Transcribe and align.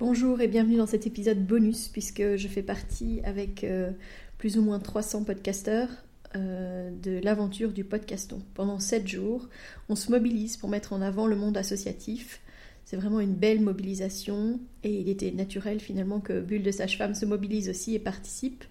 Bonjour 0.00 0.40
et 0.40 0.48
bienvenue 0.48 0.76
dans 0.76 0.88
cet 0.88 1.06
épisode 1.06 1.46
bonus 1.46 1.86
puisque 1.86 2.34
je 2.34 2.48
fais 2.48 2.64
partie 2.64 3.20
avec 3.22 3.62
euh, 3.62 3.92
plus 4.38 4.58
ou 4.58 4.62
moins 4.62 4.80
300 4.80 5.22
podcasteurs 5.22 5.88
euh, 6.34 6.90
de 7.00 7.20
l'aventure 7.22 7.70
du 7.70 7.84
podcaston. 7.84 8.42
Pendant 8.54 8.80
7 8.80 9.06
jours, 9.06 9.48
on 9.88 9.94
se 9.94 10.10
mobilise 10.10 10.56
pour 10.56 10.68
mettre 10.68 10.94
en 10.94 11.00
avant 11.00 11.28
le 11.28 11.36
monde 11.36 11.56
associatif. 11.56 12.40
C'est 12.84 12.96
vraiment 12.96 13.20
une 13.20 13.34
belle 13.34 13.60
mobilisation 13.60 14.58
et 14.82 14.92
il 14.98 15.08
était 15.08 15.30
naturel 15.30 15.78
finalement 15.78 16.18
que 16.18 16.40
Bulle 16.40 16.64
de 16.64 16.72
Sage-Femme 16.72 17.14
se 17.14 17.24
mobilise 17.24 17.68
aussi 17.68 17.94
et 17.94 18.00
participe. 18.00 18.64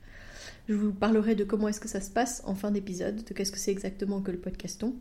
Je 0.68 0.74
vous 0.74 0.92
parlerai 0.92 1.36
de 1.36 1.46
comment 1.46 1.70
est-ce 1.70 1.80
que 1.80 1.88
ça 1.88 2.02
se 2.02 2.12
passe 2.12 2.44
en 2.46 2.54
fin 2.54 2.70
d'épisode, 2.70 3.24
de 3.24 3.34
qu'est-ce 3.34 3.54
que 3.54 3.60
c'est 3.60 3.72
exactement 3.72 4.20
que 4.20 4.32
le 4.32 4.40
podcaston. 4.40 4.94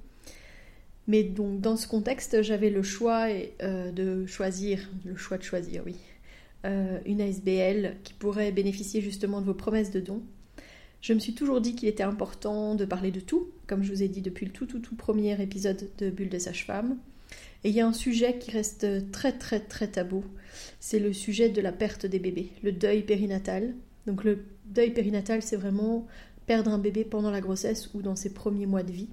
Mais 1.09 1.25
donc 1.25 1.61
dans 1.61 1.77
ce 1.77 1.89
contexte, 1.89 2.43
j'avais 2.43 2.71
le 2.71 2.85
choix 2.85 3.27
euh, 3.61 3.91
de 3.91 4.25
choisir, 4.27 4.89
le 5.05 5.17
choix 5.17 5.37
de 5.37 5.43
choisir, 5.43 5.83
oui, 5.85 5.97
euh, 6.65 6.99
une 7.07 7.21
ASBL 7.21 7.97
qui 8.05 8.13
pourrait 8.15 8.53
bénéficier 8.53 9.01
justement 9.01 9.41
de 9.41 9.47
vos 9.47 9.55
promesses 9.55 9.91
de 9.91 10.01
dons. 10.01 10.23
Je 11.01 11.13
me 11.13 11.19
suis 11.19 11.35
toujours 11.35 11.61
dit 11.61 11.75
qu'il 11.75 11.89
était 11.89 12.03
important 12.03 12.75
de 12.75 12.85
parler 12.85 13.11
de 13.11 13.21
tout, 13.21 13.49
comme 13.67 13.83
je 13.83 13.93
vous 13.93 14.03
ai 14.03 14.09
dit 14.09 14.23
depuis 14.23 14.47
le 14.47 14.53
tout 14.53 14.67
tout 14.67 14.79
tout 14.79 14.95
premier 14.95 15.41
épisode 15.43 15.89
de 15.99 16.11
Bulle 16.11 16.29
de 16.29 16.39
Sage-Femme. 16.39 16.97
Et 17.65 17.71
il 17.71 17.75
y 17.75 17.81
a 17.81 17.87
un 17.87 17.93
sujet 17.93 18.39
qui 18.39 18.51
reste 18.51 19.11
très 19.11 19.33
très 19.33 19.61
très 19.61 19.89
tabou, 19.89 20.25
c'est 20.81 20.99
le 20.99 21.13
sujet 21.13 21.49
de 21.49 21.61
la 21.61 21.73
perte 21.73 22.07
des 22.07 22.19
bébés, 22.19 22.51
le 22.63 22.73
deuil 22.73 23.03
périnatal. 23.03 23.75
Donc 24.07 24.25
le 24.25 24.45
deuil 24.67 24.91
périnatal, 24.91 25.43
c'est 25.43 25.57
vraiment 25.57 26.07
perdre 26.47 26.71
un 26.71 26.79
bébé 26.79 27.05
pendant 27.05 27.31
la 27.31 27.41
grossesse 27.41 27.91
ou 27.95 28.03
dans 28.03 28.17
ses 28.17 28.33
premiers 28.33 28.67
mois 28.67 28.83
de 28.83 28.93
vie. 28.93 29.09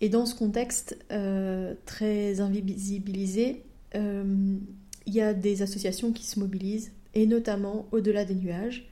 Et 0.00 0.08
dans 0.08 0.26
ce 0.26 0.34
contexte 0.34 0.98
euh, 1.10 1.74
très 1.86 2.40
invisibilisé, 2.40 3.62
euh, 3.94 4.56
il 5.06 5.14
y 5.14 5.20
a 5.20 5.34
des 5.34 5.62
associations 5.62 6.12
qui 6.12 6.24
se 6.24 6.38
mobilisent, 6.38 6.92
et 7.14 7.26
notamment 7.26 7.86
Au-delà 7.92 8.24
des 8.24 8.34
nuages, 8.34 8.88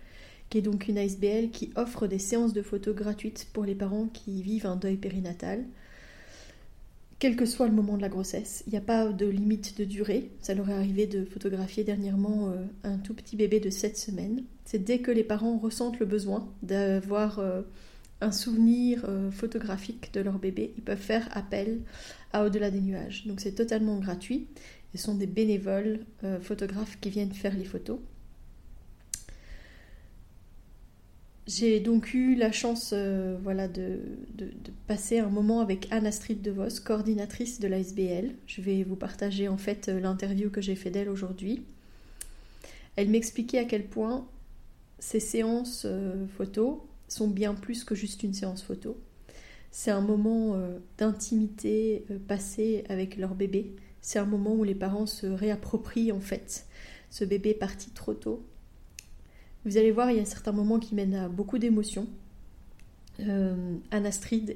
qui 0.48 0.58
est 0.58 0.62
donc 0.62 0.88
une 0.88 0.98
ASBL 0.98 1.50
qui 1.50 1.70
offre 1.76 2.06
des 2.06 2.18
séances 2.18 2.52
de 2.52 2.62
photos 2.62 2.94
gratuites 2.94 3.48
pour 3.52 3.64
les 3.64 3.74
parents 3.74 4.06
qui 4.06 4.42
vivent 4.42 4.66
un 4.66 4.76
deuil 4.76 4.96
périnatal, 4.96 5.64
quel 7.18 7.36
que 7.36 7.46
soit 7.46 7.68
le 7.68 7.74
moment 7.74 7.96
de 7.96 8.02
la 8.02 8.08
grossesse. 8.08 8.64
Il 8.66 8.70
n'y 8.70 8.78
a 8.78 8.82
pas 8.82 9.06
de 9.12 9.26
limite 9.26 9.78
de 9.78 9.84
durée. 9.84 10.30
Ça 10.40 10.54
leur 10.54 10.68
est 10.68 10.74
arrivé 10.74 11.06
de 11.06 11.24
photographier 11.24 11.84
dernièrement 11.84 12.48
euh, 12.48 12.64
un 12.82 12.98
tout 12.98 13.14
petit 13.14 13.36
bébé 13.36 13.60
de 13.60 13.70
7 13.70 13.96
semaines. 13.96 14.44
C'est 14.64 14.82
dès 14.82 14.98
que 14.98 15.10
les 15.10 15.24
parents 15.24 15.58
ressentent 15.58 16.00
le 16.00 16.06
besoin 16.06 16.48
d'avoir 16.62 17.40
un 18.24 18.32
souvenir 18.32 19.04
euh, 19.08 19.30
photographique 19.30 20.12
de 20.14 20.20
leur 20.20 20.38
bébé, 20.38 20.72
ils 20.76 20.82
peuvent 20.82 20.98
faire 20.98 21.28
appel 21.32 21.80
à 22.32 22.44
Au-delà 22.44 22.70
des 22.70 22.80
nuages. 22.80 23.26
Donc 23.26 23.40
c'est 23.40 23.52
totalement 23.52 23.98
gratuit. 23.98 24.48
Ce 24.94 25.02
sont 25.02 25.14
des 25.14 25.26
bénévoles 25.26 26.00
euh, 26.22 26.40
photographes 26.40 26.98
qui 27.00 27.10
viennent 27.10 27.32
faire 27.32 27.56
les 27.56 27.64
photos. 27.64 27.98
J'ai 31.46 31.80
donc 31.80 32.14
eu 32.14 32.36
la 32.36 32.52
chance 32.52 32.92
euh, 32.94 33.36
voilà, 33.42 33.68
de, 33.68 34.00
passer 34.86 35.18
un 35.18 35.28
moment 35.28 35.60
avec 35.60 35.88
Anne-Astrid 35.90 36.40
DeVos, 36.40 36.80
coordinatrice 36.84 37.60
de 37.60 37.68
l'ASBL. 37.68 38.34
Je 38.46 38.62
vais 38.62 38.82
vous 38.82 38.96
partager 38.96 39.48
en 39.48 39.58
fait 39.58 39.88
l'interview 39.88 40.50
que 40.50 40.60
j'ai 40.60 40.74
fait 40.74 40.90
d'elle 40.90 41.10
aujourd'hui. 41.10 41.64
Elle 42.96 43.10
m'expliquait 43.10 43.58
à 43.58 43.64
quel 43.64 43.84
point 43.84 44.26
ces 45.00 45.20
séances 45.20 45.86
photos 46.36 46.78
sont 47.08 47.28
bien 47.28 47.54
plus 47.54 47.84
que 47.84 47.94
juste 47.94 48.22
une 48.22 48.32
séance 48.32 48.62
photo. 48.62 48.96
C'est 49.76 49.90
un 49.90 50.00
moment 50.00 50.54
euh, 50.54 50.78
d'intimité 50.98 52.04
euh, 52.08 52.18
passé 52.28 52.84
avec 52.88 53.16
leur 53.16 53.34
bébé. 53.34 53.74
C'est 54.04 54.18
un 54.18 54.26
moment 54.26 54.52
où 54.52 54.64
les 54.64 54.74
parents 54.74 55.06
se 55.06 55.26
réapproprient 55.26 56.12
en 56.12 56.20
fait 56.20 56.66
ce 57.08 57.24
bébé 57.24 57.54
parti 57.54 57.88
trop 57.90 58.12
tôt. 58.12 58.44
Vous 59.64 59.78
allez 59.78 59.92
voir, 59.92 60.10
il 60.10 60.18
y 60.18 60.20
a 60.20 60.26
certains 60.26 60.52
moments 60.52 60.78
qui 60.78 60.94
mènent 60.94 61.14
à 61.14 61.28
beaucoup 61.28 61.56
d'émotions. 61.56 62.06
Euh, 63.20 63.76
Anne 63.90 64.10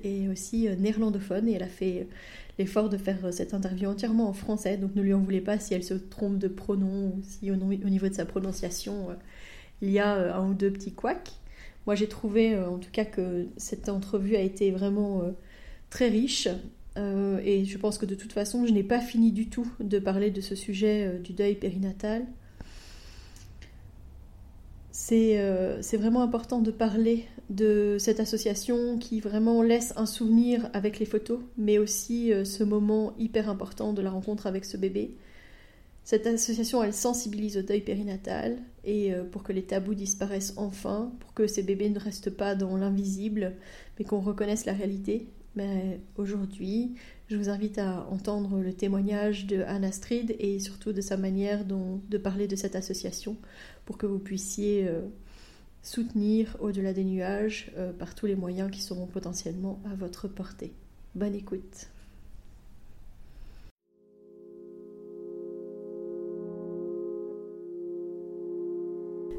est 0.05 0.29
aussi 0.29 0.69
néerlandophone 0.79 1.49
et 1.49 1.53
elle 1.53 1.63
a 1.63 1.69
fait 1.69 2.09
l'effort 2.59 2.91
de 2.91 2.99
faire 2.99 3.33
cette 3.33 3.55
interview 3.55 3.89
entièrement 3.89 4.29
en 4.29 4.35
français, 4.35 4.77
donc 4.77 4.95
ne 4.95 5.01
lui 5.01 5.15
en 5.15 5.21
voulez 5.21 5.41
pas 5.41 5.59
si 5.59 5.73
elle 5.73 5.85
se 5.85 5.95
trompe 5.95 6.39
de 6.39 6.49
pronom 6.49 7.07
ou 7.07 7.23
si 7.23 7.51
au, 7.51 7.57
niveau 7.57 8.09
de 8.09 8.15
sa 8.15 8.27
prononciation 8.27 9.17
il 9.81 9.91
y 9.91 9.99
a 9.99 10.37
un 10.37 10.51
ou 10.51 10.55
deux 10.55 10.71
petits 10.71 10.93
couacs. 10.93 11.33
Moi, 11.87 11.95
j'ai 11.95 12.09
trouvé 12.09 12.55
euh, 12.55 12.69
en 12.69 12.79
tout 12.79 12.91
cas 12.91 13.07
que 13.07 13.47
cette 13.57 13.89
entrevue 13.89 14.37
a 14.37 14.41
été 14.41 14.71
vraiment 14.71 15.23
euh, 15.23 15.31
très 15.89 16.09
riche. 16.09 16.49
Euh, 16.99 17.41
et 17.45 17.65
je 17.65 17.79
pense 17.79 17.97
que 17.97 18.07
de 18.07 18.15
toute 18.15 18.33
façon, 18.33 18.67
je 18.67 18.73
n'ai 18.73 18.83
pas 18.83 19.01
fini 19.01 19.33
du 19.33 19.49
tout 19.49 19.71
de 19.81 19.99
parler 19.99 20.31
de 20.31 20.41
ce 20.41 20.55
sujet 20.55 21.19
du 21.23 21.33
deuil 21.33 21.55
périnatal. 21.55 22.27
C'est 24.93 25.97
vraiment 25.97 26.21
important 26.21 26.61
de 26.61 26.71
parler 26.71 27.25
de 27.49 27.97
cette 27.99 28.21
association 28.21 28.99
qui 28.99 29.21
vraiment 29.21 29.63
laisse 29.63 29.95
un 29.97 30.05
souvenir 30.05 30.69
avec 30.75 30.99
les 30.99 31.07
photos, 31.07 31.41
mais 31.57 31.79
aussi 31.79 32.31
ce 32.45 32.63
moment 32.63 33.15
hyper 33.19 33.49
important 33.49 33.95
de 33.95 34.03
la 34.03 34.11
rencontre 34.11 34.47
avec 34.47 34.67
ce 34.67 34.77
bébé. 34.77 35.15
Cette 36.09 36.27
association, 36.27 36.83
elle 36.83 36.95
sensibilise 36.95 37.59
au 37.59 37.61
deuil 37.61 37.83
périnatal 37.83 38.57
et 38.83 39.13
euh, 39.13 39.25
pour 39.25 39.43
que 39.43 39.53
les 39.53 39.65
tabous 39.65 39.95
disparaissent 39.95 40.55
enfin, 40.57 41.13
pour 41.21 41.35
que 41.35 41.47
ces 41.47 41.63
bébés 41.63 41.91
ne 41.91 41.99
restent 41.99 42.31
pas 42.31 42.55
dans 42.55 42.79
l'invisible, 42.79 43.53
mais 43.99 44.07
qu'on 44.07 44.21
reconnaisse 44.21 44.65
la 44.65 44.73
réalité. 44.73 45.27
Mais 45.59 45.99
aujourd'hui, 46.17 46.95
je 47.27 47.37
vous 47.37 47.49
invite 47.49 47.79
à 47.79 48.07
entendre 48.13 48.61
le 48.61 48.73
témoignage 48.73 49.45
de 49.47 49.63
Anne 49.63 49.83
Astrid 49.83 50.37
et 50.39 50.61
surtout 50.61 50.93
de 50.93 51.01
sa 51.01 51.17
manière 51.17 51.65
de 51.65 52.17
parler 52.17 52.47
de 52.47 52.55
cette 52.55 52.77
association 52.77 53.37
pour 53.85 53.99
que 53.99 54.07
vous 54.07 54.21
puissiez 54.21 54.87
euh, 54.87 55.01
soutenir 55.83 56.57
au-delà 56.61 56.93
des 56.93 57.03
nuages 57.03 57.73
euh, 57.77 57.93
par 57.93 58.15
tous 58.15 58.27
les 58.27 58.37
moyens 58.37 58.71
qui 58.71 58.81
seront 58.81 59.07
potentiellement 59.07 59.81
à 59.91 59.97
votre 59.97 60.29
portée. 60.29 60.71
Bonne 61.17 61.35
écoute. 61.35 61.89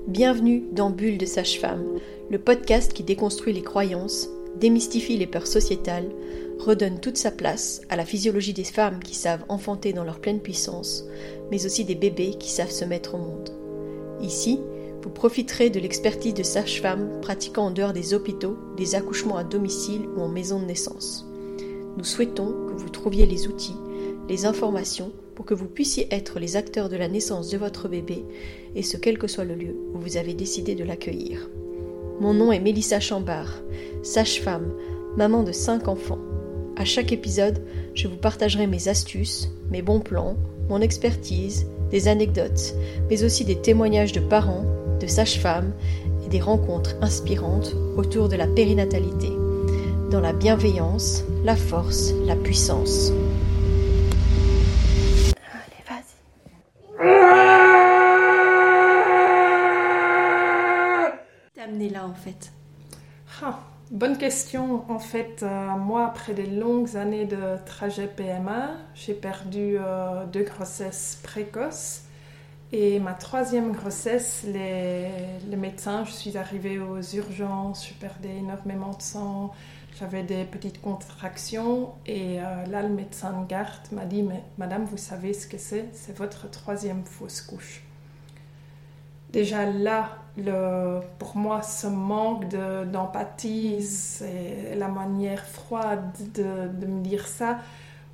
Bienvenue 0.10 0.66
dans 0.74 0.90
Bulle 0.90 1.18
de 1.18 1.26
Sage-Femme, 1.26 1.98
le 2.30 2.40
podcast 2.40 2.92
qui 2.92 3.04
déconstruit 3.04 3.54
les 3.54 3.64
croyances, 3.64 4.28
démystifie 4.58 5.18
les 5.18 5.28
peurs 5.28 5.48
sociétales, 5.48 6.10
redonne 6.60 7.00
toute 7.00 7.18
sa 7.18 7.32
place 7.32 7.82
à 7.90 7.96
la 7.96 8.06
physiologie 8.06 8.54
des 8.54 8.64
femmes 8.64 9.00
qui 9.00 9.16
savent 9.16 9.46
enfanter 9.48 9.94
dans 9.94 10.04
leur 10.04 10.20
pleine 10.20 10.42
puissance, 10.42 11.06
mais 11.52 11.66
aussi 11.66 11.86
des 11.86 11.96
bébés 11.96 12.36
qui 12.40 12.52
savent 12.52 12.72
se 12.72 12.86
mettre 12.86 13.16
au 13.16 13.20
monde. 13.20 13.50
Ici, 14.22 14.60
vous 15.02 15.10
profiterez 15.10 15.70
de 15.70 15.80
l'expertise 15.80 16.34
de 16.34 16.44
sages-femmes 16.44 17.22
pratiquant 17.22 17.68
en 17.68 17.72
dehors 17.72 17.94
des 17.94 18.14
hôpitaux, 18.14 18.58
des 18.76 18.96
accouchements 18.96 19.38
à 19.38 19.46
domicile 19.46 20.02
ou 20.16 20.22
en 20.22 20.28
maison 20.28 20.60
de 20.60 20.66
naissance. 20.66 21.26
Nous 21.98 22.04
souhaitons 22.04 22.52
que 22.68 22.74
vous 22.74 22.90
trouviez 22.90 23.26
les 23.26 23.48
outils, 23.48 23.76
les 24.28 24.46
informations 24.46 25.12
pour 25.36 25.46
que 25.46 25.54
vous 25.54 25.68
puissiez 25.68 26.08
être 26.12 26.40
les 26.40 26.58
acteurs 26.58 26.90
de 26.90 26.98
la 26.98 27.08
naissance 27.08 27.50
de 27.50 27.58
votre 27.58 27.88
bébé, 27.88 28.26
et 28.76 28.84
ce 28.84 28.98
quel 28.98 29.18
que 29.18 29.28
soit 29.28 29.46
le 29.46 29.56
lieu 29.56 29.76
où 29.94 30.00
vous 30.00 30.18
avez 30.18 30.34
décidé 30.34 30.76
de 30.76 30.84
l'accueillir. 30.84 31.50
Mon 32.20 32.34
nom 32.34 32.52
est 32.52 32.60
Mélissa 32.60 33.00
Chambard, 33.00 33.62
sage-femme, 34.04 34.74
maman 35.16 35.44
de 35.44 35.54
cinq 35.54 35.88
enfants. 35.88 36.20
À 36.76 36.84
chaque 36.84 37.14
épisode, 37.14 37.62
je 37.94 38.10
vous 38.10 38.18
partagerai 38.18 38.68
mes 38.68 38.90
astuces, 38.90 39.50
mes 39.72 39.82
bons 39.82 40.02
plans, 40.02 40.36
mon 40.68 40.82
expertise, 40.82 41.66
des 41.92 42.10
anecdotes, 42.10 42.76
mais 43.10 43.24
aussi 43.24 43.46
des 43.46 43.56
témoignages 43.56 44.12
de 44.12 44.20
parents, 44.20 44.66
de 45.00 45.08
sages-femmes 45.08 45.72
et 46.26 46.30
des 46.30 46.42
rencontres 46.42 46.98
inspirantes 47.02 47.74
autour 47.96 48.28
de 48.28 48.36
la 48.36 48.48
périnatalité, 48.48 49.30
dans 50.12 50.20
la 50.20 50.34
bienveillance, 50.34 51.24
la 51.46 51.56
force, 51.56 52.14
la 52.26 52.36
puissance. 52.36 53.14
Bonne 64.00 64.18
question. 64.18 64.90
En 64.90 64.98
fait, 64.98 65.44
euh, 65.44 65.72
moi, 65.76 66.06
après 66.06 66.34
des 66.34 66.46
longues 66.46 66.96
années 66.96 67.26
de 67.26 67.58
trajet 67.66 68.08
PMA, 68.08 68.78
j'ai 68.96 69.14
perdu 69.14 69.76
euh, 69.78 70.26
deux 70.26 70.44
grossesses 70.44 71.20
précoces. 71.22 72.04
Et 72.72 73.02
ma 73.02 73.12
troisième 73.12 73.74
grossesse, 73.74 74.46
les, 74.48 75.10
les, 75.50 75.58
médecins, 75.58 76.06
je 76.06 76.12
suis 76.12 76.38
arrivée 76.38 76.80
aux 76.80 77.02
urgences, 77.02 77.90
je 77.90 77.94
perdais 77.96 78.38
énormément 78.38 78.92
de 78.92 79.02
sang, 79.02 79.52
j'avais 80.00 80.24
des 80.24 80.46
petites 80.46 80.80
contractions. 80.80 81.90
Et 82.06 82.40
euh, 82.40 82.66
là, 82.68 82.82
le 82.84 82.94
médecin 82.96 83.42
de 83.42 83.48
garde 83.48 83.86
m'a 83.92 84.06
dit, 84.06 84.24
mais 84.24 84.46
madame, 84.58 84.86
vous 84.86 84.96
savez 84.96 85.34
ce 85.34 85.46
que 85.46 85.58
c'est? 85.58 85.90
C'est 85.92 86.18
votre 86.18 86.50
troisième 86.50 87.04
fausse 87.04 87.42
couche 87.42 87.84
déjà 89.32 89.66
là, 89.66 90.20
pour 91.18 91.36
moi, 91.36 91.62
ce 91.62 91.88
manque 91.88 92.48
d'empathie, 92.92 93.82
c'est 93.82 94.76
la 94.76 94.88
manière 94.88 95.46
froide 95.46 96.12
de, 96.36 96.86
me 96.86 97.02
dire 97.02 97.28
ça, 97.28 97.60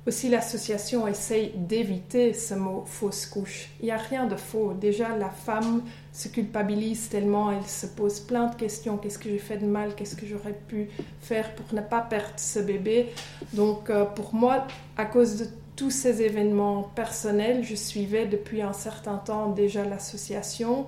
aussi 0.06 0.28
l'association 0.28 1.08
essaye 1.08 1.52
d'éviter 1.56 2.32
ce 2.32 2.54
mot 2.54 2.84
fausse 2.86 3.26
couche. 3.26 3.70
Il 3.80 3.86
n'y 3.86 3.90
a 3.90 3.96
rien 3.96 4.26
de 4.26 4.36
faux. 4.36 4.72
Déjà, 4.72 5.16
la 5.16 5.30
femme 5.30 5.82
se 6.12 6.28
culpabilise 6.28 7.08
tellement, 7.08 7.50
elle 7.50 7.66
se 7.66 7.86
pose 7.86 8.20
plein 8.20 8.46
de 8.46 8.54
questions. 8.54 8.98
Qu'est-ce 8.98 9.18
que 9.18 9.28
j'ai 9.28 9.38
fait 9.38 9.58
de 9.58 9.66
mal? 9.66 9.94
Qu'est-ce 9.96 10.14
que 10.14 10.26
j'aurais 10.26 10.58
pu 10.68 10.88
faire 11.20 11.54
pour 11.56 11.74
ne 11.74 11.80
pas 11.80 12.02
perdre 12.02 12.34
ce 12.36 12.60
bébé? 12.60 13.08
Donc, 13.52 13.90
euh, 13.90 14.04
pour 14.04 14.32
moi, 14.32 14.66
à 14.96 15.06
cause 15.06 15.38
de 15.38 15.46
tous 15.76 15.90
ces 15.90 16.22
événements 16.22 16.82
personnels, 16.94 17.62
je 17.62 17.74
suivais 17.74 18.26
depuis 18.26 18.62
un 18.62 18.72
certain 18.72 19.18
temps 19.18 19.50
déjà 19.50 19.84
l'association 19.84 20.86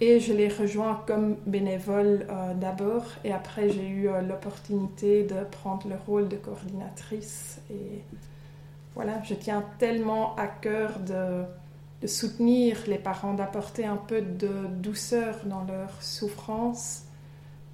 et 0.00 0.20
je 0.20 0.32
l'ai 0.32 0.48
rejoint 0.48 1.02
comme 1.06 1.36
bénévole 1.46 2.26
euh, 2.28 2.52
d'abord 2.54 3.04
et 3.24 3.32
après 3.32 3.70
j'ai 3.70 3.88
eu 3.88 4.08
euh, 4.08 4.20
l'opportunité 4.20 5.24
de 5.24 5.42
prendre 5.50 5.88
le 5.88 5.96
rôle 6.06 6.28
de 6.28 6.36
coordinatrice 6.36 7.60
et 7.70 8.02
voilà, 8.96 9.22
je 9.24 9.34
tiens 9.34 9.62
tellement 9.78 10.34
à 10.36 10.46
cœur 10.46 10.98
de, 11.00 11.44
soutenir 12.06 12.78
les 12.86 12.98
parents, 12.98 13.34
d'apporter 13.34 13.84
un 13.84 13.96
peu 13.96 14.20
de 14.20 14.66
douceur 14.80 15.34
dans 15.44 15.64
leur 15.64 15.90
souffrance. 16.02 17.05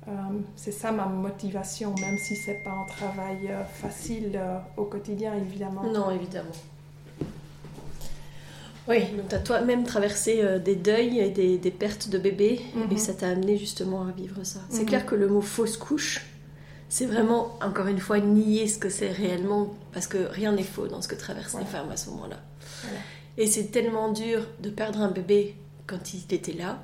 Euh, 0.09 0.13
c'est 0.57 0.73
ça 0.73 0.91
ma 0.91 1.07
motivation, 1.07 1.95
même 2.01 2.19
si 2.19 2.35
c'est 2.35 2.63
pas 2.65 2.71
un 2.73 2.87
travail 2.87 3.49
euh, 3.49 3.65
facile 3.65 4.33
euh, 4.35 4.59
au 4.77 4.85
quotidien, 4.85 5.35
évidemment. 5.35 5.85
Non, 5.85 6.11
évidemment. 6.11 6.51
Oui, 8.89 9.05
donc 9.17 9.29
tu 9.29 9.35
as 9.37 9.39
toi-même 9.39 9.85
traversé 9.85 10.59
des 10.59 10.75
deuils 10.75 11.21
et 11.21 11.31
des, 11.31 11.71
pertes 11.71 12.09
de 12.09 12.19
bébés, 12.19 12.61
et 12.75 12.79
mhm. 12.95 12.99
ça 12.99 13.15
t'a 13.15 13.29
amené 13.29 13.57
justement 13.57 14.03
à 14.03 14.11
vivre 14.11 14.43
ça. 14.43 14.59
C'est 14.71 14.81
mhm. 14.81 14.87
clair 14.87 15.07
que 15.07 15.15
le 15.15 15.29
mot 15.29 15.41
fausse 15.41 15.77
couche, 15.77 16.27
c'est 16.89 17.07
vraiment, 17.07 17.57
encore 17.63 17.87
une 17.87 18.01
fois, 18.01 18.19
nier 18.19 18.67
ce 18.67 18.79
que 18.79 18.89
c'est 18.89 19.13
réellement, 19.13 19.73
parce 19.93 20.09
que 20.09 20.19
rien 20.19 20.51
n'est 20.51 20.65
faux 20.65 20.89
dans 20.89 21.01
ce 21.01 21.07
que 21.07 21.15
traversent 21.15 21.57
les 21.61 21.65
femmes 21.65 21.91
à 21.93 21.97
ce 21.97 22.11
moment-là. 22.11 22.41
Et 23.39 23.47
c'est 23.47 23.67
tellement 23.67 24.11
dur 24.11 24.49
de 24.61 24.69
perdre 24.69 25.01
un 25.01 25.13
bébé 25.13 25.55
quand 25.87 26.13
il 26.13 26.35
était 26.35 26.53
là, 26.53 26.81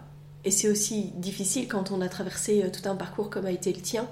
et 0.49 0.51
c'est 0.51 0.71
aussi 0.71 1.13
difficile 1.17 1.69
quand 1.69 1.91
on 1.91 2.01
a 2.01 2.09
traversé 2.09 2.63
euh, 2.63 2.71
tout 2.71 2.89
un 2.89 2.97
parcours 2.97 3.29
comme 3.29 3.45
a 3.45 3.51
été 3.51 3.71
le 3.71 3.83
tien, 3.83 4.09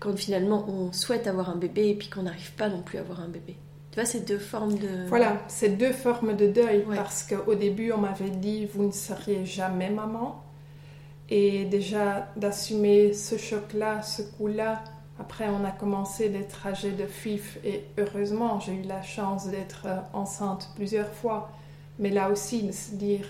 quand 0.00 0.16
finalement 0.16 0.64
on 0.66 0.92
souhaite 0.92 1.26
avoir 1.26 1.50
un 1.50 1.56
bébé 1.56 1.90
et 1.90 1.94
puis 1.94 2.08
qu'on 2.08 2.22
n'arrive 2.22 2.52
pas 2.54 2.70
non 2.70 2.80
plus 2.80 2.96
à 2.96 3.02
avoir 3.02 3.20
un 3.20 3.28
bébé. 3.28 3.58
Tu 3.90 4.00
vois, 4.00 4.06
ces 4.06 4.20
deux 4.20 4.38
formes 4.38 4.78
de... 4.78 5.06
Voilà, 5.08 5.42
ces 5.46 5.68
deux 5.68 5.92
formes 5.92 6.34
de 6.36 6.46
deuil, 6.46 6.86
parce 6.96 7.22
qu'au 7.22 7.54
début 7.54 7.92
on 7.92 7.98
m'avait 7.98 8.30
dit, 8.30 8.64
vous 8.64 8.84
ne 8.84 8.92
seriez 8.92 9.44
jamais 9.44 9.90
maman. 9.90 10.42
Et 11.28 11.66
déjà 11.66 12.28
d'assumer 12.36 13.12
ce 13.12 13.36
choc-là, 13.36 14.00
ce 14.00 14.22
coup-là, 14.22 14.82
après, 15.20 15.48
on 15.50 15.66
a 15.66 15.70
commencé 15.70 16.30
des 16.30 16.44
trajets 16.44 16.92
de 16.92 17.06
FIF 17.06 17.58
et 17.62 17.84
heureusement, 17.98 18.58
j'ai 18.58 18.72
eu 18.72 18.82
la 18.82 19.02
chance 19.02 19.48
d'être 19.48 19.86
euh, 19.86 20.00
enceinte 20.14 20.70
plusieurs 20.76 21.12
fois. 21.12 21.50
Mais 21.98 22.10
là 22.10 22.30
aussi, 22.30 22.62
de 22.64 22.72
se 22.72 22.94
dire, 22.94 23.26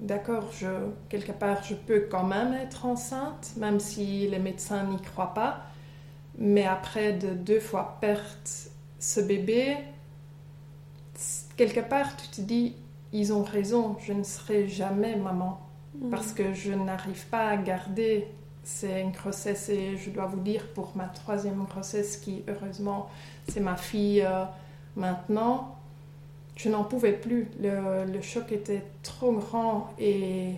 d'accord, 0.00 0.50
je, 0.52 0.66
quelque 1.08 1.32
part, 1.32 1.62
je 1.62 1.74
peux 1.74 2.06
quand 2.10 2.24
même 2.24 2.54
être 2.54 2.86
enceinte, 2.86 3.52
même 3.56 3.80
si 3.80 4.28
les 4.28 4.38
médecins 4.38 4.84
n'y 4.84 5.00
croient 5.00 5.34
pas. 5.34 5.60
Mais 6.38 6.66
après 6.66 7.12
de 7.12 7.34
deux 7.34 7.60
fois 7.60 7.98
perdre 8.00 8.24
ce 8.98 9.20
bébé, 9.20 9.76
quelque 11.56 11.80
part, 11.80 12.16
tu 12.16 12.28
te 12.28 12.40
dis, 12.40 12.74
ils 13.12 13.32
ont 13.32 13.44
raison, 13.44 13.96
je 14.00 14.12
ne 14.12 14.24
serai 14.24 14.66
jamais 14.68 15.16
maman. 15.16 15.60
Mmh. 15.94 16.10
Parce 16.10 16.32
que 16.32 16.52
je 16.52 16.72
n'arrive 16.72 17.26
pas 17.26 17.48
à 17.48 17.56
garder 17.56 18.28
c'est 18.64 19.02
une 19.02 19.12
grossesse 19.12 19.68
et 19.68 19.96
je 19.96 20.10
dois 20.10 20.26
vous 20.26 20.40
dire 20.40 20.66
pour 20.72 20.96
ma 20.96 21.04
troisième 21.04 21.64
grossesse 21.64 22.16
qui 22.16 22.42
heureusement 22.48 23.08
c'est 23.46 23.60
ma 23.60 23.76
fille 23.76 24.22
euh, 24.22 24.44
maintenant, 24.96 25.76
je 26.56 26.68
n'en 26.68 26.84
pouvais 26.84 27.12
plus. 27.12 27.48
Le, 27.60 28.20
choc 28.22 28.52
était 28.52 28.82
trop 29.02 29.32
grand 29.32 29.90
et 29.98 30.52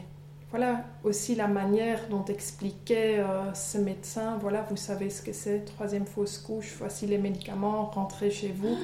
voilà 0.51 0.85
aussi 1.05 1.35
la 1.35 1.49
manière 1.49 2.09
dont 2.09 2.25
expliquait 2.25 3.19
euh, 3.19 3.53
ce 3.55 3.79
médecin, 3.79 4.39
voilà 4.41 4.65
vous 4.71 4.77
savez 4.77 5.11
ce 5.11 5.23
que 5.23 5.33
c'est, 5.33 5.65
troisième 5.65 6.07
fausse 6.07 6.39
couche, 6.39 6.77
voici 6.79 7.07
les 7.07 7.19
médicaments, 7.19 7.87
rentrez 7.87 8.31
chez 8.31 8.55
vous. 8.57 8.77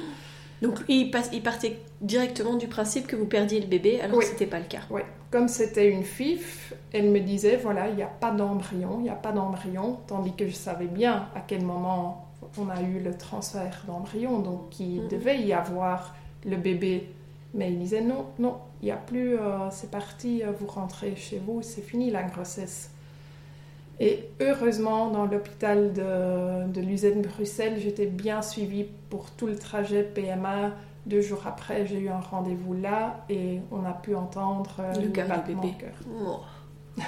Donc 0.62 0.80
il, 0.88 1.10
partait 1.10 1.80
directement 2.00 2.54
du 2.54 2.68
principe 2.68 3.06
que 3.08 3.16
vous 3.16 3.26
perdiez 3.26 3.60
le 3.60 3.66
bébé 3.66 4.00
alors 4.00 4.20
que 4.20 4.24
ce 4.24 4.30
n'était 4.30 4.46
pas 4.46 4.60
le 4.60 4.66
cas. 4.66 4.82
Oui, 4.90 5.00
comme 5.30 5.48
c'était 5.48 5.90
une 5.90 6.04
FIF, 6.04 6.72
elle 6.92 7.10
me 7.10 7.18
disait 7.20 7.56
voilà, 7.56 7.88
il 7.88 7.96
n'y 7.96 8.02
a 8.02 8.06
pas 8.06 8.30
d'embryon, 8.30 8.96
il 8.98 9.04
n'y 9.04 9.10
a 9.10 9.14
pas 9.14 9.32
d'embryon, 9.32 9.98
tandis 10.06 10.34
que 10.34 10.46
je 10.46 10.54
savais 10.54 10.86
bien 10.86 11.28
à 11.34 11.40
quel 11.40 11.64
moment 11.64 12.28
on 12.58 12.68
a 12.68 12.80
eu 12.80 13.00
le 13.00 13.16
transfert 13.16 13.84
d'embryon, 13.86 14.38
donc 14.40 14.78
il 14.78 15.02
mhm. 15.02 15.08
devait 15.08 15.40
y 15.40 15.52
avoir 15.52 16.14
le 16.44 16.56
bébé. 16.56 17.08
Mais 17.54 17.70
il 17.70 17.78
disait 17.78 18.00
non, 18.00 18.26
non, 18.38 18.56
il 18.80 18.86
n'y 18.86 18.90
a 18.90 18.96
plus, 18.96 19.36
euh, 19.36 19.70
c'est 19.70 19.90
parti, 19.90 20.42
euh, 20.42 20.52
vous 20.58 20.66
rentrez 20.66 21.14
chez 21.16 21.38
vous, 21.38 21.60
c'est 21.62 21.82
fini 21.82 22.10
la 22.10 22.22
grossesse. 22.22 22.90
Et 24.00 24.30
heureusement, 24.40 25.10
dans 25.10 25.26
l'hôpital 25.26 25.92
de, 25.92 26.72
de 26.72 27.20
Bruxelles, 27.20 27.78
j'étais 27.78 28.06
bien 28.06 28.42
suivie 28.42 28.86
pour 29.10 29.30
tout 29.30 29.46
le 29.46 29.56
trajet 29.56 30.02
PMA. 30.02 30.72
Deux 31.06 31.20
jours 31.20 31.42
après, 31.46 31.86
j'ai 31.86 31.98
eu 31.98 32.08
un 32.08 32.20
rendez-vous 32.20 32.74
là 32.74 33.24
et 33.28 33.60
on 33.70 33.84
a 33.84 33.92
pu 33.92 34.14
entendre 34.14 34.76
euh, 34.80 35.00
le, 35.00 35.08
cœur 35.08 35.28
du 35.44 35.54
bébé. 35.54 35.74
Oh. 36.20 36.40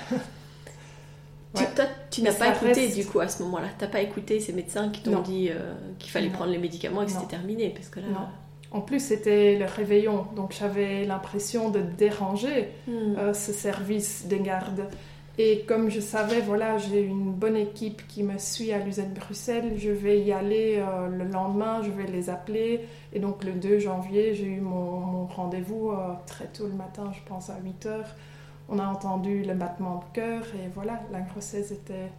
Tu, 2.11 2.23
n'as 2.23 2.33
pas 2.33 2.49
écouté 2.49 2.89
du 2.89 3.07
coup 3.07 3.21
à 3.21 3.29
ce 3.29 3.43
moment-là. 3.45 3.69
Tu 3.79 3.85
n'as 3.85 3.91
pas 3.91 4.01
écouté 4.01 4.41
ces 4.41 4.53
médecins 4.53 4.89
qui 4.89 5.03
t'ont 5.03 5.21
dit 5.21 5.51
euh, 5.51 5.75
qu'il 6.01 6.11
fallait 6.11 6.29
prendre 6.29 6.51
les 6.51 6.59
médicaments 6.59 7.03
et 7.03 7.07
que 7.07 7.13
c'était 7.13 7.27
terminé 7.27 7.71
parce 7.71 7.89
que 7.89 8.01
là. 8.01 8.29
En 8.75 8.81
plus, 8.81 8.99
c'était 8.99 9.57
le 9.57 9.67
réveillon, 9.67 10.27
donc 10.35 10.53
j'avais 10.53 11.05
l'impression 11.05 11.71
de 11.71 11.79
déranger 11.79 12.71
hmm. 12.89 12.91
euh, 13.17 13.33
ce 13.33 13.53
service 13.53 14.27
des 14.27 14.41
gardes. 14.41 14.89
Et 15.39 15.61
comme 15.69 15.91
je 15.91 16.01
savais, 16.01 16.41
voilà, 16.41 16.77
j'ai 16.79 17.01
une 17.01 17.31
bonne 17.33 17.55
équipe 17.55 18.05
qui 18.09 18.25
me 18.25 18.37
suit 18.37 18.73
à 18.73 18.79
l'usine 18.81 19.13
Bruxelles, 19.15 19.75
je 19.77 19.93
vais 19.93 20.21
y 20.21 20.33
aller 20.33 20.79
euh, 20.79 21.07
le 21.07 21.23
lendemain, 21.23 21.83
je 21.85 21.91
vais 21.91 22.11
les 22.11 22.31
appeler. 22.31 22.81
Et 23.13 23.21
donc 23.21 23.45
le 23.45 23.53
2 23.53 23.79
janvier, 23.79 24.35
j'ai 24.35 24.47
eu 24.47 24.61
mon, 24.61 25.27
rendez-vous 25.27 25.93
euh, 25.93 26.15
très 26.27 26.47
tôt 26.47 26.67
le 26.67 26.75
matin, 26.75 27.13
je 27.13 27.21
pense 27.29 27.51
à 27.51 27.57
8 27.65 27.87
heures. 27.87 28.17
On 28.69 28.81
a 28.81 28.87
entendu 28.87 29.45
le 29.45 29.55
battement 29.55 30.05
de 30.09 30.15
cœur 30.15 30.43
et 30.57 30.69
voilà, 30.75 31.01
la 31.13 31.21
grossesse 31.21 31.71
était 31.71 32.11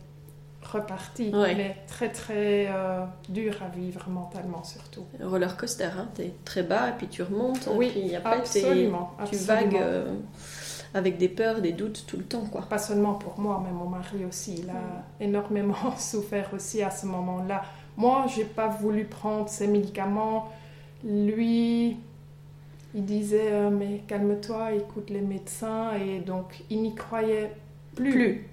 repartie. 0.66 1.32
Mais 1.34 1.78
très 1.88 2.10
très 2.10 2.68
euh, 2.68 3.06
dur 3.30 3.56
à 3.64 3.70
vivre 3.76 4.08
mentalement 4.10 4.64
surtout. 4.64 5.06
Roller 5.22 5.56
coaster, 5.58 5.86
hein, 5.98 6.08
es 6.20 6.34
très 6.44 6.64
bas 6.64 6.90
et 6.90 6.94
puis 6.94 7.08
tu 7.08 7.24
remontes. 7.24 7.68
Oui, 7.72 7.90
puis 7.92 8.16
après, 8.16 8.38
absolument, 8.38 9.12
Tu 9.30 9.38
vagues 9.38 9.82
avec 10.96 11.18
des 11.18 11.28
peurs, 11.28 11.62
des 11.62 11.74
doutes 11.74 12.06
tout 12.08 12.16
le 12.16 12.24
temps. 12.24 12.46
Quoi. 12.46 12.62
Pas 12.62 12.78
seulement 12.78 13.16
pour 13.16 13.38
moi, 13.38 13.62
mais 13.64 13.72
mon 13.72 13.90
mari 13.90 14.24
aussi. 14.26 14.62
Il 14.64 14.70
a 14.70 15.04
énormément 15.20 15.96
souffert 15.98 16.50
aussi 16.54 16.82
à 16.82 16.90
ce 16.90 17.06
moment-là. 17.06 17.64
Moi, 17.98 18.26
j'ai 18.34 18.46
pas 18.46 18.70
voulu 18.70 19.04
prendre 19.04 19.50
ces 19.50 19.68
médicaments. 19.68 20.50
Lui, 21.04 21.98
il 22.96 23.06
disait 23.06 23.52
euh, 23.52 23.70
mais 23.70 24.04
calme-toi, 24.08 24.74
écoute 24.74 25.10
les 25.10 25.20
médecins 25.20 25.92
et 25.96 26.20
donc 26.20 26.64
il 26.70 26.82
n'y 26.82 26.96
croyait 26.96 27.52
plus. 27.96 28.48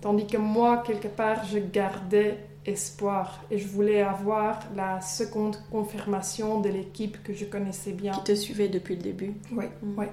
Tandis 0.00 0.26
que 0.26 0.38
moi, 0.38 0.82
quelque 0.86 1.08
part, 1.08 1.44
je 1.44 1.58
gardais 1.58 2.38
espoir 2.64 3.44
et 3.50 3.58
je 3.58 3.68
voulais 3.68 4.02
avoir 4.02 4.60
la 4.74 5.00
seconde 5.00 5.56
confirmation 5.70 6.60
de 6.60 6.68
l'équipe 6.68 7.22
que 7.22 7.32
je 7.32 7.44
connaissais 7.44 7.92
bien. 7.92 8.12
Qui 8.12 8.24
te 8.24 8.34
suivait 8.34 8.68
depuis 8.68 8.96
le 8.96 9.02
début. 9.02 9.34
Oui, 9.52 9.66
mm. 9.82 9.98
oui 9.98 10.06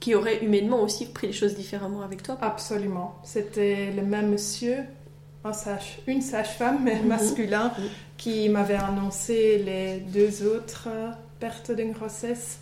qui 0.00 0.14
aurait 0.14 0.44
humainement 0.44 0.82
aussi 0.82 1.06
pris 1.06 1.28
les 1.28 1.32
choses 1.32 1.54
différemment 1.54 2.02
avec 2.02 2.22
toi 2.22 2.38
Absolument. 2.40 3.16
C'était 3.24 3.92
le 3.92 4.02
même 4.02 4.30
monsieur, 4.30 4.84
un 5.44 5.52
sage, 5.52 5.98
une 6.06 6.22
sage-femme 6.22 6.84
mhm. 6.84 7.06
masculin, 7.06 7.72
mhm. 7.78 7.84
qui 8.16 8.48
m'avait 8.48 8.76
annoncé 8.76 9.58
les 9.58 9.98
deux 9.98 10.46
autres 10.46 10.88
pertes 11.40 11.70
de 11.70 11.84
grossesse. 11.84 12.60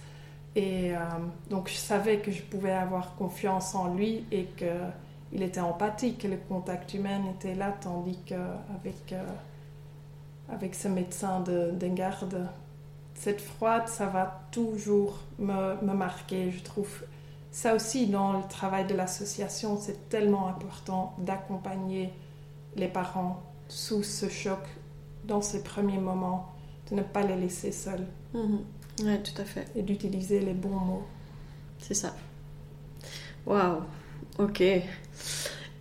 Et 0.55 0.93
euh, 0.93 0.99
donc 1.51 1.69
je 1.69 1.77
savais 1.77 2.19
que 2.19 2.31
je 2.31 2.43
pouvais 2.43 2.73
avoir 2.73 3.15
confiance 3.17 3.75
en 3.75 3.95
lui 3.95 4.25
et 4.33 4.47
qu'il 5.37 5.45
était 5.45 5.61
empathique, 5.61 6.23
que 6.23 6.29
le 6.29 6.39
contact 6.49 6.95
humain 6.95 7.21
était 7.35 7.55
là, 7.55 7.77
tandis 7.79 8.19
qu'avec 8.25 9.13
euh, 9.13 9.23
avec 10.49 10.75
ce 10.75 10.89
médecin 10.89 11.41
de, 11.41 11.73
de 11.73 11.89
garde, 11.89 12.49
cette 13.15 13.43
froide, 13.43 13.87
ça 13.87 14.07
va 14.07 14.41
toujours 14.51 15.19
me, 15.39 15.75
me 15.85 15.93
marquer, 15.93 16.51
je 16.53 16.63
trouve 16.63 17.05
ça 17.51 17.75
aussi, 17.75 18.07
dans 18.07 18.33
le 18.33 18.49
travail 18.49 18.87
de 18.87 18.95
l'association, 18.95 19.79
c'est 19.79 20.09
tellement 20.09 20.49
important 20.49 21.15
d'accompagner 21.19 22.13
les 22.77 22.89
parents 22.89 23.43
sous 23.69 24.03
ce 24.03 24.29
choc 24.29 24.61
dans 25.25 25.43
ces 25.43 25.63
premiers 25.63 25.99
moments, 25.99 26.55
de 26.91 26.97
ne 26.97 27.03
pas 27.03 27.23
les 27.23 27.37
laisser 27.37 27.73
seuls. 27.73 28.07
Mhm. 28.33 28.61
Oui, 29.03 29.23
tout 29.23 29.41
à 29.41 29.45
fait. 29.45 29.67
Et 29.75 29.83
d'utiliser 29.83 30.41
les 30.41 30.55
bons 30.55 30.79
mots. 30.79 31.07
C'est 31.79 31.95
ça. 31.95 32.15
Waouh, 33.45 33.83
ok. 34.39 34.63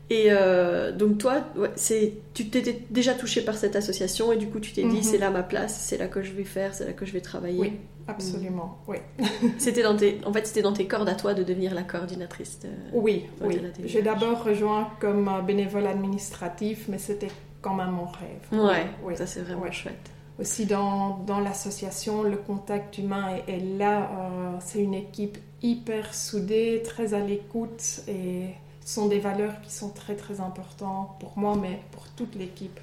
Et 0.10 0.28
euh, 0.30 0.92
donc 0.92 1.18
toi, 1.18 1.42
c'est, 1.76 2.14
tu 2.34 2.48
t'étais 2.48 2.84
déjà 2.92 3.14
touché 3.14 3.42
par 3.42 3.56
cette 3.56 3.76
association 3.76 4.32
et 4.32 4.38
du 4.38 4.48
coup 4.48 4.60
tu 4.60 4.72
t'es 4.72 4.84
dit 4.84 4.98
mhm. 4.98 5.04
c'est 5.04 5.18
là 5.18 5.32
ma 5.32 5.42
place, 5.42 5.80
c'est 5.82 5.98
là 5.98 6.08
que 6.08 6.22
je 6.22 6.34
vais 6.34 6.44
faire, 6.44 6.76
c'est 6.76 6.86
là 6.86 6.94
que 6.94 7.06
je 7.06 7.12
vais 7.12 7.22
travailler. 7.22 7.60
Oui, 7.60 7.74
Absolument, 8.08 8.78
oui. 8.88 8.98
c'était 9.58 9.82
dans 9.82 9.98
tes, 9.98 10.20
en 10.26 10.32
fait, 10.32 10.46
c'était 10.46 10.62
dans 10.62 10.74
tes 10.74 10.86
cordes 10.86 11.10
à 11.10 11.16
toi 11.16 11.34
de 11.34 11.42
devenir 11.42 11.74
la 11.74 11.82
coordinatrice. 11.82 12.60
oui, 12.94 13.26
oui. 13.42 13.60
J'ai 13.86 14.04
d'abord 14.04 14.44
rejoint 14.44 14.92
comme 15.00 15.30
bénévole 15.46 15.88
administratif, 15.88 16.86
mais 16.88 17.00
c'était 17.00 17.32
quand 17.62 17.74
même 17.74 17.92
mon 17.92 18.06
rêve. 18.06 18.64
Ouais, 18.64 18.86
oui. 19.04 19.18
ça 19.18 19.26
c'est 19.26 19.42
vraiment 19.42 19.72
chouette. 19.72 20.12
Aussi 20.40 20.66
dans, 20.66 21.18
dans 21.26 21.40
l'association, 21.40 22.22
le 22.22 22.38
contact 22.38 22.98
humain 22.98 23.38
est, 23.48 23.60
là. 23.78 24.02
Euh, 24.02 24.58
c'est 24.60 24.84
une 24.84 24.94
équipe 24.94 25.38
hyper 25.64 26.14
soudée, 26.14 26.84
très 26.84 27.14
à 27.14 27.20
l'écoute 27.20 28.02
et 28.08 28.50
sont 28.86 29.08
des 29.08 29.20
valeurs 29.20 29.60
qui 29.62 29.74
sont 29.74 29.90
très 29.90 30.16
très 30.16 30.40
importantes 30.40 31.20
pour 31.20 31.38
moi, 31.38 31.58
mais 31.60 31.82
pour 31.92 32.08
toute 32.16 32.36
l'équipe. 32.36 32.80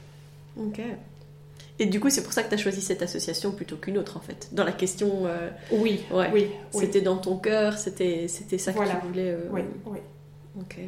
Ok. 0.58 0.80
Et 1.78 1.86
du 1.86 2.00
coup, 2.00 2.10
c'est 2.10 2.22
pour 2.22 2.32
ça 2.32 2.42
que 2.42 2.48
tu 2.48 2.54
as 2.54 2.58
choisi 2.58 2.82
cette 2.82 3.02
association 3.02 3.52
plutôt 3.52 3.76
qu'une 3.76 3.96
autre, 3.96 4.16
en 4.16 4.20
fait. 4.20 4.48
Dans 4.52 4.64
la 4.64 4.72
question. 4.72 5.26
Euh, 5.26 5.48
oui, 5.70 6.02
oui, 6.32 6.48
C'était 6.70 7.00
dans 7.00 7.16
ton 7.16 7.38
cœur, 7.38 7.78
c'était 7.78 8.28
ça 8.28 8.72
que 8.72 8.78
tu 8.78 9.06
voulais. 9.06 9.30
Euh, 9.30 9.48
oui, 9.50 9.62
oui. 9.86 9.98
Ok. 10.60 10.78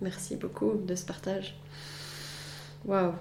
Merci 0.00 0.36
beaucoup 0.36 0.72
de 0.74 0.94
ce 0.94 1.04
partage. 1.04 1.56
Waouh. 2.86 3.12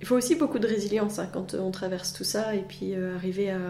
Il 0.00 0.06
faut 0.06 0.16
aussi 0.16 0.34
beaucoup 0.34 0.58
de 0.58 0.66
résilience 0.66 1.18
hein, 1.18 1.28
quand 1.32 1.54
on 1.54 1.70
traverse 1.70 2.12
tout 2.12 2.24
ça 2.24 2.56
et 2.56 2.62
puis 2.62 2.94
euh, 2.94 3.14
arriver 3.14 3.50
à, 3.50 3.60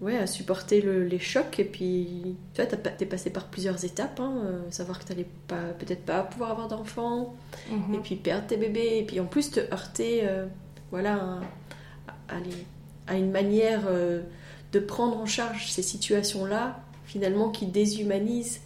ouais, 0.00 0.16
à 0.16 0.26
supporter 0.26 0.80
les 0.80 1.18
chocs. 1.18 1.58
Et 1.58 1.64
puis, 1.64 2.36
tu 2.54 2.62
vois, 2.62 2.70
tu 2.70 3.04
es 3.04 3.06
passé 3.06 3.30
par 3.30 3.46
plusieurs 3.46 3.84
étapes. 3.84 4.20
Hein, 4.20 4.62
savoir 4.70 4.98
que 4.98 5.04
tu 5.04 5.12
n'allais 5.12 5.28
peut-être 5.78 6.04
pas 6.04 6.22
pouvoir 6.22 6.50
avoir 6.50 6.68
d'enfants, 6.68 7.34
mhm. 7.70 7.94
et 7.94 7.98
puis 7.98 8.16
perdre 8.16 8.46
tes 8.46 8.56
bébés, 8.56 8.98
et 8.98 9.04
puis 9.04 9.20
en 9.20 9.26
plus 9.26 9.50
te 9.50 9.60
heurter 9.72 10.28
voilà, 10.90 11.40
à, 13.06 13.16
une 13.16 13.30
manière 13.30 13.82
euh, 13.86 14.22
de 14.72 14.78
prendre 14.78 15.16
en 15.16 15.26
charge 15.26 15.70
ces 15.70 15.82
situations-là, 15.82 16.80
finalement, 17.04 17.50
qui 17.50 17.66
déshumanisent 17.66 18.60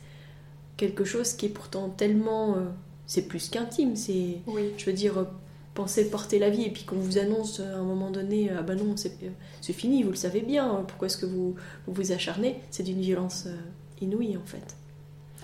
quelque 0.76 1.05
chose 1.05 1.35
qui 1.35 1.47
est 1.47 1.50
pourtant 1.50 1.88
tellement... 1.88 2.57
Euh, 2.57 2.61
c'est 3.07 3.29
plus 3.29 3.50
qu'intime, 3.50 3.97
c'est... 3.97 4.38
Je 4.79 4.85
veux 4.87 4.93
dire, 4.93 5.26
penser 5.75 6.09
porter 6.09 6.38
la 6.38 6.50
vie 6.50 6.62
et 6.62 6.71
puis 6.71 6.85
qu'on 6.85 6.97
vous 6.97 7.19
annonce 7.19 7.61
à 7.61 7.76
un 7.76 7.83
moment 7.83 8.11
donné, 8.11 8.50
ah 8.57 8.62
ben 8.62 8.78
non, 8.78 8.95
c'est 8.97 9.73
fini, 9.73 10.02
vous 10.02 10.11
le 10.11 10.16
savez 10.16 10.40
bien, 10.40 10.71
hein, 10.71 10.85
pourquoi 10.87 11.07
est-ce 11.07 11.19
que 11.19 11.26
vous, 11.26 11.57
vous, 11.87 12.12
acharnez? 12.12 12.61
C'est 12.71 12.85
d'une 12.85 13.00
violence 13.00 13.45
euh, 13.47 13.57
inouïe, 14.00 14.37
en 14.37 14.47
fait. 14.47 14.76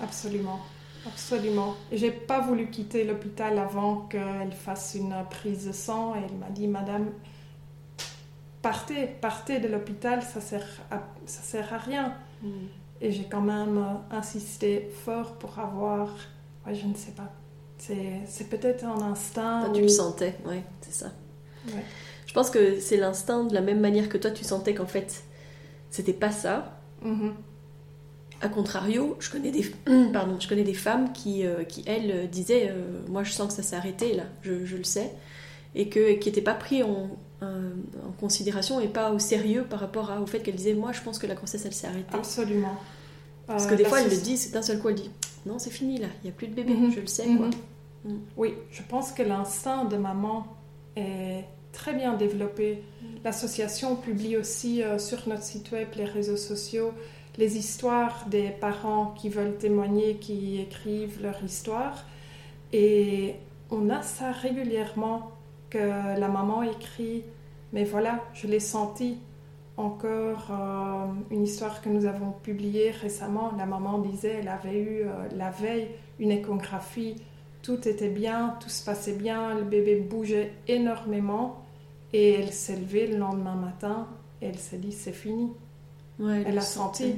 Absolument. 0.01 0.61
Absolument. 1.07 1.75
J'ai 1.93 2.11
pas 2.11 2.41
voulu 2.41 2.71
quitter 2.71 3.05
l'hôpital 3.05 3.59
avant 3.59 4.03
qu'elle 4.03 4.53
fasse 4.53 4.95
une 4.95 5.15
prise 5.31 5.67
de 5.67 5.73
sang 5.73 6.15
et 6.15 6.19
elle 6.19 6.37
m'a 6.37 6.51
dit 6.51 6.69
Madame, 6.69 7.11
partez, 8.63 9.07
partez 9.07 9.61
de 9.61 9.69
l'hôpital, 9.69 10.23
ça 10.23 10.41
sert 10.41 10.67
à, 10.91 11.03
ça 11.27 11.43
sert 11.43 11.73
à 11.73 11.79
rien. 11.79 12.15
Mm. 12.43 12.49
Et 13.01 13.13
j'ai 13.13 13.25
quand 13.25 13.41
même 13.41 13.83
insisté 14.11 14.91
fort 15.05 15.33
pour 15.39 15.59
avoir, 15.59 16.15
ouais, 16.67 16.75
je 16.75 16.87
ne 16.87 16.95
sais 16.95 17.13
pas, 17.13 17.33
c'est 18.27 18.49
peut-être 18.49 18.85
un 18.85 19.01
instinct. 19.03 19.63
Toi, 19.65 19.75
tu 19.75 19.83
le 19.83 19.89
sentais, 19.89 20.37
oui, 20.47 20.57
c'est 20.81 20.95
ça. 20.95 21.13
Je 22.27 22.33
pense 22.33 22.51
que 22.51 22.79
c'est 22.79 22.97
l'instinct 22.97 23.45
de 23.45 23.55
la 23.55 23.61
même 23.61 23.81
manière 23.81 24.09
que 24.09 24.17
toi, 24.17 24.31
tu 24.31 24.45
sentais 24.45 24.75
qu'en 24.75 24.87
fait, 24.87 25.25
c'était 25.91 26.13
pas 26.13 26.31
ça. 26.31 26.81
A 28.43 28.49
contrario, 28.49 29.17
je 29.21 29.31
connais 29.31 29.51
des, 29.51 29.65
pardon, 30.13 30.39
je 30.41 30.49
connais 30.49 30.63
des 30.63 30.75
femmes 30.75 31.13
qui, 31.13 31.45
euh, 31.45 31.65
qui 31.65 31.83
elles, 31.87 32.29
disaient 32.31 32.71
euh, 32.71 33.01
Moi, 33.09 33.23
je 33.23 33.33
sens 33.33 33.49
que 33.49 33.55
ça 33.55 33.63
s'est 33.63 33.77
arrêté, 33.77 34.15
là, 34.15 34.23
je, 34.43 34.65
je, 34.65 34.77
le 34.77 34.85
sais. 34.85 35.13
Et 35.75 35.89
que, 35.89 36.15
qui 36.15 36.29
n'étaient 36.29 36.41
pas 36.41 36.55
pris 36.55 36.83
en, 36.83 37.11
en, 37.43 38.13
considération 38.19 38.81
et 38.81 38.89
pas 38.89 39.13
au 39.13 39.19
sérieux 39.19 39.65
par 39.69 39.81
rapport 39.81 40.11
à, 40.11 40.21
au 40.21 40.27
fait 40.27 40.41
qu'elles 40.41 40.55
disaient 40.55 40.75
Moi, 40.75 40.93
je 40.93 41.03
pense 41.03 41.19
que 41.19 41.27
la 41.27 41.35
grossesse, 41.35 41.67
elle 41.67 41.75
s'est 41.75 41.87
arrêtée. 41.87 42.15
Absolument. 42.15 42.79
Parce 43.51 43.67
que 43.67 43.75
des 43.75 43.85
euh, 43.85 43.89
fois, 43.89 44.01
elles 44.01 44.11
le 44.11 44.17
disent, 44.17 44.53
d'un 44.53 44.63
seul 44.63 44.79
coup, 44.79 44.89
elles 44.91 44.95
disent 44.95 45.11
Non, 45.45 45.59
c'est 45.59 45.71
fini, 45.71 45.99
là, 45.99 46.07
il 46.23 46.27
n'y 46.27 46.31
a 46.31 46.33
plus 46.33 46.47
de 46.47 46.55
bébé, 46.55 46.75
mhm. 46.75 46.93
je 46.93 47.01
le 47.01 47.07
sais, 47.07 47.25
quoi. 47.25 47.47
Mhm. 47.47 47.53
Mm. 48.13 48.19
Oui, 48.37 48.55
je 48.71 48.83
pense 48.83 49.13
que 49.13 49.23
l'instinct 49.23 49.85
de 49.85 49.97
maman 49.97 50.47
est 50.97 51.45
très 51.73 51.93
bien 51.93 52.15
développé. 52.15 52.83
Mm. 53.03 53.07
L'association 53.25 53.97
publie 53.97 54.37
aussi 54.37 54.83
sur 54.99 55.29
notre 55.29 55.43
site 55.43 55.71
web, 55.73 55.89
les 55.97 56.05
réseaux 56.05 56.37
sociaux, 56.37 56.93
les 57.37 57.59
histoires 57.59 58.27
des 58.29 58.51
parents 58.51 59.15
qui 59.19 59.29
veulent 59.29 59.57
témoigner, 59.59 60.17
qui 60.17 60.61
écrivent 60.61 61.21
leur 61.21 61.43
histoire. 61.45 62.07
Et 62.73 63.35
on 63.71 63.91
a 63.91 64.03
ça 64.03 64.31
régulièrement 64.31 65.33
que 65.69 65.79
la 65.79 66.29
maman 66.29 66.63
écrit, 66.63 67.25
mais 67.73 67.85
voilà, 67.85 68.25
je 68.35 68.47
l'ai 68.47 68.61
senti. 68.61 69.19
Encore 69.77 70.49
euh, 70.51 71.07
une 71.31 71.45
histoire 71.45 71.81
que 71.81 71.89
nous 71.89 72.05
avons 72.05 72.33
publiée 72.43 72.91
récemment, 72.91 73.53
la 73.57 73.67
maman 73.67 73.99
disait 73.99 74.41
elle 74.41 74.49
avait 74.49 74.79
eu 74.79 75.03
euh, 75.03 75.29
la 75.35 75.51
veille 75.51 75.89
une 76.19 76.33
échographie, 76.33 77.17
tout 77.63 77.89
était 77.89 78.11
bien, 78.11 78.57
tout 78.61 78.69
se 78.69 78.85
passait 78.85 79.15
bien, 79.15 79.55
le 79.55 79.63
bébé 79.63 79.97
bougeait 79.97 80.53
énormément 80.69 81.63
et 82.13 82.33
elle 82.35 82.53
s'est 82.53 82.77
levée 82.77 83.07
le 83.07 83.17
lendemain 83.17 83.55
matin 83.55 84.07
et 84.43 84.47
elle 84.49 84.59
s'est 84.59 84.77
dit 84.77 84.93
c'est 84.93 85.13
fini 85.13 85.51
elle 86.47 86.59
a 86.59 86.63
senti. 86.63 87.15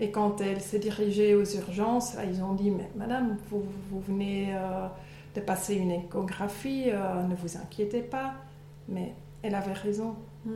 Et 0.00 0.10
quand 0.10 0.40
elle 0.40 0.60
s'est 0.60 0.78
dirigée 0.78 1.34
aux 1.34 1.44
urgences, 1.44 2.16
ils 2.26 2.42
ont 2.42 2.54
dit 2.54 2.70
Mais 2.70 2.90
madame, 2.96 3.36
vous, 3.50 3.62
vous 3.90 4.00
venez 4.00 4.54
euh, 4.54 4.86
de 5.34 5.40
passer 5.40 5.74
une 5.74 5.90
échographie, 5.90 6.86
ne 6.86 7.34
vous 7.36 7.58
inquiétez 7.58 8.00
pas. 8.00 8.32
Mais 8.88 9.12
elle 9.42 9.54
avait 9.54 9.74
raison. 9.74 10.16
Mm. 10.46 10.50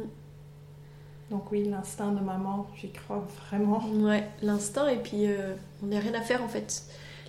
Donc, 1.32 1.50
oui, 1.50 1.64
l'instinct 1.68 2.12
de 2.12 2.20
maman, 2.20 2.68
j'y 2.76 2.92
crois 2.92 3.26
vraiment. 3.48 3.84
Ouais, 3.88 4.28
l'instinct, 4.40 4.86
et 4.86 4.98
puis 4.98 5.26
euh, 5.26 5.54
on 5.82 5.86
n'a 5.86 5.98
rien 5.98 6.14
à 6.14 6.20
faire 6.20 6.44
en 6.44 6.48
fait. 6.48 6.84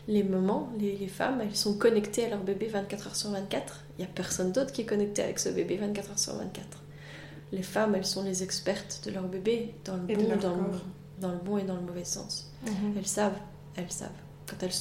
Les 0.08 0.22
mamans, 0.22 0.70
les, 0.78 0.98
les, 0.98 1.08
femmes, 1.08 1.40
elles 1.42 1.56
sont 1.56 1.78
connectées 1.78 2.26
à 2.26 2.30
leur 2.30 2.44
bébé 2.44 2.68
24 2.68 3.08
heures 3.08 3.16
sur 3.16 3.32
24. 3.32 3.80
Il 3.98 4.02
n'y 4.02 4.06
a 4.06 4.14
personne 4.14 4.52
d'autre 4.52 4.72
qui 4.72 4.82
est 4.82 4.86
connecté 4.86 5.24
avec 5.24 5.40
ce 5.40 5.50
bébé 5.50 5.78
24 5.78 6.12
heures 6.12 6.20
sur 6.20 6.34
24 6.36 6.84
les 7.54 7.64
femmes, 7.64 7.96
elles 7.96 8.06
sont 8.06 8.24
les 8.24 8.44
expertes 8.44 9.02
de 9.06 9.12
leur 9.12 9.24
bébé, 9.24 9.76
dans 9.86 9.96
le, 9.96 10.02
bon, 10.02 10.28
dans, 10.42 10.56
le, 10.56 10.64
dans 11.20 11.32
le, 11.32 11.38
bon 11.38 11.58
et 11.60 11.64
dans 11.64 11.76
le 11.76 11.82
mauvais 11.82 12.04
sens. 12.04 12.52
Mhm. 12.66 12.96
Elles 12.98 13.08
savent, 13.08 13.38
elles 13.76 13.92
savent. 13.92 14.10
Quand 14.48 14.62
elles, 14.64 14.72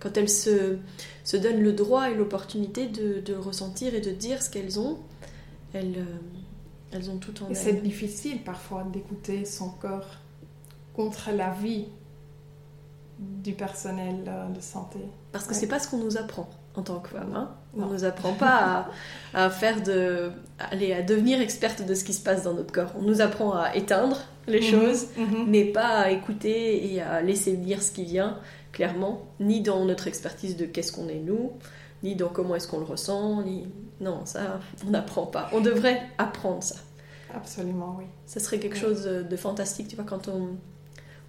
quand 0.00 0.16
elles 0.16 0.30
se, 0.30 0.78
se 1.24 1.36
donnent 1.36 1.60
le 1.60 1.74
droit 1.74 2.10
et 2.10 2.14
l'opportunité 2.14 2.86
de, 2.86 3.20
de, 3.20 3.34
ressentir 3.34 3.94
et 3.94 4.00
de 4.00 4.10
dire 4.10 4.42
ce 4.42 4.48
qu'elles 4.48 4.80
ont, 4.80 4.98
elles, 5.74 5.98
euh, 5.98 6.04
elles 6.96 7.10
ont 7.10 7.18
tout 7.18 7.42
en 7.42 7.48
elles. 7.48 7.56
C'est 7.56 7.82
difficile 7.82 8.42
parfois 8.42 8.84
d'écouter 8.84 9.44
son 9.44 9.70
corps 9.70 10.08
contre 10.94 11.30
la 11.30 11.50
vie 11.50 11.86
du 13.18 13.52
personnel 13.52 14.24
euh, 14.26 14.48
de 14.48 14.60
santé. 14.60 14.98
Parce 15.32 15.46
que 15.46 15.54
c'est 15.54 15.68
pas 15.68 15.78
ce 15.78 15.88
qu'on 15.88 15.98
nous 15.98 16.16
apprend 16.16 16.48
en 16.74 16.82
tant 16.82 17.00
que 17.00 17.08
femme. 17.08 17.32
Hein. 17.34 17.50
On 17.76 17.86
ne 17.86 17.92
nous 17.92 18.04
apprend 18.04 18.32
pas 18.34 18.88
à, 19.34 19.50
faire 19.50 19.82
de, 19.82 20.30
aller 20.58 20.92
à 20.92 21.02
devenir 21.02 21.40
experte 21.40 21.84
de 21.84 21.94
ce 21.94 22.04
qui 22.04 22.12
se 22.12 22.22
passe 22.22 22.42
dans 22.42 22.52
notre 22.52 22.72
corps. 22.72 22.92
On 22.98 23.02
nous 23.02 23.20
apprend 23.20 23.52
à 23.52 23.74
éteindre 23.74 24.18
les 24.46 24.60
mhm, 24.60 24.66
choses, 24.66 25.06
mhm. 25.16 25.46
mais 25.48 25.64
pas 25.64 26.00
à 26.00 26.10
écouter 26.10 26.92
et 26.92 27.00
à 27.00 27.22
laisser 27.22 27.54
venir 27.54 27.82
ce 27.82 27.90
qui 27.90 28.04
vient, 28.04 28.38
clairement, 28.72 29.22
ni 29.40 29.62
dans 29.62 29.84
notre 29.84 30.06
expertise 30.06 30.56
de 30.56 30.66
qu'est-ce 30.66 30.92
qu'on 30.92 31.08
est 31.08 31.18
nous, 31.18 31.52
ni 32.02 32.14
dans 32.14 32.28
comment 32.28 32.54
est-ce 32.54 32.68
qu'on 32.68 32.78
le 32.78 32.84
ressent, 32.84 33.42
ni... 33.42 33.66
Non, 33.98 34.26
ça, 34.26 34.60
on 34.86 34.90
n'apprend 34.90 35.24
pas. 35.24 35.48
On 35.54 35.60
devrait 35.60 36.02
apprendre 36.18 36.62
ça. 36.62 36.76
Absolument, 37.36 37.96
oui. 37.98 38.04
Ça 38.26 38.40
serait 38.40 38.58
quelque 38.58 38.78
chose 38.78 39.04
de 39.04 39.36
fantastique, 39.36 39.88
tu 39.88 39.96
vois, 39.96 40.04
quand 40.04 40.28
on 40.28 40.56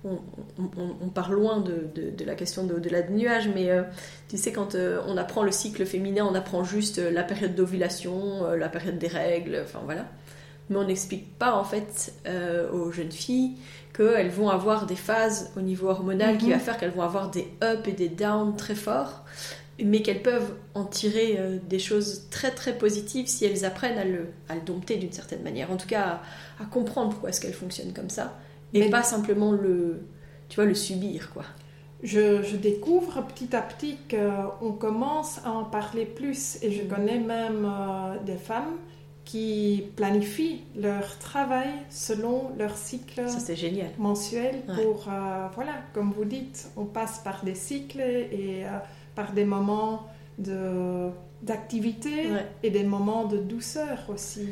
on, 0.03 1.09
part 1.09 1.31
loin 1.31 1.59
de, 1.59 2.23
la 2.23 2.35
question 2.35 2.65
de, 2.65 2.89
la 2.89 3.07
nuage, 3.09 3.49
mais 3.53 3.69
euh, 3.69 3.83
tu 4.29 4.37
sais, 4.37 4.51
quand 4.51 4.75
euh, 4.75 5.01
on 5.07 5.17
apprend 5.17 5.43
le 5.43 5.51
cycle 5.51 5.85
féminin, 5.85 6.27
on 6.29 6.35
apprend 6.35 6.63
juste 6.63 6.99
euh, 6.99 7.11
la 7.11 7.23
période 7.23 7.55
d'ovulation, 7.55 8.51
la 8.51 8.69
période 8.69 8.97
des 8.97 9.07
règles, 9.07 9.61
enfin 9.63 9.79
voilà. 9.83 10.05
Mais 10.69 10.75
on 10.75 10.83
n'explique 10.83 11.37
pas 11.37 11.53
en 11.53 11.63
fait 11.63 12.13
aux 12.73 12.91
jeunes 12.91 13.11
filles 13.11 13.53
qu'elles 13.95 14.29
vont 14.29 14.49
avoir 14.49 14.85
des 14.85 14.97
phases 14.97 15.51
au 15.55 15.61
niveau 15.61 15.87
hormonal 15.87 16.37
qui 16.37 16.47
mhm. 16.47 16.51
va 16.51 16.59
faire 16.59 16.77
qu'elles 16.77 16.91
vont 16.91 17.03
avoir 17.03 17.31
des 17.31 17.47
ups 17.63 17.87
et 17.87 17.93
des 17.93 18.09
downs 18.09 18.55
très 18.57 18.75
forts, 18.75 19.23
mais 19.83 20.01
qu'elles 20.01 20.23
peuvent 20.23 20.53
en 20.73 20.85
tirer 20.85 21.39
des 21.69 21.79
choses 21.79 22.27
très 22.31 22.51
très 22.51 22.77
positives 22.77 23.27
si 23.27 23.45
elles 23.45 23.63
apprennent 23.63 23.97
à 23.97 24.05
le, 24.05 24.27
dompter 24.65 24.97
d'une 24.97 25.11
certaine 25.11 25.43
manière. 25.43 25.71
En 25.71 25.77
tout 25.77 25.87
cas, 25.87 26.21
à, 26.59 26.63
à 26.63 26.65
comprendre 26.65 27.11
pourquoi 27.11 27.29
est-ce 27.29 27.41
qu'elles 27.41 27.53
fonctionnent 27.53 27.93
comme 27.93 28.09
ça 28.09 28.37
et 28.73 28.89
pas 28.89 29.03
simplement 29.03 29.51
le, 29.51 30.01
tu 30.49 30.55
vois, 30.55 30.65
le 30.65 30.75
subir, 30.75 31.31
quoi. 31.33 31.43
Je, 32.03 32.55
découvre 32.55 33.21
petit 33.23 33.55
à 33.55 33.61
petit 33.61 33.97
qu'on 34.09 34.71
commence 34.73 35.39
à 35.43 35.51
en 35.51 35.63
parler 35.63 36.05
plus 36.05 36.59
et 36.61 36.71
je 36.71 36.83
connais 36.83 37.19
même 37.19 37.65
euh, 37.65 38.19
des 38.23 38.37
femmes 38.37 38.77
qui 39.25 39.83
planifient 39.95 40.61
leur 40.75 41.17
travail 41.17 41.69
selon 41.89 42.51
leur 42.57 42.77
cycle 42.77 43.23
mensuel 43.97 44.61
pour, 44.75 45.07
euh, 45.09 45.47
voilà, 45.55 45.73
comme 45.93 46.13
vous 46.13 46.23
dites, 46.23 46.69
on 46.77 46.85
passe 46.85 47.19
par 47.19 47.43
des 47.43 47.55
cycles 47.55 47.99
et 47.99 48.63
euh, 48.65 48.77
par 49.17 49.33
des 49.33 49.43
moments 49.45 50.05
de 50.37 51.09
d'activité 51.41 52.29
et 52.63 52.69
des 52.69 52.83
moments 52.83 53.25
de 53.25 53.37
douceur 53.37 53.97
aussi. 54.09 54.47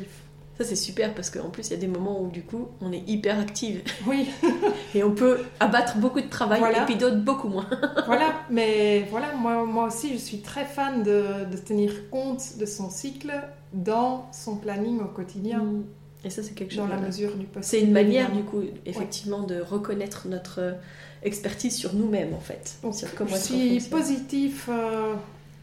Ça, 0.58 0.64
c'est 0.64 0.76
super 0.76 1.14
parce 1.14 1.30
qu'en 1.30 1.50
plus, 1.50 1.68
il 1.68 1.70
y 1.72 1.74
a 1.74 1.78
des 1.78 1.86
moments 1.86 2.20
où, 2.22 2.28
du 2.28 2.42
coup, 2.42 2.68
on 2.80 2.90
est 2.92 3.06
hyper 3.06 3.38
active. 3.38 3.82
Oui. 4.06 4.28
et 4.94 5.04
on 5.04 5.10
peut 5.10 5.40
abattre 5.60 5.98
beaucoup 5.98 6.20
de 6.20 6.28
travail 6.28 6.62
et 6.62 6.84
puis 6.86 6.96
d'autres 6.96 7.20
beaucoup 7.20 7.48
moins. 7.48 7.68
voilà, 8.06 8.32
mais 8.50 9.06
voilà, 9.10 9.34
moi, 9.34 9.64
moi 9.66 9.86
aussi, 9.86 10.12
je 10.14 10.18
suis 10.18 10.38
très 10.38 10.64
fan 10.64 11.02
de, 11.02 11.44
de, 11.50 11.56
tenir 11.58 12.08
compte 12.10 12.56
de 12.58 12.64
son 12.64 12.88
cycle 12.88 13.32
dans 13.74 14.28
son 14.32 14.56
planning 14.56 15.00
au 15.00 15.08
quotidien. 15.08 15.58
Mm. 15.58 15.84
Et 16.24 16.30
ça, 16.30 16.42
c'est 16.42 16.54
quelque 16.54 16.72
chose. 16.72 16.88
Dans 16.88 16.94
la 16.94 17.00
mesure 17.00 17.36
du 17.36 17.46
possible. 17.46 17.64
C'est 17.64 17.80
une 17.82 17.92
manière, 17.92 18.32
du 18.32 18.42
coup, 18.42 18.62
effectivement, 18.86 19.42
de 19.42 19.60
reconnaître 19.60 20.26
notre 20.28 20.76
expertise 21.22 21.74
sur 21.74 21.94
nous-mêmes, 21.94 22.34
en 22.34 22.40
fait. 22.40 22.78
sur 22.92 23.14
comment 23.14 23.30
je 23.30 23.36
suis 23.36 23.80
positif 23.90 24.68
euh, 24.68 25.14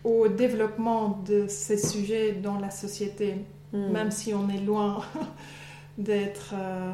au 0.03 0.27
développement 0.27 1.21
de 1.27 1.45
ces 1.47 1.77
sujets 1.77 2.33
dans 2.33 2.59
la 2.59 2.69
société. 2.69 3.35
Hmm. 3.73 3.91
même 3.91 4.11
si 4.11 4.35
on 4.35 4.49
est 4.49 4.59
loin 4.59 5.03
d'être 5.97 6.53
euh, 6.53 6.93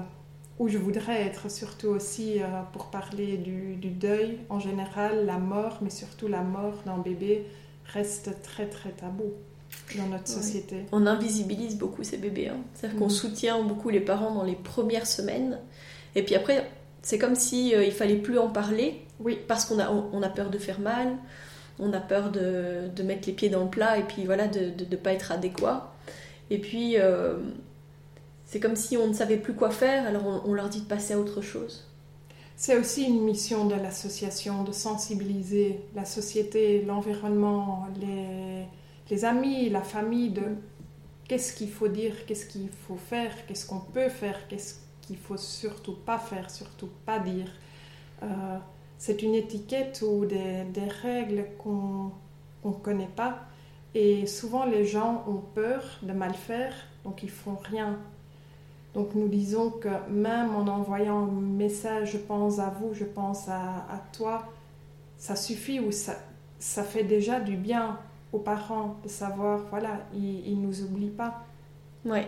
où 0.60 0.70
je 0.70 0.78
voudrais 0.78 1.24
être, 1.24 1.52
surtout 1.52 1.88
aussi 1.88 2.42
euh, 2.42 2.46
pour 2.72 2.86
parler 2.86 3.36
du, 3.36 3.76
deuil 3.90 4.40
en 4.50 4.60
général, 4.60 5.26
la 5.26 5.38
mort, 5.38 5.80
mais 5.82 5.90
surtout 5.90 6.30
la 6.30 6.42
mort 6.42 6.76
d'un 6.86 6.98
bébé 6.98 7.46
reste 7.86 8.42
très 8.44 8.68
très 8.68 8.92
tabou 8.92 9.34
dans 9.98 10.08
notre 10.08 10.30
société. 10.30 10.86
On 10.94 11.06
invisibilise 11.06 11.78
beaucoup 11.78 12.04
ces 12.04 12.18
bébés, 12.18 12.48
hein. 12.48 12.58
c'est-à-dire 12.74 12.98
qu'on 12.98 13.08
hmm. 13.08 13.10
soutient 13.10 13.62
beaucoup 13.62 13.90
les 13.90 14.00
parents 14.00 14.34
dans 14.34 14.46
les 14.46 14.56
premières 14.56 15.08
semaines, 15.08 15.60
et 16.16 16.24
puis 16.24 16.36
après, 16.36 16.70
c'est 17.10 17.18
comme 17.18 17.34
si 17.34 17.74
euh, 17.74 17.84
il 17.84 17.92
fallait 17.92 18.18
plus 18.18 18.38
en 18.38 18.50
parler, 18.50 19.02
oui. 19.20 19.40
parce 19.48 19.66
qu'on 19.66 19.80
a, 19.80 19.90
on, 19.90 20.22
a 20.22 20.30
peur 20.30 20.52
de 20.52 20.60
faire 20.60 20.80
mal, 20.80 21.18
on 21.80 21.92
a 21.92 22.00
peur 22.00 22.30
de, 22.30 22.88
de, 22.96 23.02
mettre 23.02 23.28
les 23.28 23.34
pieds 23.34 23.50
dans 23.50 23.64
le 23.64 23.70
plat, 23.72 23.98
et 23.98 24.04
puis 24.04 24.26
voilà, 24.26 24.48
de 24.48 24.86
ne 24.88 24.96
pas 24.96 25.14
être 25.14 25.32
adéquat. 25.32 25.92
Et 26.52 26.60
puis, 26.60 27.00
euh, 27.00 27.40
c'est 28.46 28.60
comme 28.60 28.76
si 28.76 28.96
on 28.96 29.08
ne 29.08 29.14
savait 29.14 29.38
plus 29.38 29.56
quoi 29.56 29.72
faire, 29.72 30.06
alors 30.06 30.44
on, 30.46 30.54
leur 30.54 30.70
dit 30.70 30.82
de 30.82 30.86
passer 30.86 31.16
à 31.16 31.20
autre 31.20 31.42
chose. 31.42 31.88
C'est 32.56 32.78
aussi 32.78 33.06
une 33.06 33.24
mission 33.24 33.66
de 33.66 33.74
l'association 33.74 34.64
de 34.64 34.72
sensibiliser 34.72 35.80
la 35.96 36.06
société, 36.06 36.84
l'environnement, 36.84 37.88
les, 38.00 38.68
les, 39.10 39.26
amis, 39.26 39.72
la 39.72 39.82
famille 39.82 40.30
de 40.30 40.44
qu'est-ce 41.28 41.54
qu'il 41.54 41.72
faut 41.72 41.88
dire, 41.88 42.28
qu'est-ce 42.28 42.46
qu'il 42.46 42.70
faut 42.88 42.98
faire, 42.98 43.32
qu'est-ce 43.48 43.66
qu'on 43.66 43.80
peut 43.80 44.10
faire, 44.10 44.48
qu'est-ce 44.48 44.76
qu'il 45.10 45.18
faut 45.18 45.38
surtout 45.38 45.96
pas 45.96 46.20
faire, 46.20 46.52
surtout 46.52 46.90
pas 47.04 47.18
dire. 47.18 47.48
Euh, 48.22 48.58
c'est 49.00 49.24
une 49.24 49.34
étiquette 49.34 50.04
ou 50.08 50.26
des, 50.26 50.68
règles 51.02 51.48
qu'on 51.58 52.12
ne 52.64 52.74
connaît 52.74 53.10
pas 53.16 53.40
et 53.96 54.28
souvent, 54.28 54.66
les 54.66 54.86
gens 54.86 55.24
ont 55.28 55.42
peur 55.56 55.82
de 56.04 56.14
mal 56.14 56.36
faire, 56.36 56.76
donc 57.04 57.24
ils 57.24 57.32
font 57.32 57.56
rien. 57.56 57.98
Donc 58.94 59.16
nous 59.16 59.28
disons 59.28 59.72
que 59.72 59.90
même 60.12 60.56
en 60.56 60.68
envoyant 60.68 61.24
un 61.24 61.42
message, 61.42 62.12
je 62.12 62.18
pense 62.20 62.60
à 62.60 62.70
vous, 62.70 62.94
je 62.94 63.06
pense 63.06 63.50
à, 63.50 64.04
toi, 64.14 64.48
ça 65.18 65.36
suffit 65.36 65.80
ou 65.80 65.92
ça, 65.92 66.18
ça 66.60 66.84
fait 66.84 67.04
déjà 67.04 67.40
du 67.40 67.56
bien 67.56 67.98
aux 68.32 68.38
parents 68.38 68.98
de 69.04 69.10
savoir, 69.10 69.62
voilà, 69.72 70.06
ils 70.14 70.62
ne 70.62 70.68
nous 70.68 70.84
oublient 70.84 71.10
pas. 71.10 71.44
Ouais. 72.06 72.28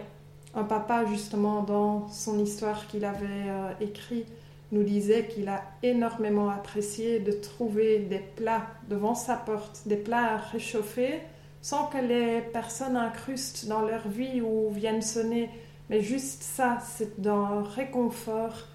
Un 0.54 0.64
papa, 0.64 1.06
justement, 1.06 1.64
dans 1.64 2.10
son 2.10 2.40
histoire 2.40 2.88
qu'il 2.88 3.06
avait 3.06 3.26
euh, 3.26 3.72
écrit, 3.80 4.26
nous 4.72 4.84
disait 4.84 5.28
qu'il 5.28 5.50
a 5.50 5.64
énormément 5.84 6.50
apprécié 6.50 7.20
de 7.20 7.32
trouver 7.32 8.00
des 8.00 8.20
plats 8.20 8.68
devant 8.90 9.16
sa 9.16 9.36
porte, 9.36 9.82
des 9.86 9.98
plats 9.98 10.36
à 10.36 10.38
réchauffer 10.38 11.22
sans 11.62 11.86
que 11.88 11.98
les 11.98 12.42
personnes 12.42 12.98
incrustent 12.98 13.68
dans 13.68 13.82
leur 13.82 14.08
vie 14.08 14.42
ou 14.42 14.70
viennent 14.72 15.02
sonner. 15.02 15.50
Mais 15.90 16.02
juste 16.02 16.42
ça, 16.42 16.80
c'est 16.80 17.20
d'un 17.22 17.64
réconfort 17.64 18.68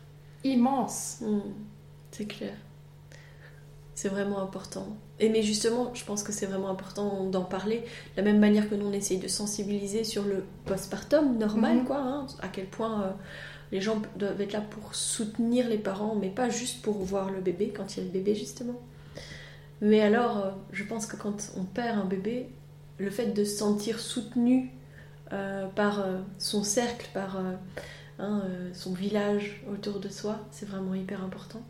immense. 0.45 1.18
Hmm, 1.21 1.40
c'est 2.11 2.26
clair. 2.26 2.54
C'est 3.95 4.09
vraiment 4.09 4.38
important. 4.38 4.87
Et 5.18 5.28
mais 5.30 5.42
justement, 5.42 5.94
je 5.94 6.04
pense 6.04 6.23
que 6.23 6.32
c'est 6.32 6.46
vraiment 6.46 6.68
important 6.68 7.25
d'en 7.25 7.44
parler. 7.44 7.78
De 7.78 8.18
la 8.18 8.23
même 8.23 8.38
manière 8.38 8.68
que 8.68 8.75
nous, 8.75 8.87
on 8.87 8.92
essaye 8.92 9.18
de 9.18 9.29
sensibiliser 9.29 10.05
sur 10.05 10.24
le 10.24 10.44
postpartum 10.66 11.38
normal, 11.38 11.79
mhm. 11.79 11.85
quoi. 11.85 11.98
Hein, 11.98 12.26
à 12.42 12.48
quel 12.48 12.66
point 12.66 13.02
euh, 13.02 13.11
les 13.72 13.81
gens 13.81 14.02
doivent 14.16 14.40
être 14.40 14.52
là 14.52 14.61
pour 14.61 14.94
soutenir 14.94 15.68
les 15.68 15.79
parents, 15.79 16.16
mais 16.16 16.29
pas 16.29 16.50
juste 16.50 16.83
pour 16.83 16.98
voir 16.98 17.31
le 17.31 17.40
bébé, 17.40 17.72
quand 17.74 17.96
il 17.96 18.00
y 18.00 18.02
a 18.02 18.05
le 18.05 18.12
bébé, 18.12 18.35
justement. 18.35 18.79
Mais 19.81 20.02
alors, 20.02 20.38
euh, 20.38 20.50
je 20.72 20.85
pense 20.85 21.07
que 21.07 21.16
quand 21.16 21.50
on 21.57 21.64
perd 21.64 21.98
un 21.98 22.05
bébé, 22.05 22.50
le 22.98 23.11
fait 23.11 23.29
de 23.29 23.44
se 23.44 23.57
sentir 23.57 24.00
soutenu 24.00 24.70
euh, 25.33 25.66
par 25.68 26.07
son 26.38 26.62
cercle, 26.62 27.09
par 27.14 27.38
hein, 28.18 28.42
son 28.72 28.92
village 28.92 29.62
autour 29.70 29.98
de 29.98 30.09
soi, 30.09 30.40
c'est 30.50 30.66
vraiment 30.68 30.94
hyper 30.94 31.22
important. 31.24 31.62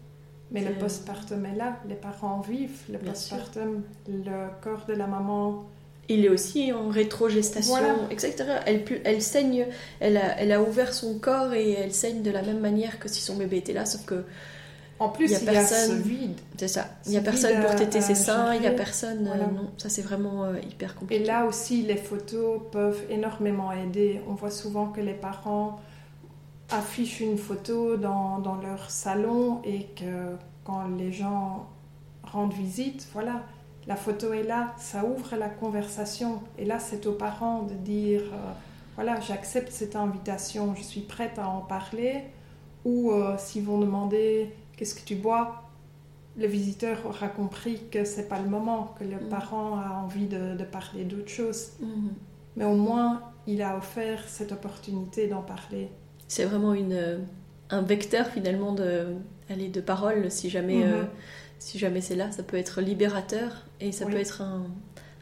Mais 0.52 0.62
le 0.62 0.72
postpartum 0.74 1.44
est 1.44 1.56
là, 1.56 1.76
les 1.88 1.96
parents 1.96 2.40
vivent 2.40 2.82
le 2.90 2.98
postpartum, 2.98 3.82
le 4.08 4.48
corps 4.62 4.86
de 4.86 4.94
la 4.94 5.06
maman. 5.06 5.64
Il 6.08 6.24
est 6.24 6.28
aussi 6.28 6.72
en 6.72 6.88
rétrogestation, 6.88 7.74
etc. 8.10 8.34
Elle, 8.64 8.84
elle 9.04 9.20
saigne, 9.20 9.66
elle 9.98 10.16
a, 10.16 10.38
elle 10.38 10.52
a 10.52 10.62
ouvert 10.62 10.94
son 10.94 11.18
corps 11.18 11.52
et 11.52 11.72
elle 11.72 11.92
saigne 11.92 12.22
de 12.22 12.30
la 12.30 12.42
même 12.42 12.60
manière 12.60 13.00
que 13.00 13.08
si 13.08 13.20
son 13.20 13.36
bébé 13.36 13.56
était 13.56 13.72
là, 13.72 13.86
sauf 13.86 14.04
que 14.04 14.24
en 14.98 15.10
plus, 15.10 15.26
il 15.26 15.32
y 15.32 15.48
a, 15.48 15.52
personne, 15.52 16.00
vide. 16.00 16.40
C'est 16.56 16.68
ça. 16.68 16.88
Il 17.04 17.10
n'y 17.10 17.18
a 17.18 17.20
personne 17.20 17.60
pour 17.60 17.76
téter 17.76 18.00
ses 18.00 18.14
seins, 18.14 18.54
il 18.54 18.60
n'y 18.60 18.66
a 18.66 18.70
personne. 18.70 19.24
non, 19.24 19.70
ça 19.76 19.88
c'est 19.88 20.02
vraiment 20.02 20.44
euh, 20.44 20.54
hyper 20.62 20.94
compliqué. 20.94 21.22
Et 21.22 21.26
là 21.26 21.44
aussi, 21.44 21.82
les 21.82 21.96
photos 21.96 22.62
peuvent 22.72 23.02
énormément 23.10 23.72
aider. 23.72 24.22
On 24.28 24.34
voit 24.34 24.50
souvent 24.50 24.86
que 24.86 25.00
les 25.00 25.12
parents 25.12 25.80
affichent 26.70 27.20
une 27.20 27.38
photo 27.38 27.96
dans, 27.96 28.38
dans 28.38 28.56
leur 28.56 28.90
salon 28.90 29.60
et 29.64 29.86
que 29.96 30.36
quand 30.64 30.88
les 30.88 31.12
gens 31.12 31.66
rendent 32.24 32.54
visite, 32.54 33.08
voilà, 33.12 33.42
la 33.86 33.96
photo 33.96 34.32
est 34.32 34.42
là, 34.42 34.74
ça 34.78 35.04
ouvre 35.04 35.36
la 35.36 35.48
conversation. 35.48 36.40
Et 36.58 36.64
là, 36.64 36.78
c'est 36.78 37.06
aux 37.06 37.12
parents 37.12 37.62
de 37.62 37.74
dire, 37.74 38.22
euh, 38.32 38.52
voilà, 38.96 39.20
j'accepte 39.20 39.70
cette 39.70 39.94
invitation, 39.94 40.74
je 40.74 40.82
suis 40.82 41.02
prête 41.02 41.38
à 41.38 41.48
en 41.48 41.60
parler. 41.60 42.24
Ou 42.84 43.10
euh, 43.10 43.36
s'ils 43.38 43.64
vont 43.64 43.78
demander 43.78 44.52
qu'est-ce 44.76 44.94
que 44.94 45.04
tu 45.04 45.14
bois? 45.16 45.62
Le 46.36 46.46
visiteur 46.46 46.98
aura 47.06 47.28
compris 47.28 47.80
que 47.90 48.04
c'est 48.04 48.28
pas 48.28 48.40
le 48.40 48.48
moment, 48.48 48.94
que 48.98 49.04
le 49.04 49.16
mm. 49.16 49.28
parent 49.28 49.78
a 49.78 50.02
envie 50.04 50.26
de, 50.26 50.62
parler 50.64 51.04
d'autre 51.04 51.28
chose. 51.28 51.70
Mm-hmm. 51.80 52.10
Mais 52.56 52.64
au 52.64 52.74
moins, 52.74 53.22
il 53.46 53.62
a 53.62 53.76
offert 53.76 54.28
cette 54.28 54.52
opportunité 54.52 55.28
d'en 55.28 55.42
parler. 55.42 55.90
C'est 56.28 56.44
vraiment 56.44 56.74
une, 56.74 57.20
un 57.70 57.82
vecteur 57.82 58.26
finalement 58.26 58.72
de, 58.72 59.06
aller 59.48 59.68
de 59.68 59.80
parole, 59.80 60.30
si 60.30 60.50
jamais, 60.50 60.84
euh, 60.84 61.04
si 61.58 61.78
jamais 61.78 62.00
c'est 62.00 62.16
là. 62.16 62.30
Ça 62.32 62.42
peut 62.42 62.56
être 62.56 62.80
libérateur 62.80 63.66
et 63.80 63.92
ça 63.92 64.06
peut 64.06 64.16
être 64.16 64.42
un, 64.42 64.66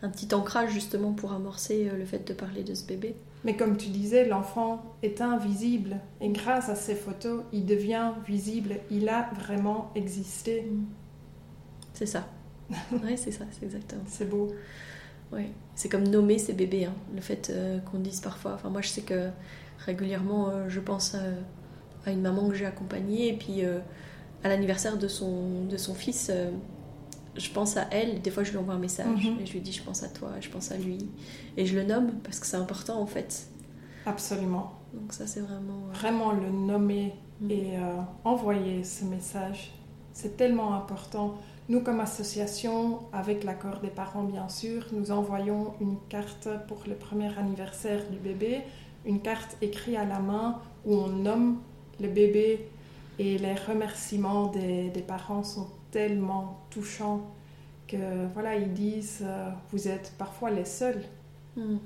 un 0.02 0.08
petit 0.08 0.34
ancrage 0.34 0.70
justement 0.70 1.12
pour 1.12 1.32
amorcer 1.32 1.88
euh, 1.88 1.96
le 1.96 2.04
fait 2.04 2.26
de 2.26 2.34
parler 2.34 2.62
de 2.62 2.74
ce 2.74 2.84
bébé. 2.84 3.16
Mais 3.44 3.56
comme 3.56 3.76
tu 3.76 3.88
disais, 3.88 4.26
l'enfant 4.26 4.96
est 5.02 5.20
invisible 5.20 5.96
et 6.20 6.28
grâce 6.28 6.68
à 6.68 6.74
ces 6.74 6.94
photos, 6.94 7.42
il 7.52 7.66
devient 7.66 8.12
visible. 8.26 8.76
Il 8.90 9.08
a 9.08 9.30
vraiment 9.34 9.90
existé. 9.94 10.62
Mm. 10.62 10.84
C'est 11.92 12.06
ça. 12.06 12.26
oui, 12.92 13.16
c'est 13.16 13.30
ça, 13.30 13.44
c'est 13.50 13.64
exactement. 13.64 14.02
C'est 14.06 14.28
beau. 14.28 14.48
Oui, 15.32 15.46
c'est 15.74 15.88
comme 15.88 16.06
nommer 16.06 16.38
ses 16.38 16.52
bébés. 16.52 16.84
Hein. 16.86 16.94
Le 17.14 17.20
fait 17.20 17.50
euh, 17.50 17.78
qu'on 17.80 17.98
dise 17.98 18.20
parfois. 18.20 18.52
Enfin, 18.54 18.70
moi, 18.70 18.80
je 18.80 18.88
sais 18.88 19.02
que 19.02 19.28
régulièrement, 19.85 20.49
euh, 20.49 20.68
je 20.68 20.81
pense 20.81 21.14
à, 21.14 22.11
une 22.11 22.20
maman 22.20 22.49
que 22.49 22.55
j'ai 22.55 22.66
accompagnée 22.66 23.29
et 23.29 23.33
puis 23.33 23.62
à 23.64 24.49
l'anniversaire 24.49 24.99
de 24.99 25.09
son, 25.09 25.64
de 25.64 25.79
son 25.79 25.94
fils 25.94 26.31
je 27.37 27.51
pense 27.51 27.77
à 27.77 27.87
elle, 27.90 28.23
des 28.23 28.31
fois 28.31 28.44
je 28.44 28.53
lui 28.53 28.59
envoie 28.59 28.75
un 28.75 28.79
message 28.79 29.07
mhm. 29.07 29.40
et 29.40 29.47
je 29.47 29.53
lui 29.53 29.61
dis 29.61 29.73
je 29.73 29.83
pense 29.83 30.03
à 30.03 30.09
toi, 30.09 30.31
je 30.40 30.49
pense 30.49 30.70
à 30.73 30.77
lui. 30.77 30.99
Et 31.57 31.66
je 31.66 31.77
le 31.77 31.85
nomme 31.85 32.12
parce 32.23 32.38
que 32.38 32.47
c'est 32.47 32.57
important 32.57 33.01
en 33.01 33.07
fait. 33.07 33.49
Absolument. 34.07 34.73
Donc 34.92 35.12
ça 35.12 35.27
c'est 35.27 35.40
vraiment... 35.40 35.88
Euh, 35.88 35.92
vraiment 35.92 36.33
le 36.33 36.51
nommer 36.51 37.14
mhm. 37.40 37.51
et 37.51 37.79
euh, 37.79 37.97
envoyer 38.25 38.85
ce 38.85 39.05
message, 39.05 39.73
c'est 40.12 40.37
tellement 40.37 40.75
important. 40.75 41.35
Nous 41.68 41.81
comme 41.81 42.01
association, 42.01 43.01
avec 43.12 43.42
l'accord 43.42 43.81
des 43.81 43.88
parents 43.88 44.25
bien 44.25 44.49
sûr, 44.49 44.87
nous 44.92 45.11
envoyons 45.11 45.75
une 45.81 45.97
carte 46.09 46.49
pour 46.68 46.83
le 46.87 46.94
premier 46.94 47.37
anniversaire 47.38 48.01
du 48.11 48.18
bébé, 48.18 48.61
une 49.06 49.20
carte 49.20 49.56
écrite 49.60 49.96
à 49.96 50.04
la 50.04 50.18
main 50.18 50.60
où 50.84 50.94
on 50.94 51.08
nomme 51.08 51.58
le 52.00 52.08
bébé 52.08 52.68
et 53.18 53.38
les 53.38 53.54
remerciements 53.54 54.48
des, 54.48 54.90
des 54.90 55.02
parents 55.02 55.44
sont 55.44 55.68
tellement 55.90 56.60
touchant 56.70 57.22
que 57.86 58.26
voilà 58.32 58.56
ils 58.56 58.72
disent 58.72 59.22
euh, 59.22 59.50
vous 59.70 59.88
êtes 59.88 60.14
parfois 60.18 60.50
les 60.50 60.64
seuls 60.64 61.02
hmm. 61.56 61.76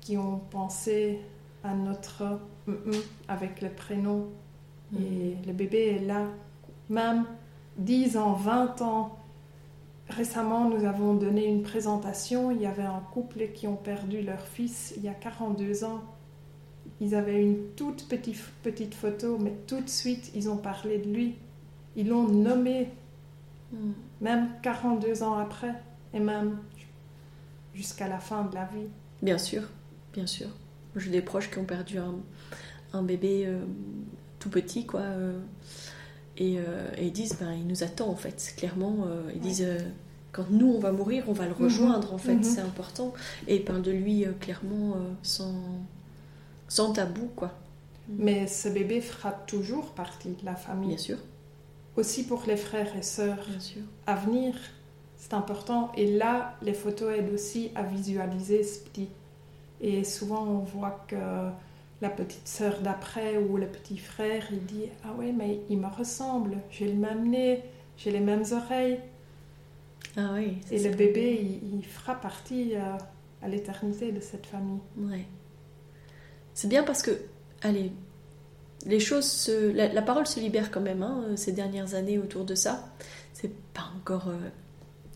qui 0.00 0.16
ont 0.16 0.40
pensé 0.50 1.20
à 1.64 1.74
notre 1.74 2.40
avec 3.28 3.60
le 3.60 3.68
prénom 3.68 4.28
hmm. 4.92 5.02
et 5.02 5.36
le 5.46 5.52
bébé 5.52 5.96
est 5.96 6.06
là 6.06 6.26
même 6.88 7.24
10 7.76 8.16
ans 8.16 8.32
20 8.32 8.82
ans 8.82 9.18
récemment 10.08 10.70
nous 10.70 10.84
avons 10.86 11.14
donné 11.14 11.46
une 11.46 11.62
présentation 11.62 12.50
il 12.50 12.62
y 12.62 12.66
avait 12.66 12.82
un 12.82 13.02
couple 13.12 13.48
qui 13.54 13.66
ont 13.66 13.76
perdu 13.76 14.22
leur 14.22 14.40
fils 14.40 14.94
il 14.96 15.04
y 15.04 15.08
a 15.08 15.14
42 15.14 15.84
ans 15.84 16.02
ils 17.00 17.14
avaient 17.14 17.42
une 17.42 17.58
toute 17.76 18.08
petite, 18.08 18.38
petite 18.62 18.94
photo, 18.94 19.38
mais 19.38 19.52
tout 19.66 19.80
de 19.80 19.88
suite, 19.88 20.30
ils 20.34 20.48
ont 20.50 20.56
parlé 20.56 20.98
de 20.98 21.08
lui. 21.12 21.34
Ils 21.96 22.08
l'ont 22.08 22.28
nommé, 22.28 22.88
Mm. 23.70 23.90
même 24.22 24.48
42 24.62 25.22
ans 25.22 25.34
après, 25.38 25.74
et 26.14 26.20
même 26.20 26.56
jusqu'à 27.74 28.08
la 28.08 28.18
fin 28.18 28.44
de 28.44 28.54
la 28.54 28.64
vie. 28.64 28.86
Bien 29.22 29.36
sûr, 29.38 29.62
bien 30.14 30.26
sûr. 30.26 30.48
J'ai 30.96 31.10
des 31.10 31.20
proches 31.20 31.50
qui 31.50 31.58
ont 31.58 31.64
perdu 31.66 31.98
un, 31.98 32.14
un 32.94 33.02
bébé 33.02 33.44
euh, 33.46 33.58
tout 34.38 34.48
petit, 34.48 34.86
quoi. 34.86 35.00
euh, 35.00 35.38
et, 36.38 36.58
euh, 36.58 36.88
et 36.96 37.06
ils 37.08 37.12
disent, 37.12 37.36
ben, 37.38 37.52
il 37.52 37.66
nous 37.66 37.82
attend, 37.82 38.08
en 38.08 38.14
fait. 38.16 38.54
Clairement, 38.56 39.06
ils 39.34 39.40
disent, 39.40 39.66
quand 40.32 40.48
nous, 40.50 40.68
on 40.72 40.78
va 40.78 40.92
mourir, 40.92 41.24
on 41.26 41.32
va 41.32 41.44
le 41.46 41.50
Mhm. 41.54 41.62
rejoindre, 41.64 42.14
en 42.14 42.18
fait. 42.18 42.36
Mhm. 42.36 42.42
C'est 42.44 42.60
important. 42.60 43.12
Et 43.48 43.56
ils 43.56 43.64
parlent 43.64 43.82
de 43.82 43.90
lui, 43.90 44.24
euh, 44.24 44.32
clairement, 44.40 44.92
euh, 44.96 45.00
sans, 45.22 45.52
sans 46.68 46.92
tabou, 46.92 47.28
quoi. 47.34 47.52
Mais 48.08 48.46
ce 48.46 48.68
bébé 48.68 49.00
fera 49.00 49.32
toujours 49.32 49.92
partie 49.92 50.30
de 50.30 50.44
la 50.44 50.54
famille. 50.54 50.88
Bien 50.88 50.98
sûr, 50.98 51.18
Aussi 51.96 52.26
pour 52.26 52.44
les 52.46 52.56
frères 52.56 52.96
et 52.96 53.02
sœurs 53.02 53.46
à 54.06 54.14
venir, 54.14 54.54
c'est 55.16 55.34
important. 55.34 55.92
Et 55.96 56.16
là, 56.16 56.54
les 56.62 56.72
photos 56.72 57.18
aident 57.18 57.34
aussi 57.34 57.70
à 57.74 57.82
visualiser 57.82 58.62
ce 58.62 58.78
petit. 58.80 59.08
Et 59.80 60.04
souvent, 60.04 60.44
on 60.44 60.58
voit 60.60 61.04
que 61.08 61.16
la 62.00 62.08
petite 62.10 62.46
sœur 62.48 62.80
d'après 62.80 63.36
ou 63.38 63.56
le 63.56 63.66
petit 63.66 63.98
frère, 63.98 64.46
il 64.52 64.64
dit 64.64 64.84
Ah 65.04 65.12
ouais, 65.18 65.32
mais 65.32 65.60
il 65.68 65.78
me 65.78 65.88
ressemble, 65.88 66.58
j'ai 66.70 66.86
le 66.88 66.98
même 66.98 67.28
nez, 67.28 67.62
j'ai 67.96 68.10
les 68.10 68.20
mêmes 68.20 68.44
oreilles. 68.52 69.00
Ah 70.16 70.30
oui. 70.34 70.58
Et 70.70 70.78
le 70.82 70.90
bébé, 70.94 71.38
il, 71.62 71.78
il 71.78 71.84
fera 71.84 72.14
partie 72.14 72.74
euh, 72.74 72.96
à 73.42 73.48
l'éternité 73.48 74.12
de 74.12 74.20
cette 74.20 74.46
famille. 74.46 74.80
Ouais. 74.96 75.26
C'est 76.58 76.66
bien 76.66 76.82
parce 76.82 77.02
que, 77.02 77.12
allez, 77.62 77.92
les 78.84 78.98
choses, 78.98 79.26
se- 79.30 79.70
la, 79.70 79.92
la 79.92 80.02
parole 80.02 80.26
se 80.26 80.40
libère 80.40 80.72
quand 80.72 80.80
même 80.80 81.04
hein, 81.04 81.22
ces 81.36 81.52
dernières 81.52 81.94
années 81.94 82.18
autour 82.18 82.44
de 82.44 82.56
ça. 82.56 82.88
C'est 83.32 83.52
pas 83.72 83.90
encore 83.96 84.26
euh, 84.26 84.48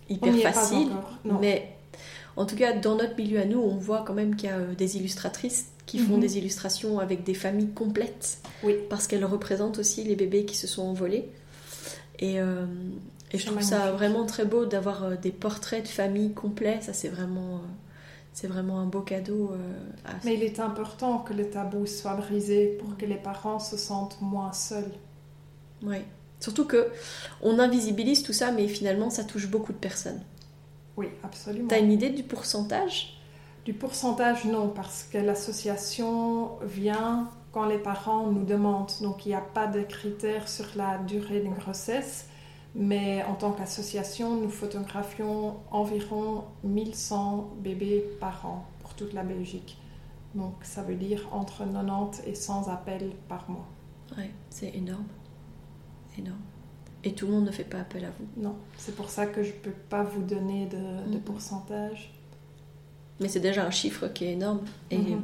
hyper 0.09 0.33
facile, 0.37 0.87
encore. 0.93 1.41
Mais 1.41 1.75
en 2.37 2.47
tout 2.47 2.55
cas, 2.55 2.73
dans 2.75 2.95
notre 2.95 3.17
milieu 3.17 3.41
à 3.41 3.45
nous, 3.45 3.59
on 3.59 3.77
voit 3.77 4.05
quand 4.07 4.15
même 4.15 4.37
qu'il 4.37 4.51
y 4.51 4.53
a 4.53 4.57
euh, 4.59 4.75
des 4.77 4.97
illustratrices 4.99 5.67
qui 5.85 5.99
font 5.99 6.15
Mhm. 6.15 6.21
des 6.21 6.39
illustrations 6.39 7.01
avec 7.01 7.25
des 7.25 7.35
familles 7.35 7.71
complètes 7.73 8.39
Oui. 8.63 8.77
parce 8.89 9.09
qu'elles 9.09 9.25
représentent 9.25 9.81
aussi 9.81 10.05
les 10.05 10.15
bébés 10.15 10.45
qui 10.45 10.57
se 10.57 10.69
sont 10.69 10.83
envolés. 10.83 11.29
Et, 12.21 12.39
euh, 12.41 12.67
et 13.33 13.39
je 13.39 13.47
trouve 13.47 13.63
ça 13.63 13.91
vraiment 13.91 14.27
très 14.27 14.45
beau 14.45 14.65
d'avoir 14.65 15.19
des 15.19 15.33
portraits 15.33 15.83
de 15.83 15.89
famille 15.89 16.33
complets. 16.35 16.79
Ça, 16.83 16.93
c'est 16.93 17.09
vraiment, 17.09 17.63
c'est 18.33 18.47
vraiment 18.47 18.79
un 18.81 18.87
beau 18.87 19.01
cadeau. 19.01 19.51
euh, 19.53 19.90
à- 20.05 20.14
Mais 20.25 20.35
il 20.35 20.42
est 20.42 20.59
important 20.61 21.18
que 21.18 21.33
le 21.35 21.49
tabou 21.51 21.87
soit 21.87 22.14
brisé 22.14 22.79
pour 22.81 22.97
que 22.97 23.05
les 23.07 23.16
parents 23.16 23.59
se 23.59 23.77
sentent 23.77 24.21
moins 24.21 24.53
seuls. 24.53 24.92
Ouais. 25.83 26.05
Surtout 26.40 26.64
que 26.66 26.90
on 27.42 27.59
invisibilise 27.59 28.23
tout 28.23 28.33
ça, 28.33 28.51
mais 28.51 28.66
finalement, 28.68 29.11
ça 29.11 29.25
touche 29.25 29.49
beaucoup 29.49 29.73
de 29.73 29.79
personnes. 29.79 30.21
Oui, 30.97 31.09
absolument. 31.23 31.68
T'as 31.68 31.79
une 31.81 31.92
idée 31.92 32.11
du 32.11 32.23
pourcentage? 32.23 33.18
Du 33.64 33.73
pourcentage, 33.75 34.45
non, 34.45 34.68
parce 34.68 35.05
que 35.05 35.18
l'association 35.18 36.59
vient 36.62 37.31
quand 37.53 37.66
les 37.66 37.79
parents 37.79 38.27
nous 38.27 38.45
demandent. 38.45 38.90
Donc 39.03 39.25
il 39.25 39.29
n'y 39.31 39.35
a 39.35 39.40
pas 39.40 39.66
de 39.66 39.83
critères 39.83 40.49
sur 40.49 40.66
la 40.75 40.99
durée 40.99 41.40
d'une 41.40 41.55
grossesse, 41.55 42.27
mais 42.75 43.23
en 43.25 43.35
tant 43.35 43.53
qu'association, 43.53 44.37
nous 44.41 44.49
photographions 44.51 45.57
environ 45.71 46.45
1100 46.65 47.55
bébés 47.63 48.05
par 48.21 48.47
an 48.47 48.67
pour 48.81 48.95
toute 48.95 49.13
la 49.13 49.23
Belgique. 49.25 49.79
Donc 50.35 50.55
ça 50.63 50.83
veut 50.83 50.95
dire 50.95 51.29
entre 51.33 51.65
90 51.65 52.23
et 52.27 52.35
100 52.35 52.69
appels 52.69 53.13
par 53.29 53.51
mois. 53.51 53.67
Ouais, 54.17 54.31
c'est 54.51 54.75
énorme. 54.75 55.05
Énorme. 56.19 56.41
Et 57.05 57.15
tout 57.15 57.27
le 57.27 57.33
monde 57.33 57.47
ne 57.47 57.51
fait 57.51 57.65
pas 57.65 57.81
appel 57.81 58.05
à 58.05 58.11
vous? 58.11 58.27
Non, 58.43 58.55
c'est 58.77 58.95
pour 58.95 59.11
ça 59.11 59.27
que 59.27 59.43
je 59.43 59.49
ne 59.53 59.59
peux 59.59 59.71
pas 59.73 60.05
vous 60.05 60.23
donner 60.23 60.67
de, 60.67 61.11
de 61.11 61.17
Mhm. 61.17 61.23
pourcentage. 61.23 62.15
Mais 63.21 63.29
c'est 63.29 63.41
déjà 63.41 63.67
un 63.67 63.71
chiffre 63.71 64.09
qui 64.09 64.25
est 64.25 64.33
énorme. 64.33 64.61
Et 64.91 64.99
Mhm. 64.99 65.23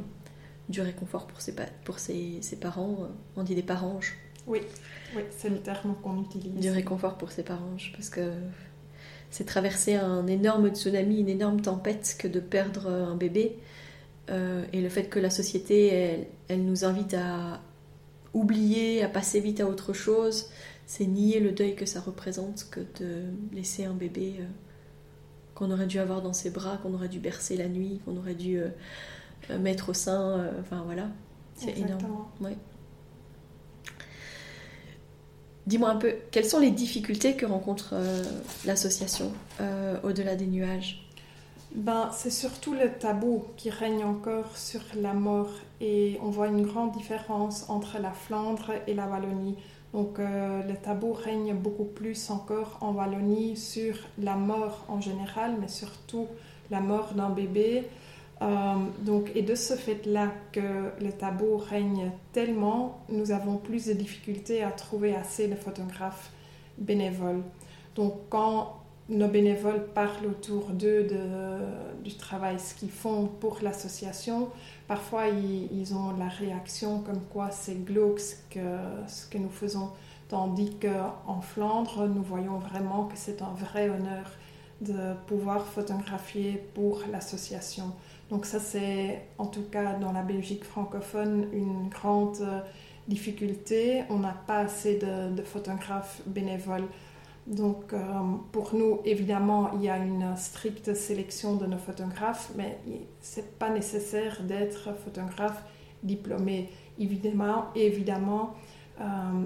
du 0.67 0.81
réconfort 0.81 1.25
pour 1.25 1.41
ses, 1.41 1.55
pour 1.85 1.97
ses, 1.99 2.41
ses 2.41 2.57
parents. 2.57 2.97
euh, 3.01 3.07
On 3.37 3.43
dit 3.43 3.55
des 3.55 3.63
paranges. 3.63 4.15
Oui, 4.49 4.59
oui 5.15 5.21
c'est 5.29 5.49
le 5.49 5.59
terme 5.59 5.95
qu'on 6.03 6.21
utilise. 6.21 6.59
Du 6.59 6.69
réconfort 6.71 7.17
pour 7.17 7.31
ses 7.31 7.43
paranges. 7.43 7.93
Parce 7.95 8.09
que 8.09 8.33
c'est 9.29 9.45
traverser 9.45 9.95
un 9.95 10.27
énorme 10.27 10.69
tsunami, 10.69 11.19
une 11.21 11.29
énorme 11.29 11.61
tempête 11.61 12.15
que 12.19 12.27
de 12.27 12.39
perdre 12.39 12.87
un 12.87 13.15
bébé. 13.15 13.57
Euh, 14.29 14.63
et 14.73 14.81
le 14.81 14.89
fait 14.89 15.05
que 15.05 15.19
la 15.19 15.29
société, 15.29 15.87
elle, 15.87 16.27
elle 16.47 16.65
nous 16.65 16.85
invite 16.85 17.13
à 17.13 17.61
oublier, 18.33 19.03
à 19.03 19.07
passer 19.07 19.39
vite 19.39 19.59
à 19.59 19.67
autre 19.67 19.93
chose, 19.93 20.49
c'est 20.85 21.05
nier 21.05 21.39
le 21.39 21.51
deuil 21.51 21.75
que 21.75 21.85
ça 21.85 21.99
représente 21.99 22.67
que 22.69 22.79
de 22.99 23.23
laisser 23.53 23.85
un 23.85 23.93
bébé 23.93 24.35
euh, 24.39 24.43
qu'on 25.55 25.71
aurait 25.71 25.87
dû 25.87 25.99
avoir 25.99 26.21
dans 26.21 26.33
ses 26.33 26.51
bras, 26.51 26.77
qu'on 26.77 26.93
aurait 26.93 27.09
dû 27.09 27.19
bercer 27.19 27.57
la 27.57 27.67
nuit, 27.67 28.01
qu'on 28.05 28.17
aurait 28.17 28.35
dû 28.35 28.59
euh, 28.59 29.59
mettre 29.59 29.89
au 29.89 29.93
sein. 29.93 30.47
enfin 30.59 30.83
voilà, 30.85 31.07
c'est 31.55 31.77
énorme. 31.77 32.25
Dis-moi 35.69 35.89
un 35.89 35.97
peu, 35.97 36.15
quelles 36.31 36.45
sont 36.47 36.57
les 36.57 36.71
difficultés 36.71 37.35
que 37.35 37.45
rencontre 37.45 37.91
euh, 37.93 38.23
l'association 38.65 39.31
euh, 39.61 39.97
au-delà 40.03 40.35
des 40.35 40.47
nuages? 40.47 41.07
Ben, 41.75 42.09
c'est 42.11 42.31
surtout 42.31 42.73
le 42.73 42.89
tabou 42.89 43.43
qui 43.55 43.69
règne 43.69 44.03
encore 44.03 44.57
sur 44.57 44.81
la 44.99 45.13
mort 45.13 45.51
et 45.79 46.17
on 46.23 46.31
voit 46.31 46.47
une 46.47 46.63
grande 46.63 46.93
différence 46.93 47.69
entre 47.69 47.99
la 47.99 48.09
Flandre 48.09 48.71
et 48.87 48.95
la 48.95 49.05
Wallonie. 49.05 49.57
Donc 49.93 50.17
euh, 50.17 50.63
le 50.67 50.73
tabou 50.73 51.13
règne 51.13 51.53
beaucoup 51.53 51.85
plus 51.85 52.31
encore 52.31 52.79
en 52.81 52.91
Wallonie 52.93 53.55
sur 53.55 53.95
la 54.17 54.33
mort 54.33 54.85
en 54.87 54.99
général, 54.99 55.57
mais 55.61 55.67
surtout 55.67 56.25
la 56.71 56.79
mort 56.79 57.13
d'un 57.13 57.29
bébé. 57.29 57.83
Euh, 58.41 58.75
donc, 59.01 59.31
et 59.35 59.41
de 59.41 59.55
ce 59.55 59.73
fait-là 59.75 60.31
que 60.53 60.91
le 61.01 61.11
tabou 61.11 61.57
règne 61.57 62.11
tellement, 62.31 63.01
nous 63.09 63.31
avons 63.31 63.57
plus 63.57 63.87
de 63.87 63.93
difficultés 63.93 64.63
à 64.63 64.71
trouver 64.71 65.13
assez 65.15 65.47
de 65.47 65.55
photographes 65.55 66.31
bénévoles. 66.77 67.41
Donc 67.95 68.13
quand 68.29 68.75
nos 69.09 69.27
bénévoles 69.27 69.87
parlent 69.93 70.27
autour 70.27 70.67
d'eux 70.69 71.03
de- 71.03 72.03
du 72.03 72.15
travail, 72.15 72.59
ce 72.59 72.75
qu'ils 72.75 72.91
font 72.91 73.25
pour 73.39 73.57
l'association. 73.61 74.49
Parfois, 74.87 75.27
ils, 75.27 75.93
ont 75.93 76.15
la 76.17 76.27
réaction 76.27 76.99
comme 77.01 77.21
quoi 77.33 77.49
c'est 77.51 77.83
glauque 77.83 78.19
ce 78.19 78.35
que, 78.51 78.59
ce 79.07 79.25
que 79.27 79.37
nous 79.37 79.49
faisons, 79.49 79.89
tandis 80.29 80.71
qu'en 80.79 81.41
Flandre, 81.41 82.07
nous 82.07 82.21
voyons 82.23 82.59
vraiment 82.59 83.05
que 83.05 83.15
c'est 83.17 83.41
un 83.41 83.53
vrai 83.55 83.89
honneur 83.89 84.31
de 84.81 85.13
pouvoir 85.27 85.65
photographier 85.65 86.63
pour 86.73 87.01
l'association. 87.11 87.91
Donc 88.29 88.45
ça, 88.45 88.59
c'est 88.59 89.21
en 89.37 89.47
tout 89.47 89.63
cas 89.63 89.93
dans 89.93 90.11
la 90.11 90.21
Belgique 90.21 90.63
francophone 90.63 91.47
une 91.51 91.89
grande 91.89 92.37
euh, 92.41 92.61
difficulté. 93.07 94.03
On 94.09 94.19
n'a 94.19 94.35
pas 94.45 94.59
assez 94.59 94.99
de, 94.99 95.41
photographes 95.43 96.21
bénévoles. 96.27 96.87
Donc, 97.47 97.93
euh, 97.93 97.99
pour 98.51 98.75
nous, 98.75 98.99
évidemment, 99.05 99.71
il 99.73 99.81
y 99.81 99.89
a 99.89 99.97
une 99.97 100.35
stricte 100.35 100.93
sélection 100.93 101.55
de 101.55 101.65
nos 101.65 101.79
photographes, 101.79 102.51
mais 102.55 102.77
ce 103.21 103.39
n'est 103.39 103.47
pas 103.47 103.71
nécessaire 103.71 104.43
d'être 104.43 104.95
photographe 105.03 105.63
diplômé. 106.03 106.69
Évidemment, 106.99 107.65
évidemment 107.73 108.53
euh, 109.01 109.45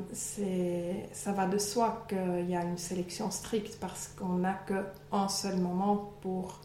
ça 1.12 1.32
va 1.32 1.46
de 1.46 1.58
soi 1.60 2.06
qu'il 2.10 2.50
y 2.50 2.56
a 2.56 2.64
une 2.64 2.78
sélection 2.78 3.30
stricte 3.30 3.78
parce 3.80 4.08
qu'on 4.08 4.38
n'a 4.40 4.54
qu'un 4.54 5.28
seul 5.28 5.58
moment 5.58 6.12
pour 6.22 6.60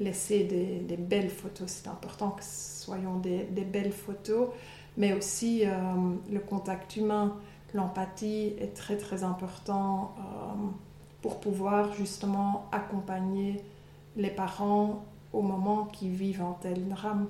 laisser 0.00 0.44
des, 0.44 0.80
des 0.80 0.96
belles 0.96 1.30
photos. 1.30 1.70
C'est 1.70 1.88
important 1.88 2.30
que 2.30 2.42
ce 2.42 2.70
soyons 2.80 3.18
des, 3.18 3.44
des 3.44 3.64
belles 3.64 3.92
photos, 3.92 4.48
mais 4.96 5.12
aussi 5.12 5.62
euh, 5.64 5.70
le 6.30 6.40
contact 6.40 6.96
humain 6.96 7.36
l'empathie 7.72 8.54
est 8.58 8.74
très 8.74 8.96
très 8.96 9.22
important 9.22 10.16
euh, 10.18 10.22
pour 11.22 11.38
pouvoir 11.38 11.92
justement 11.92 12.66
accompagner 12.72 13.62
les 14.16 14.30
parents 14.30 15.04
au 15.32 15.42
moment 15.42 15.84
qu'ils 15.84 16.10
vivent 16.10 16.42
un 16.42 16.56
tel 16.60 16.88
drame. 16.88 17.28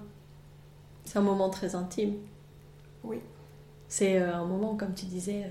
C'est 1.04 1.18
un 1.18 1.22
moment 1.22 1.50
très 1.50 1.74
intime. 1.74 2.14
Oui. 3.04 3.20
C'est 3.88 4.18
euh, 4.18 4.34
un 4.34 4.46
moment, 4.46 4.76
comme 4.76 4.94
tu 4.94 5.04
disais, 5.04 5.44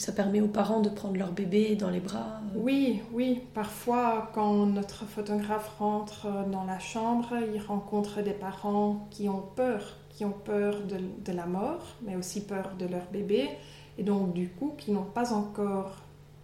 ça 0.00 0.12
permet 0.12 0.40
aux 0.40 0.48
parents 0.48 0.80
de 0.80 0.88
prendre 0.88 1.16
leur 1.16 1.32
bébé 1.32 1.76
dans 1.76 1.90
les 1.90 2.00
bras. 2.00 2.40
Oui, 2.54 3.00
oui, 3.12 3.42
parfois 3.52 4.30
quand 4.34 4.66
notre 4.66 5.04
photographe 5.04 5.70
rentre 5.78 6.26
dans 6.50 6.64
la 6.64 6.78
chambre, 6.78 7.34
il 7.54 7.60
rencontre 7.60 8.22
des 8.22 8.32
parents 8.32 9.06
qui 9.10 9.28
ont 9.28 9.44
peur, 9.54 9.96
qui 10.08 10.24
ont 10.24 10.32
peur 10.32 10.78
de, 10.88 11.32
la 11.32 11.46
mort, 11.46 11.96
mais 12.02 12.16
aussi 12.16 12.44
peur 12.46 12.72
de 12.78 12.86
leur 12.86 13.04
bébé, 13.12 13.50
et 13.98 14.02
donc 14.02 14.32
du 14.32 14.48
coup 14.48 14.72
qui 14.78 14.90
n'ont 14.90 15.02
pas 15.02 15.34
encore 15.34 15.96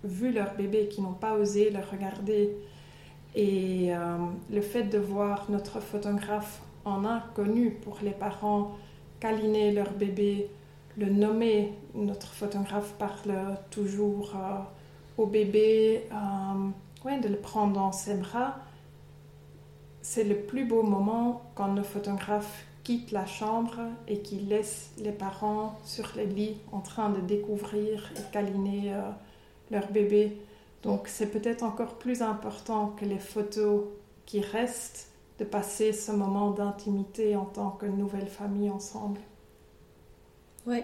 vu 0.04 0.32
leur 0.32 0.54
bébé, 0.54 0.88
qui 0.88 1.00
n'ont 1.00 1.14
pas 1.14 1.34
osé 1.34 1.70
le 1.70 1.80
regarder. 1.80 2.56
Et 3.34 3.94
euh, 3.94 3.98
le 4.50 4.60
fait 4.60 4.84
de 4.84 4.98
voir 4.98 5.46
notre 5.50 5.80
photographe 5.80 6.60
en 6.84 7.04
a 7.04 7.22
connu 7.34 7.70
pour 7.70 7.98
les 8.02 8.12
parents 8.12 8.72
câliner 9.18 9.72
leur 9.72 9.92
bébé, 9.92 10.50
le 10.96 11.06
nommer. 11.06 11.72
Notre 11.94 12.32
photographe 12.32 12.94
parle 12.98 13.58
toujours 13.70 14.34
euh, 14.36 14.58
au 15.22 15.26
bébé, 15.26 16.08
euh, 16.12 16.70
de 17.22 17.28
le 17.28 17.36
prendre 17.36 17.72
dans 17.74 17.92
ses 17.92 18.14
bras. 18.14 18.56
C'est 20.02 20.24
le 20.24 20.36
plus 20.36 20.64
beau 20.64 20.82
moment 20.82 21.42
quand 21.54 21.72
le 21.72 21.82
photographe 21.82 22.66
quitte 22.82 23.12
la 23.12 23.26
chambre 23.26 23.78
et 24.08 24.20
qu'il 24.20 24.48
laisse 24.48 24.90
les 24.98 25.12
parents 25.12 25.78
sur 25.84 26.12
les 26.16 26.26
lits 26.26 26.56
en 26.72 26.80
train 26.80 27.10
de 27.10 27.20
découvrir 27.20 28.12
et 28.16 28.32
câliner 28.32 28.92
euh, 28.92 29.02
leur 29.70 29.90
bébé. 29.90 30.36
Donc 30.82 31.08
c'est 31.08 31.26
peut-être 31.28 31.62
encore 31.62 31.94
plus 31.94 32.22
important 32.22 32.94
que 32.98 33.04
les 33.04 33.18
photos 33.18 33.84
qui 34.24 34.40
restent 34.40 35.10
de 35.38 35.44
passer 35.44 35.92
ce 35.92 36.12
moment 36.12 36.50
d'intimité 36.50 37.36
en 37.36 37.44
tant 37.44 37.70
que 37.70 37.86
nouvelle 37.86 38.28
famille 38.28 38.70
ensemble. 38.70 39.20
Oui. 40.66 40.82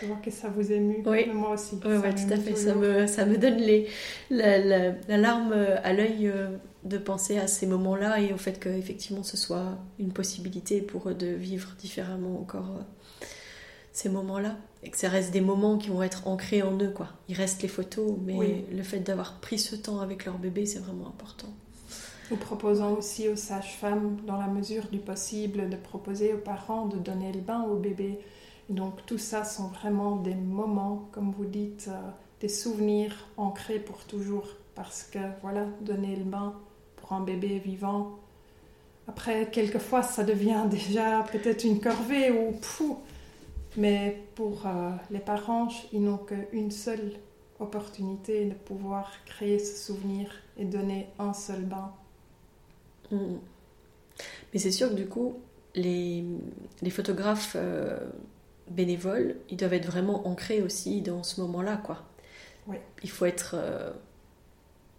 Je 0.00 0.06
vois 0.06 0.16
que 0.16 0.30
ça 0.30 0.48
vous 0.48 0.70
émue. 0.70 1.02
Oui. 1.06 1.26
moi 1.32 1.50
aussi. 1.50 1.78
Oui, 1.84 1.96
ouais, 1.96 2.14
tout 2.14 2.32
à 2.32 2.36
fait. 2.36 2.54
Ça 2.54 2.74
me, 2.74 3.06
ça 3.06 3.24
me 3.24 3.36
donne 3.36 3.56
les, 3.56 3.88
la, 4.30 4.58
la, 4.58 5.16
larme 5.16 5.52
à 5.52 5.92
l'œil 5.92 6.28
euh, 6.28 6.48
de 6.84 6.98
penser 6.98 7.38
à 7.38 7.48
ces 7.48 7.66
moments-là 7.66 8.20
et 8.20 8.32
au 8.32 8.36
fait 8.36 8.60
qu'effectivement 8.60 9.22
ce 9.22 9.36
soit 9.36 9.78
une 9.98 10.12
possibilité 10.12 10.80
pour 10.82 11.08
eux 11.08 11.14
de 11.14 11.28
vivre 11.28 11.74
différemment 11.78 12.38
encore 12.38 12.76
euh, 12.78 13.24
ces 13.92 14.08
moments-là. 14.08 14.56
Et 14.82 14.90
que 14.90 14.98
ça 14.98 15.08
reste 15.08 15.32
des 15.32 15.40
moments 15.40 15.78
qui 15.78 15.88
vont 15.88 16.02
être 16.02 16.28
ancrés 16.28 16.62
en 16.62 16.78
eux. 16.78 16.90
Quoi. 16.90 17.08
Il 17.28 17.34
reste 17.34 17.62
les 17.62 17.68
photos, 17.68 18.14
mais 18.24 18.64
le 18.70 18.82
fait 18.84 19.00
d'avoir 19.00 19.40
pris 19.40 19.58
ce 19.58 19.74
temps 19.74 20.00
avec 20.00 20.24
leur 20.24 20.38
bébé, 20.38 20.66
c'est 20.66 20.78
vraiment 20.78 21.08
important. 21.08 21.48
Nous 22.30 22.36
proposons 22.36 22.94
aussi 22.96 23.28
aux 23.28 23.36
sages-femmes, 23.36 24.18
dans 24.26 24.36
la 24.36 24.46
mesure 24.46 24.86
du 24.92 24.98
possible, 24.98 25.68
de 25.68 25.76
proposer 25.76 26.34
aux 26.34 26.38
parents 26.38 26.86
de 26.86 26.98
donner 26.98 27.32
le 27.32 27.40
bain 27.40 27.62
au 27.62 27.76
bébé. 27.76 28.20
Donc 28.68 29.04
tout 29.06 29.18
ça 29.18 29.44
sont 29.44 29.68
vraiment 29.68 30.16
des 30.16 30.34
moments, 30.34 31.08
comme 31.12 31.32
vous 31.32 31.46
dites, 31.46 31.88
euh, 31.88 32.10
des 32.40 32.48
souvenirs 32.48 33.14
ancrés 33.36 33.78
pour 33.78 34.04
toujours. 34.04 34.46
Parce 34.74 35.02
que 35.02 35.18
voilà, 35.42 35.66
donner 35.80 36.16
le 36.16 36.24
bain 36.24 36.54
pour 36.96 37.12
un 37.12 37.20
bébé 37.20 37.58
vivant, 37.58 38.18
après, 39.08 39.48
quelquefois, 39.50 40.02
ça 40.02 40.22
devient 40.22 40.64
déjà 40.70 41.24
peut-être 41.32 41.64
une 41.64 41.80
corvée 41.80 42.30
ou 42.30 42.54
fou. 42.60 42.98
Mais 43.76 44.22
pour 44.34 44.66
euh, 44.66 44.90
les 45.10 45.18
parents, 45.18 45.68
ils 45.92 46.02
n'ont 46.02 46.18
qu'une 46.18 46.70
seule 46.70 47.12
opportunité 47.58 48.44
de 48.44 48.54
pouvoir 48.54 49.10
créer 49.24 49.58
ce 49.58 49.86
souvenir 49.86 50.30
et 50.56 50.64
donner 50.64 51.08
un 51.18 51.32
seul 51.32 51.62
bain 51.62 51.92
Mm. 53.10 53.38
Mais 54.52 54.58
c'est 54.58 54.70
sûr 54.70 54.90
que 54.90 54.94
du 54.94 55.06
coup, 55.06 55.38
les, 55.74 56.24
les 56.82 56.90
photographes 56.90 57.56
euh, 57.56 57.98
bénévoles, 58.70 59.36
ils 59.50 59.56
doivent 59.56 59.74
être 59.74 59.86
vraiment 59.86 60.26
ancrés 60.26 60.62
aussi 60.62 61.00
dans 61.02 61.22
ce 61.22 61.40
moment-là, 61.40 61.76
quoi. 61.76 62.04
Il 63.02 63.10
faut 63.10 63.24
être, 63.24 63.54
euh, 63.54 63.90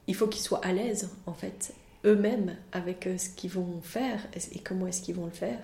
il 0.07 0.15
faut 0.15 0.27
qu'ils 0.27 0.41
soient 0.41 0.65
à 0.65 0.71
l'aise, 0.71 1.11
en 1.27 1.33
fait, 1.33 1.73
eux-mêmes 2.03 2.55
avec 2.71 3.05
euh, 3.05 3.17
ce 3.17 3.29
qu'ils 3.29 3.51
vont 3.51 3.79
faire 3.81 4.19
et 4.33 4.59
comment 4.59 4.87
est-ce 4.87 5.03
qu'ils 5.03 5.15
vont 5.15 5.25
le 5.25 5.31
faire. 5.31 5.59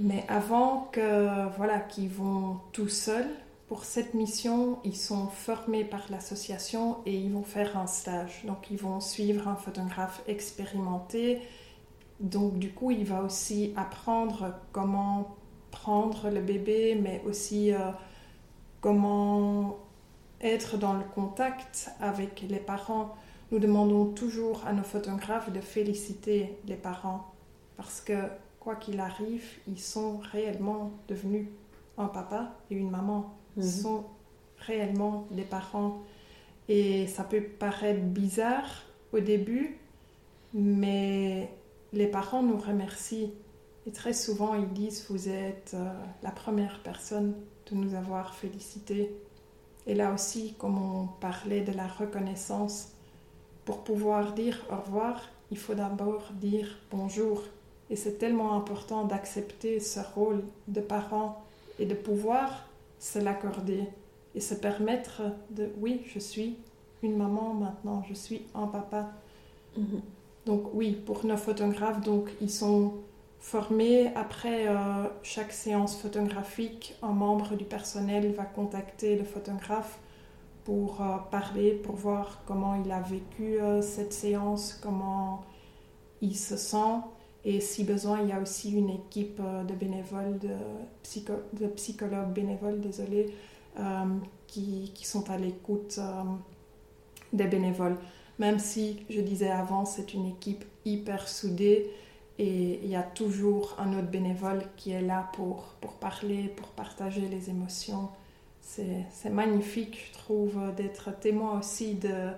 Mais 0.00 0.24
avant 0.28 0.88
que, 0.92 1.54
voilà, 1.56 1.80
qu'ils 1.80 2.08
vont 2.08 2.60
tout 2.72 2.88
seuls 2.88 3.28
pour 3.68 3.84
cette 3.84 4.14
mission, 4.14 4.78
ils 4.84 4.96
sont 4.96 5.26
formés 5.26 5.84
par 5.84 6.06
l'association 6.10 6.98
et 7.04 7.14
ils 7.14 7.30
vont 7.30 7.42
faire 7.42 7.76
un 7.76 7.86
stage. 7.86 8.44
Donc, 8.46 8.70
ils 8.70 8.78
vont 8.78 9.00
suivre 9.00 9.48
un 9.48 9.56
photographe 9.56 10.22
expérimenté 10.26 11.42
donc 12.20 12.58
du 12.58 12.72
coup, 12.72 12.90
il 12.90 13.04
va 13.04 13.22
aussi 13.22 13.72
apprendre 13.76 14.54
comment 14.72 15.36
prendre 15.70 16.30
le 16.30 16.40
bébé, 16.40 16.98
mais 17.00 17.22
aussi 17.26 17.72
euh, 17.72 17.90
comment 18.80 19.78
être 20.40 20.76
dans 20.78 20.94
le 20.94 21.04
contact 21.14 21.90
avec 22.00 22.44
les 22.48 22.58
parents. 22.58 23.16
Nous 23.50 23.58
demandons 23.58 24.06
toujours 24.06 24.66
à 24.66 24.72
nos 24.72 24.82
photographes 24.82 25.52
de 25.52 25.60
féliciter 25.60 26.58
les 26.66 26.76
parents 26.76 27.32
parce 27.78 28.00
que 28.00 28.14
quoi 28.60 28.76
qu'il 28.76 29.00
arrive, 29.00 29.44
ils 29.66 29.80
sont 29.80 30.18
réellement 30.18 30.90
devenus 31.08 31.46
un 31.96 32.06
papa 32.06 32.56
et 32.70 32.74
une 32.74 32.90
maman. 32.90 33.34
Ils 33.56 33.64
mhm. 33.64 33.70
sont 33.70 34.04
réellement 34.58 35.26
des 35.30 35.44
parents. 35.44 36.02
Et 36.68 37.06
ça 37.06 37.24
peut 37.24 37.40
paraître 37.40 38.02
bizarre 38.02 38.82
au 39.12 39.20
début, 39.20 39.78
mais 40.52 41.48
les 41.92 42.08
parents 42.08 42.42
nous 42.42 42.58
remercient 42.58 43.32
et 43.88 43.90
très 43.90 44.12
souvent 44.12 44.54
ils 44.54 44.68
disent 44.68 45.06
vous 45.08 45.30
êtes 45.30 45.72
euh, 45.72 45.88
la 46.22 46.30
première 46.30 46.82
personne 46.82 47.32
de 47.70 47.74
nous 47.74 47.94
avoir 47.94 48.34
félicités. 48.34 49.10
Et 49.86 49.94
là 49.94 50.12
aussi, 50.12 50.54
comme 50.58 50.76
on 50.76 51.06
parlait 51.06 51.62
de 51.62 51.72
la 51.72 51.86
reconnaissance, 51.86 52.88
pour 53.64 53.84
pouvoir 53.84 54.34
dire 54.34 54.62
au 54.70 54.76
revoir, 54.76 55.22
il 55.50 55.56
faut 55.56 55.72
d'abord 55.72 56.28
dire 56.34 56.68
bonjour. 56.90 57.42
Et 57.88 57.96
c'est 57.96 58.18
tellement 58.18 58.52
important 58.52 59.06
d'accepter 59.06 59.80
ce 59.80 60.00
rôle 60.14 60.44
de 60.66 60.82
parent 60.82 61.42
et 61.78 61.86
de 61.86 61.94
pouvoir 61.94 62.66
se 62.98 63.18
l'accorder 63.18 63.84
et 64.34 64.40
se 64.40 64.54
permettre 64.54 65.22
de 65.48 65.70
oui, 65.80 66.02
je 66.12 66.18
suis 66.18 66.58
une 67.02 67.16
maman 67.16 67.54
maintenant, 67.54 68.04
je 68.06 68.12
suis 68.12 68.42
un 68.54 68.66
papa. 68.66 69.12
Mhm. 69.78 70.02
Donc 70.44 70.74
oui, 70.74 70.92
pour 70.92 71.24
nos 71.24 71.38
photographes, 71.38 72.02
donc 72.02 72.28
ils 72.42 72.50
sont 72.50 72.92
formés. 73.38 74.12
Après 74.14 74.68
euh, 74.68 74.74
chaque 75.22 75.52
séance 75.52 75.96
photographique, 76.00 76.94
un 77.02 77.12
membre 77.12 77.56
du 77.56 77.64
personnel 77.64 78.32
va 78.34 78.44
contacter 78.44 79.16
le 79.16 79.24
photographe 79.24 79.98
pour 80.64 81.00
euh, 81.00 81.16
parler, 81.30 81.72
pour 81.72 81.96
voir 81.96 82.42
comment 82.46 82.74
il 82.84 82.90
a 82.90 83.00
vécu 83.00 83.60
euh, 83.60 83.80
cette 83.82 84.12
séance, 84.12 84.78
comment 84.82 85.44
il 86.20 86.36
se 86.36 86.56
sent. 86.56 87.00
Et 87.44 87.60
si 87.60 87.84
besoin, 87.84 88.20
il 88.22 88.28
y 88.28 88.32
a 88.32 88.40
aussi 88.40 88.72
une 88.72 88.90
équipe 88.90 89.40
de 89.40 89.72
bénévoles, 89.72 90.38
de, 90.38 90.48
de 91.52 91.66
psychologues 91.68 92.32
bénévoles, 92.32 92.80
désolé, 92.80 93.32
qui, 94.48 94.90
qui, 94.92 95.06
sont 95.06 95.30
à 95.30 95.38
l'écoute 95.38 96.00
des 97.32 97.46
bénévoles 97.46 97.96
même 98.38 98.58
si 98.58 99.04
je 99.10 99.20
disais 99.20 99.50
avant, 99.50 99.84
c'est 99.84 100.14
une 100.14 100.26
équipe 100.26 100.64
hyper 100.84 101.28
soudée 101.28 101.90
et 102.38 102.80
il 102.84 102.88
y 102.88 102.96
a 102.96 103.02
toujours 103.02 103.74
un 103.78 103.92
autre 103.98 104.08
bénévole 104.08 104.62
qui 104.76 104.92
est 104.92 105.02
là 105.02 105.28
pour, 105.32 105.74
pour 105.80 105.94
parler, 105.94 106.48
pour 106.56 106.68
partager 106.68 107.28
les 107.28 107.50
émotions. 107.50 108.08
C'est 108.60 109.30
magnifique, 109.30 110.10
je 110.12 110.18
trouve, 110.18 110.74
d'être 110.76 111.18
témoin 111.18 111.58
aussi 111.58 111.94
de 111.94 112.30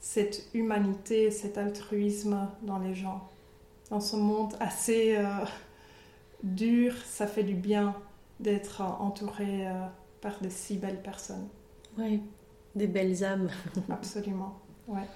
cette 0.00 0.48
humanité, 0.54 1.30
cet 1.30 1.58
altruisme 1.58 2.48
dans 2.62 2.78
les 2.78 2.94
gens. 2.94 3.28
Dans 3.90 4.00
ce 4.00 4.16
monde 4.16 4.54
assez 4.60 5.16
euh, 5.16 5.26
dur, 6.42 6.94
ça 7.04 7.26
fait 7.26 7.42
du 7.42 7.54
bien 7.54 7.94
d'être 8.40 8.80
entouré 8.80 9.66
euh, 9.66 9.86
par 10.20 10.40
de 10.40 10.48
si 10.48 10.76
belles 10.76 11.02
personnes. 11.02 11.48
Oui, 11.98 12.22
des 12.74 12.86
belles 12.86 13.22
âmes. 13.22 13.50
Absolument, 13.90 14.58
ouais. 14.88 15.06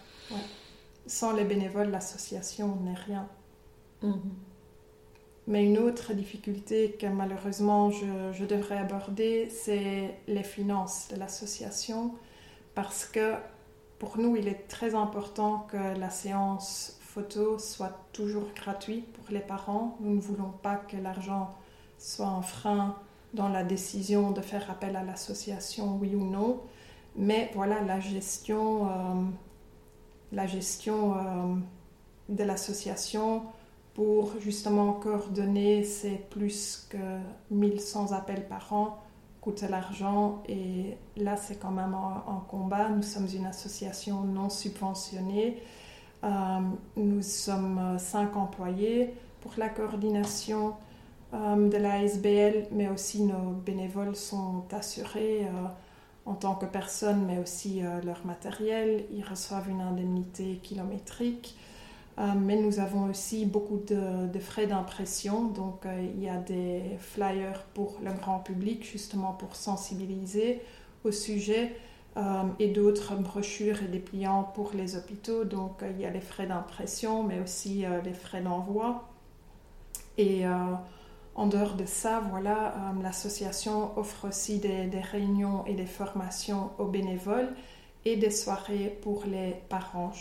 Sans 1.06 1.32
les 1.32 1.44
bénévoles, 1.44 1.90
l'association 1.90 2.76
n'est 2.82 2.94
rien. 2.94 3.28
Mhm. 4.02 4.20
Mais 5.48 5.64
une 5.64 5.78
autre 5.78 6.12
difficulté 6.12 6.96
que 6.98 7.06
malheureusement 7.06 7.90
je, 7.90 8.44
devrais 8.44 8.78
aborder, 8.78 9.48
c'est 9.48 10.18
les 10.26 10.42
finances 10.42 11.08
de 11.08 11.16
l'association, 11.16 12.14
parce 12.74 13.04
que 13.04 13.34
pour 13.98 14.18
nous, 14.18 14.36
il 14.36 14.48
est 14.48 14.66
très 14.68 14.94
important 14.94 15.66
que 15.70 15.98
la 15.98 16.10
séance 16.10 16.98
photo 17.00 17.58
soit 17.58 17.96
toujours 18.12 18.48
gratuite 18.54 19.10
pour 19.12 19.24
les 19.30 19.40
parents. 19.40 19.96
Nous 20.00 20.16
ne 20.16 20.20
voulons 20.20 20.52
pas 20.62 20.76
que 20.76 20.96
l'argent 20.96 21.54
soit 21.98 22.26
un 22.26 22.42
frein 22.42 22.96
dans 23.32 23.48
la 23.48 23.62
décision 23.64 24.32
de 24.32 24.40
faire 24.40 24.68
appel 24.70 24.96
à 24.96 25.04
l'association, 25.04 25.96
oui 25.96 26.14
ou 26.14 26.24
non. 26.24 26.60
Mais 27.14 27.50
voilà, 27.54 27.80
la 27.82 28.00
gestion 28.00 28.86
euh, 28.86 28.90
la 30.32 30.46
gestion 30.46 31.16
euh, 31.16 31.54
de 32.28 32.44
l'association 32.44 33.42
pour 33.96 34.38
justement 34.38 34.92
coordonner 34.92 35.82
ces 35.82 36.16
plus 36.30 36.86
que 36.88 37.18
1100 37.50 38.12
appels 38.12 38.46
par 38.46 38.72
an 38.72 38.98
coûte 39.40 39.62
l'argent 39.62 40.42
et 40.48 40.96
là 41.16 41.36
c'est 41.36 41.56
quand 41.56 41.70
même 41.70 41.94
un, 41.94 42.44
combat. 42.48 42.90
Nous 42.90 43.02
sommes 43.02 43.26
une 43.34 43.46
association 43.46 44.22
non 44.22 44.50
subventionnée. 44.50 45.62
Euh, 46.22 46.28
nous 46.96 47.22
sommes 47.22 47.96
cinq 47.98 48.36
employés 48.36 49.14
pour 49.40 49.54
la 49.56 49.70
coordination 49.70 50.74
euh, 51.32 51.68
de 51.68 51.76
la 51.78 52.02
SBL, 52.02 52.68
mais 52.72 52.88
aussi 52.88 53.22
nos 53.22 53.52
bénévoles 53.64 54.14
sont 54.14 54.64
assurés 54.72 55.48
en 56.26 56.34
tant 56.34 56.56
que 56.56 56.66
personne, 56.66 57.24
mais 57.26 57.38
aussi 57.38 57.82
euh, 57.82 58.02
leur 58.02 58.26
matériel. 58.26 59.04
Ils 59.12 59.24
reçoivent 59.24 59.70
une 59.70 59.80
indemnité 59.80 60.58
kilométrique. 60.62 61.56
Mais 62.18 62.56
nous 62.56 62.80
avons 62.80 63.10
aussi 63.10 63.44
beaucoup 63.44 63.78
de, 63.86 64.38
frais 64.38 64.66
d'impression. 64.66 65.44
Donc, 65.44 65.84
il 66.14 66.22
y 66.22 66.28
a 66.28 66.38
des 66.38 66.82
flyers 66.98 67.62
pour 67.74 67.98
le 68.02 68.12
grand 68.12 68.38
public, 68.38 68.84
justement 68.84 69.32
pour 69.32 69.54
sensibiliser 69.54 70.62
au 71.04 71.12
sujet, 71.12 71.76
et 72.58 72.68
d'autres 72.68 73.16
brochures 73.16 73.82
et 73.82 73.88
dépliants 73.88 74.44
pour 74.54 74.72
les 74.72 74.96
hôpitaux. 74.96 75.44
Donc, 75.44 75.82
il 75.90 76.00
y 76.00 76.06
a 76.06 76.10
les 76.10 76.22
frais 76.22 76.46
d'impression, 76.46 77.22
mais 77.22 77.40
aussi 77.40 77.84
les 78.04 78.14
frais 78.14 78.40
d'envoi. 78.40 79.08
Et 80.16 80.46
en 81.36 81.46
dehors 81.46 81.74
de 81.74 81.84
ça, 81.84 82.22
voilà, 82.30 82.68
euh, 82.68 83.02
l'association 83.02 83.96
offre 83.98 84.28
aussi 84.28 84.58
des, 84.58 84.88
réunions 85.12 85.66
et 85.66 85.74
des 85.74 85.84
formations 85.84 86.70
aux 86.78 86.86
bénévoles 86.86 87.50
et 88.06 88.16
des 88.16 88.30
soirées 88.30 88.98
pour 89.02 89.24
les 89.26 89.54
parents. 89.68 90.12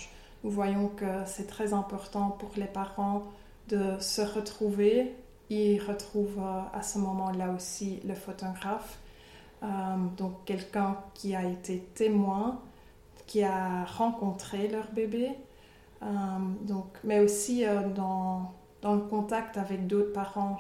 Nous 0.45 0.51
voyons 0.51 0.89
que 0.89 1.25
c'est 1.25 1.47
très 1.47 1.73
important 1.73 2.29
pour 2.29 2.51
les 2.55 2.67
parents 2.67 3.23
de 3.67 3.99
se 3.99 4.21
retrouver. 4.21 5.15
Ils 5.49 5.81
retrouvent 5.81 6.37
euh, 6.37 6.61
à 6.71 6.83
ce 6.83 6.99
moment-là 6.99 7.49
aussi 7.49 7.99
le 8.05 8.13
photographe, 8.13 8.99
euh, 9.63 9.67
donc 10.17 10.45
quelqu'un 10.45 10.99
qui 11.15 11.35
a 11.35 11.43
été 11.43 11.79
témoin, 11.95 12.61
qui 13.25 13.41
a 13.41 13.85
rencontré 13.85 14.67
leur 14.67 14.91
bébé, 14.91 15.31
donc, 16.61 16.85
mais 17.03 17.19
aussi 17.21 17.65
dans, 17.95 18.53
le 18.83 18.99
contact 18.99 19.57
avec 19.57 19.87
d'autres 19.87 20.13
parents 20.13 20.59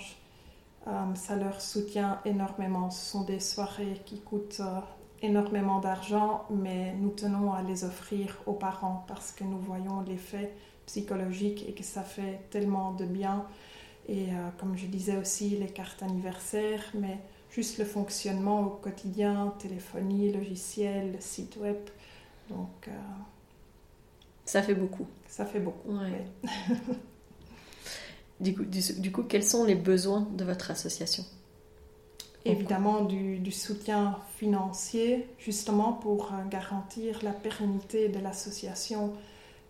euh, 0.87 1.15
ça 1.15 1.35
leur 1.35 1.61
soutient 1.61 2.19
énormément. 2.25 2.91
Ce 2.91 3.11
sont 3.11 3.23
des 3.23 3.39
soirées 3.39 4.01
qui 4.05 4.19
coûtent 4.21 4.59
euh, 4.59 4.79
énormément 5.21 5.79
d'argent, 5.79 6.45
mais 6.49 6.93
nous 6.95 7.09
tenons 7.09 7.53
à 7.53 7.61
les 7.63 7.83
offrir 7.83 8.41
aux 8.45 8.53
parents 8.53 9.05
parce 9.07 9.31
que 9.31 9.43
nous 9.43 9.59
voyons 9.59 10.01
l'effet 10.01 10.53
psychologique 10.85 11.65
et 11.67 11.73
que 11.73 11.83
ça 11.83 12.03
fait 12.03 12.41
tellement 12.49 12.93
de 12.93 13.05
bien. 13.05 13.45
Et 14.07 14.29
euh, 14.29 14.49
comme 14.59 14.77
je 14.77 14.85
disais 14.85 15.17
aussi, 15.17 15.49
les 15.49 15.67
cartes 15.67 16.03
anniversaires, 16.03 16.83
mais 16.93 17.19
juste 17.49 17.77
le 17.77 17.85
fonctionnement 17.85 18.61
au 18.61 18.69
quotidien, 18.69 19.53
téléphonie, 19.59 20.31
logiciel, 20.31 21.15
site 21.19 21.57
web. 21.57 21.77
Donc. 22.49 22.89
ça 24.45 24.61
fait 24.61 24.75
beaucoup. 24.75 25.07
Ça 25.27 25.45
fait 25.45 25.59
beaucoup. 25.59 25.97
Du 28.39 28.53
coup, 28.53 28.65
du, 28.65 29.11
coup, 29.11 29.23
quels 29.23 29.45
sont 29.45 29.63
les 29.63 29.75
besoins 29.75 30.27
de 30.33 30.43
votre 30.43 30.69
association? 30.71 31.23
Évidemment, 32.65 33.01
du, 33.01 33.51
soutien 33.51 34.17
financier, 34.39 35.27
justement 35.37 35.93
pour 35.93 36.31
euh, 36.33 36.49
garantir 36.49 37.19
la 37.21 37.29
pérennité 37.29 38.09
de 38.09 38.17
l'association. 38.17 39.13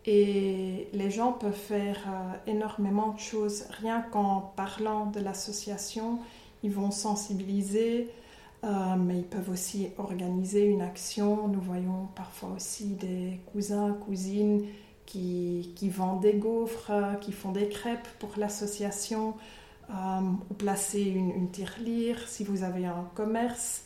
Et 0.06 0.88
les 0.94 1.12
gens 1.12 1.34
peuvent 1.34 1.52
faire 1.52 1.98
euh, 2.08 2.52
énormément 2.52 3.12
de 3.12 3.20
choses. 3.20 3.66
Rien 3.82 4.00
qu'en 4.00 4.54
parlant 4.56 5.08
de 5.08 5.20
l'association, 5.20 6.20
ils 6.64 6.72
vont 6.72 6.90
sensibiliser, 6.90 8.10
euh, 8.64 8.68
mais 8.98 9.18
ils 9.18 9.26
peuvent 9.26 9.50
aussi 9.50 9.90
organiser 9.98 10.64
une 10.64 10.82
action. 10.82 11.50
Nous 11.50 11.60
voyons 11.60 12.08
parfois 12.16 12.52
aussi 12.56 12.86
des 12.86 13.42
cousins, 13.52 13.92
cousines 14.06 14.64
qui, 15.06 15.74
qui, 15.76 15.90
vendent 15.90 16.22
des 16.22 16.36
gaufres, 16.36 16.94
qui 17.20 17.34
font 17.34 17.52
des 17.52 17.68
crêpes 17.68 18.08
pour 18.20 18.30
l'association, 18.38 19.34
ou 19.90 20.54
placer 20.54 21.02
une, 21.02 21.50
tirelire 21.52 22.20
si 22.28 22.44
vous 22.44 22.64
avez 22.64 22.86
un 22.86 23.10
commerce. 23.14 23.84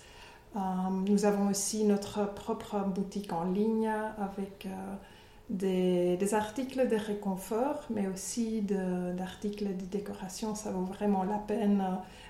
Euh, 0.55 0.59
nous 1.07 1.25
avons 1.25 1.49
aussi 1.49 1.83
notre 1.83 2.33
propre 2.33 2.79
boutique 2.79 3.31
en 3.33 3.45
ligne 3.45 3.91
avec 4.17 4.65
euh, 4.65 6.15
des, 6.17 6.33
articles 6.33 6.88
de 6.88 6.95
réconfort, 6.95 7.85
mais 7.89 8.07
aussi 8.07 8.62
d'articles 8.62 9.75
de, 9.77 9.85
décoration. 9.85 10.55
Ça 10.55 10.71
vaut 10.71 10.85
vraiment 10.85 11.23
la 11.23 11.38
peine 11.38 11.83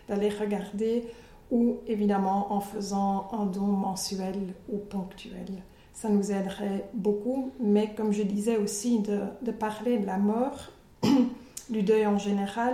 d'aller 0.07 0.29
regarder, 0.29 1.07
ou 1.51 1.77
évidemment 1.87 2.53
en 2.53 2.59
faisant 2.59 3.29
un 3.31 3.45
don 3.45 3.67
mensuel 3.67 4.53
ou 4.67 4.77
ponctuel 4.77 5.63
ça 5.99 6.07
nous 6.07 6.31
aiderait 6.31 6.89
beaucoup. 6.93 7.51
Mais 7.59 7.93
comme 7.93 8.13
je 8.13 8.23
disais 8.23 8.55
aussi, 8.55 8.99
de, 8.99 9.51
parler 9.51 9.97
de 9.97 10.05
la 10.05 10.17
mort, 10.17 10.71
du 11.69 11.83
deuil 11.83 12.07
en 12.07 12.17
général 12.17 12.73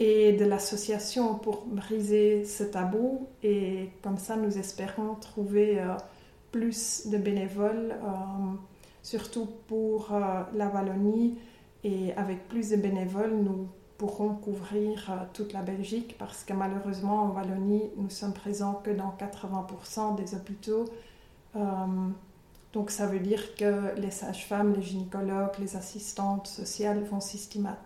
et 0.00 0.32
de 0.32 0.46
l'association 0.46 1.34
pour 1.34 1.66
briser 1.66 2.46
ce 2.46 2.64
tabou. 2.64 3.28
Et 3.42 3.90
comme 4.02 4.16
ça, 4.16 4.34
nous 4.34 4.56
espérons 4.58 5.14
trouver 5.14 5.78
euh, 5.78 5.94
plus 6.50 7.06
de 7.08 7.18
bénévoles, 7.18 7.94
euh, 8.02 8.54
surtout 9.02 9.46
pour 9.68 10.14
euh, 10.14 10.42
la 10.54 10.68
Wallonie. 10.68 11.38
Et 11.84 12.14
avec 12.14 12.48
plus 12.48 12.70
de 12.70 12.76
bénévoles, 12.76 13.36
nous 13.36 13.68
pourrons 13.98 14.34
couvrir 14.34 15.28
toute 15.34 15.52
la 15.52 15.60
Belgique 15.60 16.16
parce 16.18 16.44
que 16.44 16.54
malheureusement 16.54 17.24
en 17.24 17.28
Wallonie, 17.32 17.90
nous 17.98 18.08
sommes 18.08 18.32
présents 18.32 18.80
que 18.82 18.90
dans 18.90 19.14
80% 19.18 20.16
des 20.16 20.34
hôpitaux. 20.34 20.86
Donc 22.72 22.90
ça 22.90 23.06
veut 23.06 23.18
dire 23.18 23.54
que 23.56 23.98
les 23.98 24.10
sages-femmes, 24.10 24.74
les 24.74 24.82
gynécologues, 24.82 25.58
les 25.58 25.76
assistantes 25.76 26.46
sociales 26.46 27.02
vont 27.10 27.20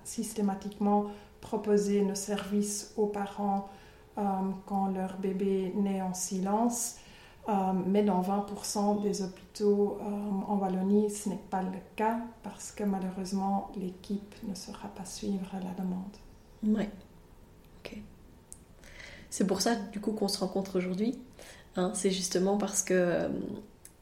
systématiquement 0.05 1.07
proposer 1.45 2.03
nos 2.03 2.17
services 2.17 2.93
aux 2.97 3.07
parents 3.07 3.69
euh, 4.19 4.23
quand 4.67 4.89
leur 4.89 5.19
bébé 5.19 5.73
naît 5.77 6.03
en 6.03 6.15
silence. 6.15 6.97
Euh, 7.47 7.53
mais 7.87 8.03
dans 8.03 8.23
20% 8.23 9.03
des 9.03 9.23
hôpitaux 9.23 9.99
euh, 10.01 10.05
en 10.49 10.57
Wallonie, 10.57 11.11
ce 11.11 11.29
n'est 11.29 11.45
pas 11.51 11.63
le 11.63 11.79
cas 11.95 12.19
parce 12.43 12.73
que 12.73 12.85
malheureusement, 12.85 13.71
l'équipe 13.77 14.35
ne 14.49 14.55
saura 14.55 14.89
pas 14.89 15.05
suivre 15.05 15.51
la 15.53 15.85
demande. 15.85 16.17
Ouais. 16.65 16.91
Ok. 17.81 17.99
C'est 19.29 19.47
pour 19.47 19.61
ça, 19.61 19.77
du 19.77 20.01
coup, 20.01 20.13
qu'on 20.13 20.29
se 20.29 20.39
rencontre 20.41 20.79
aujourd'hui. 20.79 21.19
Hein. 21.77 21.91
c'est 21.93 22.13
justement 22.13 22.57
parce 22.57 22.85
que 22.85 23.29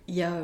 il 0.07 0.15
y 0.15 0.23
a 0.23 0.35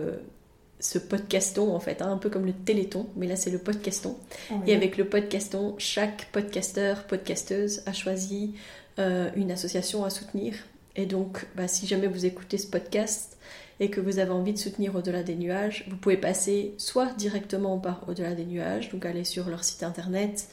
ce 0.80 0.98
podcaston 0.98 1.74
en 1.74 1.80
fait, 1.80 2.02
hein, 2.02 2.10
un 2.10 2.18
peu 2.18 2.30
comme 2.30 2.46
le 2.46 2.52
téléthon, 2.52 3.06
mais 3.16 3.26
là 3.26 3.36
c'est 3.36 3.50
le 3.50 3.58
podcaston. 3.58 4.16
Ah 4.50 4.54
Et 4.66 4.74
avec 4.74 4.96
le 4.96 5.04
podcaston, 5.06 5.74
chaque 5.78 6.28
podcasteur, 6.32 7.04
podcasteuse 7.04 7.82
a 7.86 7.92
choisi 7.92 8.54
euh, 8.98 9.30
une 9.36 9.50
association 9.50 10.04
à 10.04 10.10
soutenir. 10.10 10.54
Et 10.96 11.06
donc, 11.06 11.46
bah, 11.56 11.68
si 11.68 11.86
jamais 11.86 12.06
vous 12.06 12.26
écoutez 12.26 12.58
ce 12.58 12.66
podcast 12.66 13.38
et 13.80 13.90
que 13.90 14.00
vous 14.00 14.18
avez 14.18 14.32
envie 14.32 14.52
de 14.52 14.58
soutenir 14.58 14.96
Au-delà 14.96 15.22
des 15.22 15.36
nuages, 15.36 15.84
vous 15.88 15.96
pouvez 15.96 16.16
passer 16.16 16.74
soit 16.78 17.12
directement 17.16 17.78
par 17.78 18.08
Au-delà 18.08 18.34
des 18.34 18.44
nuages, 18.44 18.90
donc 18.90 19.06
aller 19.06 19.24
sur 19.24 19.48
leur 19.48 19.62
site 19.62 19.82
internet 19.82 20.48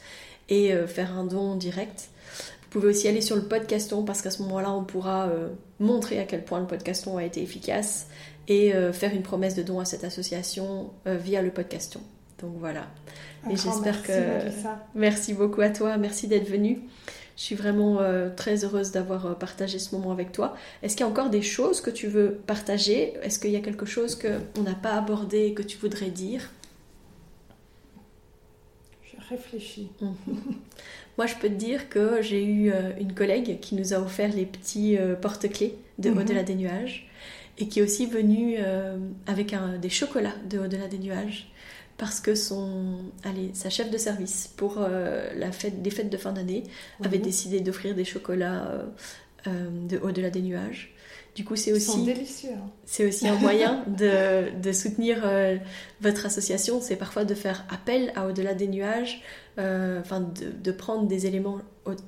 et 0.48 0.72
euh, 0.72 0.86
faire 0.86 1.16
un 1.16 1.24
don 1.24 1.56
direct. 1.56 2.08
Vous 2.62 2.80
pouvez 2.80 2.88
aussi 2.88 3.08
aller 3.08 3.20
sur 3.20 3.36
le 3.36 3.42
podcaston 3.42 4.04
parce 4.04 4.22
qu'à 4.22 4.30
ce 4.30 4.42
moment-là, 4.42 4.72
on 4.72 4.84
pourra 4.84 5.30
montrer 5.78 6.18
à 6.18 6.24
quel 6.24 6.44
point 6.44 6.60
le 6.60 6.66
podcaston 6.66 7.16
a 7.16 7.24
été 7.24 7.40
efficace 7.40 8.08
et 8.48 8.74
euh, 8.74 8.92
faire 8.92 9.14
une 9.14 9.22
promesse 9.22 9.54
de 9.54 9.62
don 9.62 9.80
à 9.80 9.84
cette 9.84 10.04
association 10.04 10.90
euh, 11.06 11.16
via 11.16 11.42
le 11.42 11.50
podcaston. 11.50 12.00
Donc 12.40 12.52
voilà. 12.58 12.86
et 13.50 13.56
j'espère 13.56 14.02
que. 14.02 14.12
Merci 14.94 15.34
beaucoup 15.34 15.62
à 15.62 15.70
toi, 15.70 15.96
merci 15.96 16.28
d'être 16.28 16.48
venu. 16.48 16.80
Je 17.36 17.42
suis 17.42 17.54
vraiment 17.54 17.98
euh, 18.00 18.30
très 18.34 18.64
heureuse 18.64 18.92
d'avoir 18.92 19.38
partagé 19.38 19.78
ce 19.78 19.94
moment 19.94 20.10
avec 20.10 20.32
toi. 20.32 20.56
Est-ce 20.82 20.96
qu'il 20.96 21.04
y 21.04 21.08
a 21.08 21.10
encore 21.10 21.28
des 21.28 21.42
choses 21.42 21.80
que 21.80 21.90
tu 21.90 22.06
veux 22.06 22.40
partager? 22.46 23.14
Est-ce 23.22 23.38
qu'il 23.38 23.50
y 23.50 23.56
a 23.56 23.60
quelque 23.60 23.84
chose 23.84 24.18
qu'on 24.18 24.62
n'a 24.62 24.74
pas 24.74 24.94
abordé 24.94 25.46
et 25.46 25.54
que 25.54 25.62
tu 25.62 25.76
voudrais 25.76 26.10
dire? 26.10 26.50
Je 29.02 29.16
réfléchis. 29.28 29.90
Mhm. 30.00 30.14
Moi, 31.18 31.26
je 31.26 31.34
peux 31.36 31.48
te 31.48 31.54
dire 31.54 31.88
que 31.88 32.20
j'ai 32.20 32.44
eu 32.44 32.72
une 33.00 33.14
collègue 33.14 33.58
qui 33.60 33.74
nous 33.74 33.94
a 33.94 33.98
offert 33.98 34.30
les 34.34 34.44
petits 34.44 34.98
porte-clés 35.22 35.74
de 35.98 36.10
mhm. 36.10 36.18
Au-delà 36.18 36.42
des 36.42 36.54
nuages 36.54 37.08
et 37.58 37.68
qui 37.68 37.80
est 37.80 37.82
aussi 37.82 38.06
venu 38.06 38.56
euh, 38.58 38.98
avec 39.26 39.52
un, 39.52 39.78
des 39.78 39.88
chocolats 39.88 40.34
de 40.48 40.58
Au-delà 40.58 40.88
des 40.88 40.98
nuages 40.98 41.50
parce 41.98 42.20
que 42.20 42.34
son, 42.34 42.98
allez, 43.24 43.50
sa 43.54 43.70
chef 43.70 43.90
de 43.90 43.96
service 43.96 44.52
pour 44.54 44.76
euh, 44.78 45.30
la 45.34 45.50
fête, 45.50 45.80
des 45.80 45.90
fêtes 45.90 46.10
de 46.10 46.16
fin 46.18 46.32
d'année 46.32 46.64
avait 47.02 47.18
décidé 47.18 47.60
d'offrir 47.60 47.94
des 47.94 48.04
chocolats 48.04 48.84
euh, 49.46 49.70
de 49.88 49.96
Au-delà 49.98 50.28
des 50.28 50.42
nuages. 50.42 50.92
Du 51.34 51.44
coup, 51.44 51.56
c'est 51.56 51.72
aussi. 51.72 52.10
Hein. 52.10 52.70
c'est 52.84 53.06
aussi 53.06 53.28
un 53.28 53.36
moyen 53.36 53.84
de, 53.86 54.58
de 54.58 54.72
soutenir 54.72 55.22
votre 56.00 56.24
association. 56.26 56.80
C'est 56.80 56.96
parfois 56.96 57.26
de 57.26 57.34
faire 57.34 57.66
appel 57.70 58.10
à 58.14 58.26
Au-delà 58.26 58.54
des 58.54 58.68
nuages, 58.68 59.22
enfin 59.58 60.20
de, 60.20 60.50
de, 60.50 60.72
prendre 60.72 61.06
des 61.06 61.26
éléments 61.26 61.60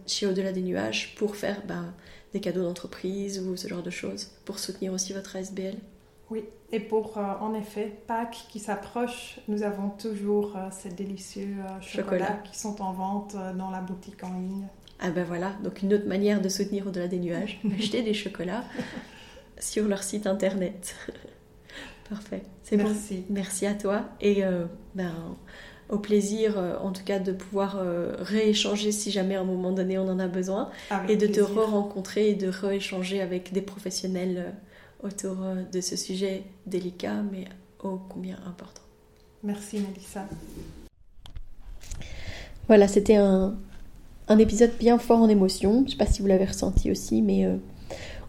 chez 0.06 0.26
Au-delà 0.26 0.52
des 0.52 0.62
nuages 0.62 1.14
pour 1.16 1.36
faire 1.36 1.62
ben, 1.66 1.94
des 2.32 2.40
cadeaux 2.40 2.62
d'entreprise 2.62 3.40
ou 3.40 3.56
ce 3.56 3.68
genre 3.68 3.82
de 3.82 3.90
choses 3.90 4.30
pour 4.44 4.58
soutenir 4.58 4.92
aussi 4.92 5.12
votre 5.12 5.36
ASBL 5.36 5.76
Oui, 6.30 6.44
et 6.70 6.80
pour 6.80 7.16
euh, 7.16 7.22
en 7.40 7.54
effet 7.54 7.92
Pâques 8.06 8.46
qui 8.50 8.58
s'approche, 8.58 9.40
nous 9.48 9.62
avons 9.62 9.90
toujours 9.90 10.54
euh, 10.56 10.68
ces 10.70 10.90
délicieux 10.90 11.56
euh, 11.58 11.80
chocolats 11.80 12.40
qui 12.44 12.58
sont 12.58 12.82
en 12.82 12.92
vente 12.92 13.36
dans 13.56 13.70
la 13.70 13.80
boutique 13.80 14.22
en 14.22 14.38
ligne. 14.38 14.66
Ah 15.00 15.10
ben 15.10 15.24
voilà, 15.24 15.52
donc 15.62 15.82
une 15.82 15.94
autre 15.94 16.06
manière 16.06 16.42
de 16.42 16.48
soutenir 16.48 16.86
au-delà 16.86 17.08
des 17.08 17.18
nuages, 17.18 17.60
acheter 17.78 18.02
des 18.02 18.14
chocolats 18.14 18.64
sur 19.58 19.88
leur 19.88 20.02
site 20.02 20.26
internet. 20.26 20.94
Parfait. 22.10 22.42
C'est 22.62 22.76
Merci. 22.76 23.24
Merci 23.28 23.66
à 23.66 23.74
toi 23.74 24.04
et 24.20 24.42
ben 24.94 25.36
au 25.88 25.98
plaisir, 25.98 26.56
en 26.82 26.92
tout 26.92 27.04
cas, 27.04 27.18
de 27.18 27.32
pouvoir 27.32 27.82
rééchanger 28.18 28.92
si 28.92 29.10
jamais 29.10 29.36
à 29.36 29.40
un 29.40 29.44
moment 29.44 29.72
donné 29.72 29.98
on 29.98 30.08
en 30.08 30.18
a 30.18 30.26
besoin, 30.26 30.70
et 31.08 31.16
de 31.16 31.26
te 31.26 31.40
re-rencontrer 31.40 32.30
et 32.30 32.34
de 32.34 32.48
rééchanger 32.48 33.20
avec 33.22 33.52
des 33.52 33.62
professionnels 33.62 34.54
autour 35.02 35.36
de 35.72 35.80
ce 35.80 35.96
sujet 35.96 36.42
délicat, 36.66 37.22
mais 37.32 37.46
ô 37.82 37.98
combien 38.08 38.36
important. 38.46 38.82
Merci 39.42 39.80
Melissa. 39.80 40.26
Voilà, 42.66 42.86
c'était 42.86 43.16
un, 43.16 43.56
épisode 44.38 44.72
bien 44.78 44.98
fort 44.98 45.20
en 45.20 45.28
émotion. 45.28 45.78
Je 45.80 45.84
ne 45.84 45.88
sais 45.88 45.96
pas 45.96 46.06
si 46.06 46.20
vous 46.20 46.28
l'avez 46.28 46.44
ressenti 46.44 46.90
aussi, 46.90 47.22
mais 47.22 47.46
euh, 47.46 47.56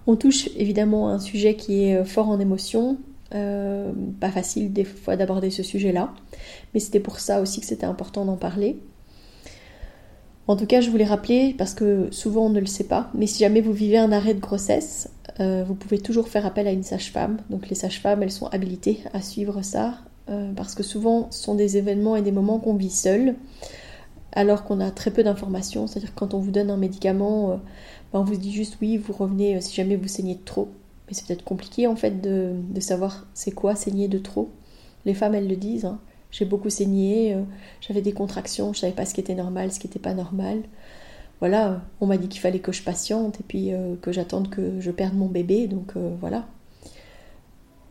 on 0.07 0.15
touche 0.15 0.47
évidemment 0.55 1.09
un 1.09 1.19
sujet 1.19 1.55
qui 1.55 1.83
est 1.83 1.97
euh, 1.97 2.05
fort 2.05 2.29
en 2.29 2.39
émotion. 2.39 2.97
Euh, 3.35 3.91
pas 4.19 4.31
facile 4.31 4.73
des 4.73 4.83
fois 4.83 5.15
d'aborder 5.15 5.51
ce 5.51 5.61
sujet-là, 5.61 6.13
mais 6.73 6.79
c'était 6.79 6.99
pour 6.99 7.19
ça 7.19 7.41
aussi 7.41 7.59
que 7.61 7.67
c'était 7.67 7.85
important 7.85 8.25
d'en 8.25 8.37
parler. 8.37 8.79
En 10.47 10.55
tout 10.55 10.65
cas, 10.65 10.81
je 10.81 10.89
voulais 10.89 11.05
rappeler, 11.05 11.53
parce 11.55 11.75
que 11.75 12.07
souvent 12.09 12.47
on 12.47 12.49
ne 12.49 12.59
le 12.59 12.65
sait 12.65 12.85
pas, 12.85 13.11
mais 13.13 13.27
si 13.27 13.39
jamais 13.39 13.61
vous 13.61 13.73
vivez 13.73 13.99
un 13.99 14.11
arrêt 14.11 14.33
de 14.33 14.39
grossesse, 14.39 15.09
vous 15.39 15.75
pouvez 15.75 15.99
toujours 15.99 16.27
faire 16.27 16.45
appel 16.45 16.67
à 16.67 16.71
une 16.71 16.83
sage-femme. 16.83 17.37
Donc 17.49 17.69
les 17.69 17.75
sages-femmes, 17.75 18.23
elles 18.23 18.31
sont 18.31 18.47
habilitées 18.47 19.03
à 19.13 19.21
suivre 19.21 19.61
ça, 19.61 19.99
parce 20.55 20.73
que 20.73 20.81
souvent 20.81 21.27
ce 21.29 21.43
sont 21.43 21.53
des 21.55 21.77
événements 21.77 22.15
et 22.15 22.23
des 22.23 22.31
moments 22.31 22.59
qu'on 22.59 22.73
vit 22.73 22.89
seuls 22.89 23.35
alors 24.31 24.63
qu'on 24.63 24.79
a 24.79 24.91
très 24.91 25.11
peu 25.11 25.23
d'informations. 25.23 25.87
C'est-à-dire 25.87 26.13
quand 26.15 26.33
on 26.33 26.39
vous 26.39 26.51
donne 26.51 26.69
un 26.69 26.77
médicament, 26.77 27.51
euh, 27.51 27.55
ben, 28.13 28.19
on 28.19 28.23
vous 28.23 28.35
dit 28.35 28.51
juste 28.51 28.77
oui, 28.81 28.97
vous 28.97 29.13
revenez 29.13 29.57
euh, 29.57 29.61
si 29.61 29.75
jamais 29.75 29.95
vous 29.95 30.07
saignez 30.07 30.37
trop. 30.37 30.69
Mais 31.09 31.15
c'est 31.15 31.25
peut-être 31.27 31.43
compliqué 31.43 31.87
en 31.87 31.95
fait 31.95 32.21
de, 32.21 32.55
savoir 32.79 33.27
c'est 33.33 33.51
quoi 33.51 33.75
saigner 33.75 34.07
de 34.07 34.19
trop. 34.19 34.49
Les 35.05 35.13
femmes, 35.13 35.35
elles 35.35 35.47
le 35.47 35.55
disent. 35.55 35.85
Hein. 35.85 35.99
J'ai 36.31 36.45
beaucoup 36.45 36.69
saigné, 36.69 37.33
euh, 37.33 37.41
j'avais 37.81 38.01
des 38.01 38.11
contractions, 38.13 38.73
je 38.73 38.79
savais 38.79 38.93
pas 38.93 39.05
ce 39.05 39.13
qui 39.13 39.21
était 39.21 39.35
normal, 39.35 39.71
ce 39.71 39.79
qui 39.79 39.87
n'était 39.87 39.99
pas 39.99 40.13
normal. 40.13 40.61
Voilà, 41.39 41.81
on 42.01 42.05
m'a 42.05 42.17
dit 42.17 42.27
qu'il 42.27 42.41
fallait 42.41 42.59
que 42.59 42.71
je 42.71 42.83
patiente 42.83 43.39
et 43.39 43.43
puis 43.47 43.71
que 44.01 44.11
j'attende 44.11 44.49
que 44.49 44.81
je 44.81 44.91
perde 44.91 45.15
mon 45.15 45.27
bébé, 45.27 45.67
donc 45.67 45.93
voilà. 46.19 46.45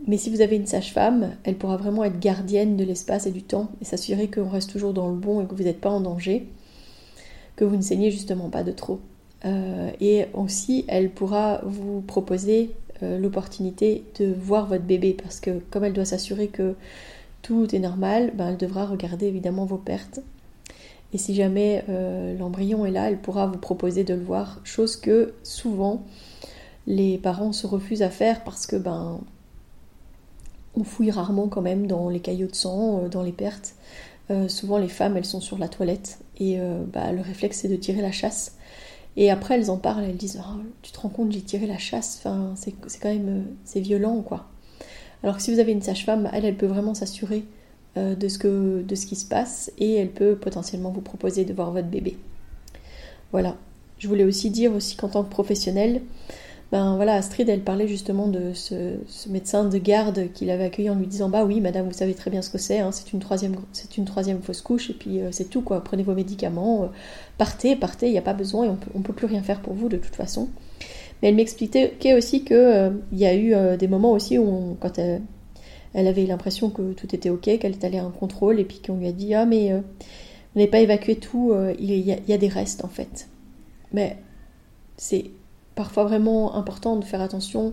Mais 0.06 0.16
si 0.16 0.30
vous 0.30 0.40
avez 0.40 0.56
une 0.56 0.66
sage-femme, 0.66 1.32
elle 1.44 1.56
pourra 1.56 1.76
vraiment 1.76 2.04
être 2.04 2.20
gardienne 2.20 2.76
de 2.76 2.84
l'espace 2.84 3.26
et 3.26 3.32
du 3.32 3.42
temps 3.42 3.70
et 3.80 3.84
s'assurer 3.84 4.28
qu'on 4.28 4.48
reste 4.48 4.70
toujours 4.70 4.92
dans 4.92 5.08
le 5.08 5.16
bon 5.16 5.42
et 5.42 5.46
que 5.46 5.54
vous 5.54 5.64
n'êtes 5.64 5.80
pas 5.80 5.90
en 5.90 6.00
danger, 6.00 6.48
que 7.56 7.64
vous 7.64 7.76
ne 7.76 7.82
saignez 7.82 8.10
justement 8.10 8.48
pas 8.48 8.62
de 8.62 8.72
trop. 8.72 9.00
Euh, 9.44 9.90
et 10.00 10.26
aussi, 10.34 10.84
elle 10.88 11.10
pourra 11.10 11.60
vous 11.64 12.00
proposer 12.00 12.70
euh, 12.87 12.87
l'opportunité 13.02 14.04
de 14.18 14.32
voir 14.32 14.66
votre 14.66 14.84
bébé 14.84 15.16
parce 15.20 15.40
que 15.40 15.60
comme 15.70 15.84
elle 15.84 15.92
doit 15.92 16.04
s'assurer 16.04 16.48
que 16.48 16.74
tout 17.42 17.74
est 17.74 17.78
normal, 17.78 18.32
ben, 18.34 18.48
elle 18.48 18.56
devra 18.56 18.86
regarder 18.86 19.26
évidemment 19.26 19.64
vos 19.64 19.76
pertes. 19.76 20.20
Et 21.12 21.18
si 21.18 21.34
jamais 21.34 21.84
euh, 21.88 22.36
l'embryon 22.36 22.84
est 22.84 22.90
là, 22.90 23.08
elle 23.08 23.18
pourra 23.18 23.46
vous 23.46 23.58
proposer 23.58 24.04
de 24.04 24.14
le 24.14 24.22
voir, 24.22 24.60
chose 24.64 24.96
que 24.96 25.32
souvent 25.42 26.04
les 26.86 27.18
parents 27.18 27.52
se 27.52 27.66
refusent 27.66 28.02
à 28.02 28.10
faire 28.10 28.42
parce 28.44 28.66
que 28.66 28.76
ben 28.76 29.20
on 30.74 30.84
fouille 30.84 31.10
rarement 31.10 31.48
quand 31.48 31.60
même 31.60 31.86
dans 31.86 32.08
les 32.08 32.20
caillots 32.20 32.46
de 32.46 32.54
sang, 32.54 33.04
euh, 33.04 33.08
dans 33.08 33.22
les 33.22 33.32
pertes. 33.32 33.74
Euh, 34.30 34.48
souvent 34.48 34.78
les 34.78 34.88
femmes 34.88 35.16
elles 35.16 35.24
sont 35.24 35.40
sur 35.40 35.56
la 35.58 35.68
toilette 35.68 36.18
et 36.38 36.60
euh, 36.60 36.82
bah, 36.92 37.12
le 37.12 37.22
réflexe 37.22 37.60
c'est 37.60 37.68
de 37.68 37.76
tirer 37.76 38.02
la 38.02 38.12
chasse. 38.12 38.56
Et 39.18 39.30
après 39.30 39.56
elles 39.56 39.70
en 39.70 39.76
parlent, 39.76 40.04
elles 40.04 40.16
disent 40.16 40.40
oh, 40.40 40.60
tu 40.80 40.92
te 40.92 41.00
rends 41.00 41.10
compte 41.10 41.32
j'ai 41.32 41.42
tiré 41.42 41.66
la 41.66 41.76
chasse, 41.76 42.24
c'est 42.54 42.72
quand 42.72 43.08
même 43.08 43.44
c'est 43.64 43.80
violent 43.80 44.22
quoi. 44.22 44.46
Alors 45.22 45.36
que 45.36 45.42
si 45.42 45.52
vous 45.52 45.58
avez 45.58 45.72
une 45.72 45.82
sage-femme, 45.82 46.30
elle, 46.32 46.44
elle 46.44 46.56
peut 46.56 46.66
vraiment 46.66 46.94
s'assurer 46.94 47.44
de, 47.96 48.28
ce 48.28 48.80
de 48.80 48.94
ce 48.94 49.06
qui 49.06 49.16
se 49.16 49.26
passe 49.26 49.72
et 49.76 49.94
elle 49.96 50.10
peut 50.12 50.36
potentiellement 50.36 50.90
vous 50.90 51.00
proposer 51.00 51.44
de 51.44 51.52
voir 51.52 51.72
votre 51.72 51.88
bébé. 51.88 52.16
Voilà. 53.32 53.56
Je 53.98 54.06
voulais 54.06 54.24
aussi 54.24 54.50
dire 54.50 54.72
aussi 54.72 54.96
qu'en 54.96 55.08
tant 55.08 55.24
que 55.24 55.30
professionnel, 55.30 56.02
ben 56.70 56.96
voilà, 56.96 57.14
Astrid, 57.14 57.48
elle 57.48 57.62
parlait 57.62 57.88
justement 57.88 58.28
de 58.28 58.52
ce, 58.52 58.98
médecin 59.30 59.64
de 59.64 59.78
garde 59.78 60.30
qui 60.34 60.44
l'avait 60.44 60.64
accueilli 60.64 60.90
en 60.90 60.96
lui 60.96 61.06
disant 61.06 61.30
Bah 61.30 61.44
oui, 61.46 61.62
madame, 61.62 61.86
vous 61.86 61.94
savez 61.94 62.12
très 62.12 62.30
bien 62.30 62.42
ce 62.42 62.50
que 62.50 62.58
c'est, 62.58 62.80
hein, 62.80 62.92
c'est 62.92 63.14
une, 63.14 63.20
troisième, 63.20 63.56
une 63.96 64.04
troisième 64.04 64.42
fausse 64.42 64.60
couche, 64.60 64.90
et 64.90 64.92
puis 64.92 65.20
euh, 65.20 65.30
c'est 65.32 65.48
tout, 65.48 65.62
quoi. 65.62 65.82
Prenez 65.82 66.02
vos 66.02 66.14
médicaments, 66.14 66.84
euh, 66.84 66.86
partez, 67.38 67.74
partez, 67.74 68.08
il 68.08 68.12
n'y 68.12 68.18
a 68.18 68.22
pas 68.22 68.34
besoin, 68.34 68.66
et 68.66 68.68
on 68.94 68.98
ne 68.98 69.02
peut 69.02 69.14
plus 69.14 69.26
rien 69.26 69.42
faire 69.42 69.60
pour 69.62 69.72
vous 69.72 69.88
de 69.88 69.96
toute 69.96 70.14
façon. 70.14 70.50
Mais 71.22 71.28
elle 71.28 71.36
m'expliquait 71.36 72.14
aussi 72.14 72.44
qu'il 72.44 72.56
euh, 72.56 72.90
y 73.12 73.24
a 73.24 73.34
eu 73.34 73.54
des 73.78 73.88
moments 73.88 74.12
aussi 74.12 74.36
où, 74.38 74.76
quand 74.78 74.98
elle, 74.98 75.22
avait 75.94 76.26
l'impression 76.26 76.68
que 76.68 76.92
tout 76.92 77.14
était 77.14 77.30
ok, 77.30 77.44
qu'elle 77.58 77.72
est 77.72 77.84
allée 77.84 77.98
à 77.98 78.04
un 78.04 78.10
contrôle, 78.10 78.60
et 78.60 78.64
puis 78.64 78.82
qu'on 78.86 78.98
lui 78.98 79.06
a 79.06 79.12
dit 79.12 79.32
Ah, 79.32 79.46
mais 79.46 79.72
vous 79.72 80.60
n'avez 80.60 80.70
pas 80.70 80.80
évacué 80.80 81.16
tout, 81.16 81.54
il 81.78 81.90
y 81.90 82.32
a 82.32 82.38
des 82.38 82.48
restes 82.48 82.84
en 82.84 82.88
fait. 82.88 83.28
Mais 83.94 84.18
c'est 84.98 85.30
parfois 85.78 86.02
vraiment 86.02 86.56
important 86.56 86.96
de 86.96 87.04
faire 87.04 87.20
attention 87.20 87.72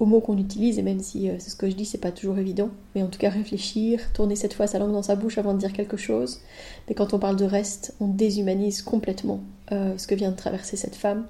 aux 0.00 0.04
mots 0.04 0.20
qu'on 0.20 0.36
utilise, 0.36 0.80
et 0.80 0.82
même 0.82 0.98
si 0.98 1.30
euh, 1.30 1.36
c'est 1.38 1.50
ce 1.50 1.54
que 1.54 1.70
je 1.70 1.76
dis, 1.76 1.84
c'est 1.84 1.96
pas 1.96 2.10
toujours 2.10 2.36
évident, 2.38 2.70
mais 2.94 3.04
en 3.04 3.06
tout 3.06 3.20
cas 3.20 3.30
réfléchir, 3.30 4.00
tourner 4.12 4.34
cette 4.34 4.52
fois 4.52 4.66
sa 4.66 4.80
langue 4.80 4.90
dans 4.90 5.04
sa 5.04 5.14
bouche 5.14 5.38
avant 5.38 5.54
de 5.54 5.58
dire 5.58 5.72
quelque 5.72 5.96
chose. 5.96 6.40
Mais 6.88 6.96
quand 6.96 7.14
on 7.14 7.20
parle 7.20 7.36
de 7.36 7.44
reste, 7.44 7.94
on 8.00 8.08
déshumanise 8.08 8.82
complètement 8.82 9.42
euh, 9.70 9.96
ce 9.96 10.08
que 10.08 10.16
vient 10.16 10.32
de 10.32 10.36
traverser 10.36 10.76
cette 10.76 10.96
femme, 10.96 11.24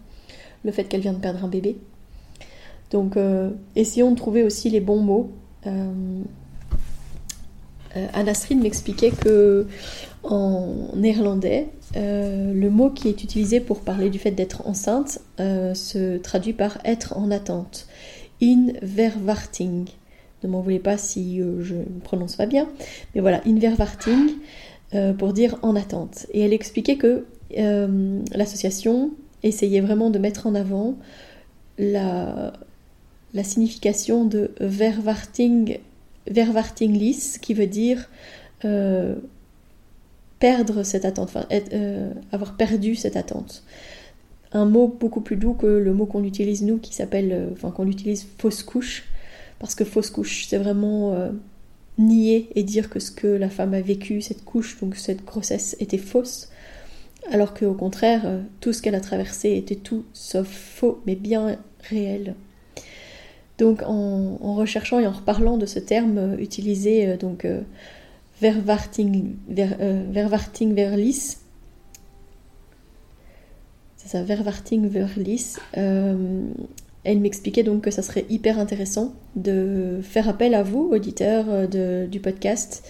le 0.64 0.72
fait 0.72 0.84
qu'elle 0.84 1.02
vient 1.02 1.12
de 1.12 1.18
perdre 1.18 1.44
un 1.44 1.48
bébé. 1.48 1.76
Donc 2.90 3.18
euh, 3.18 3.50
essayons 3.76 4.10
de 4.10 4.16
trouver 4.16 4.42
aussi 4.42 4.70
les 4.70 4.80
bons 4.80 5.02
mots. 5.02 5.30
Strid 8.34 8.60
m'expliquait 8.60 9.10
que 9.10 9.66
en 10.30 10.90
néerlandais, 10.94 11.68
euh, 11.96 12.52
le 12.52 12.70
mot 12.70 12.90
qui 12.90 13.08
est 13.08 13.22
utilisé 13.22 13.60
pour 13.60 13.80
parler 13.80 14.10
du 14.10 14.18
fait 14.18 14.30
d'être 14.30 14.66
enceinte 14.66 15.20
euh, 15.40 15.74
se 15.74 16.18
traduit 16.18 16.52
par 16.52 16.78
être 16.84 17.16
en 17.16 17.30
attente. 17.30 17.86
In 18.42 18.68
verwarting. 18.82 19.86
Ne 20.42 20.48
m'en 20.48 20.60
voulez 20.60 20.78
pas 20.78 20.98
si 20.98 21.40
euh, 21.40 21.62
je 21.62 21.76
ne 21.76 22.00
prononce 22.02 22.36
pas 22.36 22.46
bien, 22.46 22.68
mais 23.14 23.20
voilà, 23.20 23.40
in 23.46 23.58
verwarting 23.58 24.30
pour 25.18 25.32
dire 25.34 25.58
en 25.62 25.76
attente. 25.76 26.26
Et 26.32 26.40
elle 26.40 26.54
expliquait 26.54 26.96
que 26.96 27.26
l'association 27.50 29.10
essayait 29.42 29.80
vraiment 29.80 30.08
de 30.10 30.18
mettre 30.18 30.46
en 30.46 30.54
avant 30.54 30.94
la, 31.76 32.52
la 33.34 33.44
signification 33.44 34.24
de 34.24 34.52
verwarting, 34.60 35.78
verwartinglis, 36.28 37.38
qui 37.40 37.54
veut 37.54 37.66
dire 37.66 38.08
perdre 40.38 40.82
cette 40.82 41.04
attente, 41.04 41.28
enfin, 41.28 41.46
euh, 41.50 42.12
avoir 42.32 42.56
perdu 42.56 42.94
cette 42.94 43.16
attente. 43.16 43.62
Un 44.52 44.66
mot 44.66 44.88
beaucoup 44.88 45.20
plus 45.20 45.36
doux 45.36 45.54
que 45.54 45.66
le 45.66 45.92
mot 45.92 46.06
qu'on 46.06 46.24
utilise 46.24 46.62
nous, 46.62 46.78
qui 46.78 46.94
s'appelle, 46.94 47.32
euh, 47.32 48.16
fausse 48.38 48.62
couche, 48.62 49.04
parce 49.58 49.74
que 49.74 49.84
fausse 49.84 50.10
couche, 50.10 50.46
c'est 50.46 50.58
vraiment 50.58 51.14
euh, 51.14 51.30
nier 51.98 52.48
et 52.54 52.62
dire 52.62 52.90
que 52.90 53.00
ce 53.00 53.10
que 53.10 53.26
la 53.26 53.48
femme 53.48 53.74
a 53.74 53.80
vécu, 53.80 54.20
cette 54.20 54.44
couche, 54.44 54.78
donc 54.80 54.96
cette 54.96 55.24
grossesse, 55.24 55.76
était 55.80 55.98
fausse, 55.98 56.50
alors 57.32 57.54
qu'au 57.54 57.74
contraire, 57.74 58.40
tout 58.60 58.72
ce 58.72 58.82
qu'elle 58.82 58.94
a 58.94 59.00
traversé 59.00 59.56
était 59.56 59.74
tout 59.74 60.04
sauf 60.12 60.46
faux, 60.46 61.02
mais 61.06 61.16
bien 61.16 61.56
réel. 61.80 62.34
Donc 63.58 63.82
en, 63.86 64.54
recherchant 64.54 64.98
et 64.98 65.06
en 65.06 65.12
reparlant 65.12 65.56
de 65.56 65.66
ce 65.66 65.78
terme 65.78 66.38
utilisé 66.38 67.16
donc 67.16 67.46
Verwarting, 68.40 69.36
ver, 69.48 69.76
euh, 69.80 70.04
Verwarting 70.10 70.74
Verlis. 70.74 71.38
C'est 73.96 74.08
ça, 74.08 74.22
Verwarting 74.22 74.88
Verlis. 74.88 75.54
Euh, 75.76 76.42
elle 77.04 77.20
m'expliquait 77.20 77.62
donc 77.62 77.82
que 77.82 77.90
ça 77.90 78.02
serait 78.02 78.26
hyper 78.28 78.58
intéressant 78.58 79.14
de 79.36 80.00
faire 80.02 80.28
appel 80.28 80.54
à 80.54 80.62
vous, 80.62 80.90
auditeurs 80.92 81.46
euh, 81.48 82.06
du 82.06 82.20
podcast, 82.20 82.84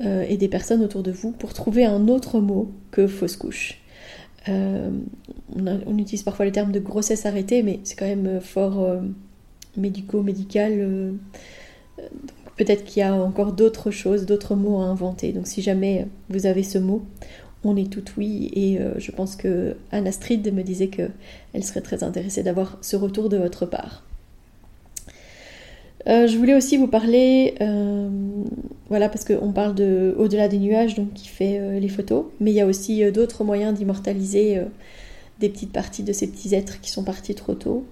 et 0.00 0.36
des 0.36 0.46
personnes 0.46 0.84
autour 0.84 1.02
de 1.02 1.10
vous, 1.10 1.32
pour 1.32 1.52
trouver 1.52 1.84
un 1.84 2.06
autre 2.06 2.38
mot 2.38 2.70
que 2.92 3.08
fausse 3.08 3.36
couche. 3.36 3.80
on, 4.46 5.98
utilise 5.98 6.22
parfois 6.22 6.44
le 6.44 6.52
terme 6.52 6.70
de 6.70 6.78
grossesse 6.78 7.26
arrêtée, 7.26 7.64
mais 7.64 7.80
c'est 7.82 7.96
quand 7.96 8.06
même 8.06 8.40
fort 8.40 8.88
médico-médical. 9.78 11.14
Peut-être 12.56 12.84
qu'il 12.84 13.00
y 13.00 13.04
a 13.04 13.14
encore 13.14 13.52
d'autres 13.52 13.90
choses, 13.90 14.26
d'autres 14.26 14.56
mots 14.56 14.80
à 14.80 14.84
inventer. 14.84 15.32
Donc 15.32 15.46
si 15.46 15.62
jamais 15.62 16.06
vous 16.28 16.46
avez 16.46 16.62
ce 16.62 16.78
mot, 16.78 17.02
on 17.64 17.76
est 17.76 17.90
tout 17.90 18.04
oui. 18.16 18.50
Et 18.54 18.78
euh, 18.78 18.94
je 18.98 19.10
pense 19.10 19.36
que 19.36 19.76
Anne 19.92 20.06
Astrid 20.06 20.52
me 20.52 20.62
disait 20.62 20.88
qu'elle 20.88 21.64
serait 21.64 21.80
très 21.80 22.02
intéressée 22.02 22.42
d'avoir 22.42 22.78
ce 22.80 22.96
retour 22.96 23.28
de 23.28 23.36
votre 23.36 23.66
part. 23.66 24.04
Euh, 26.06 26.26
je 26.26 26.38
voulais 26.38 26.54
aussi 26.54 26.76
vous 26.76 26.86
parler, 26.86 27.54
euh, 27.60 28.08
voilà, 28.88 29.08
parce 29.08 29.24
qu'on 29.24 29.52
parle 29.52 29.74
de 29.74 30.14
Au-delà 30.16 30.48
des 30.48 30.58
nuages, 30.58 30.94
donc 30.94 31.12
qui 31.12 31.28
fait 31.28 31.80
les 31.80 31.88
photos, 31.88 32.26
mais 32.40 32.50
il 32.50 32.54
y 32.54 32.60
a 32.60 32.66
aussi 32.66 33.10
d'autres 33.12 33.44
moyens 33.44 33.76
d'immortaliser 33.76 34.62
des 35.40 35.48
petites 35.48 35.72
parties 35.72 36.02
de 36.02 36.12
ces 36.12 36.26
petits 36.26 36.54
êtres 36.54 36.80
qui 36.80 36.90
sont 36.90 37.04
partis 37.04 37.34
trop 37.34 37.54
tôt. 37.54 37.84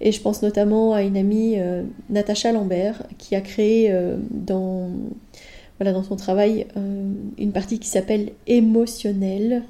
Et 0.00 0.12
je 0.12 0.20
pense 0.20 0.42
notamment 0.42 0.94
à 0.94 1.02
une 1.02 1.16
amie, 1.16 1.54
euh, 1.58 1.82
Natacha 2.10 2.52
Lambert, 2.52 3.02
qui 3.18 3.34
a 3.34 3.40
créé 3.40 3.90
euh, 3.90 4.16
dans, 4.30 4.90
voilà, 5.78 5.92
dans 5.92 6.02
son 6.02 6.16
travail 6.16 6.66
une 7.38 7.52
partie 7.52 7.78
qui 7.78 7.88
s'appelle 7.88 8.32
émotionnel, 8.46 9.62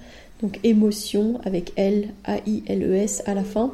donc 0.43 0.59
émotion 0.65 1.41
avec 1.45 1.73
L, 1.77 2.09
A-I-L-E-S 2.25 3.23
à 3.27 3.35
la 3.35 3.45
fin, 3.45 3.73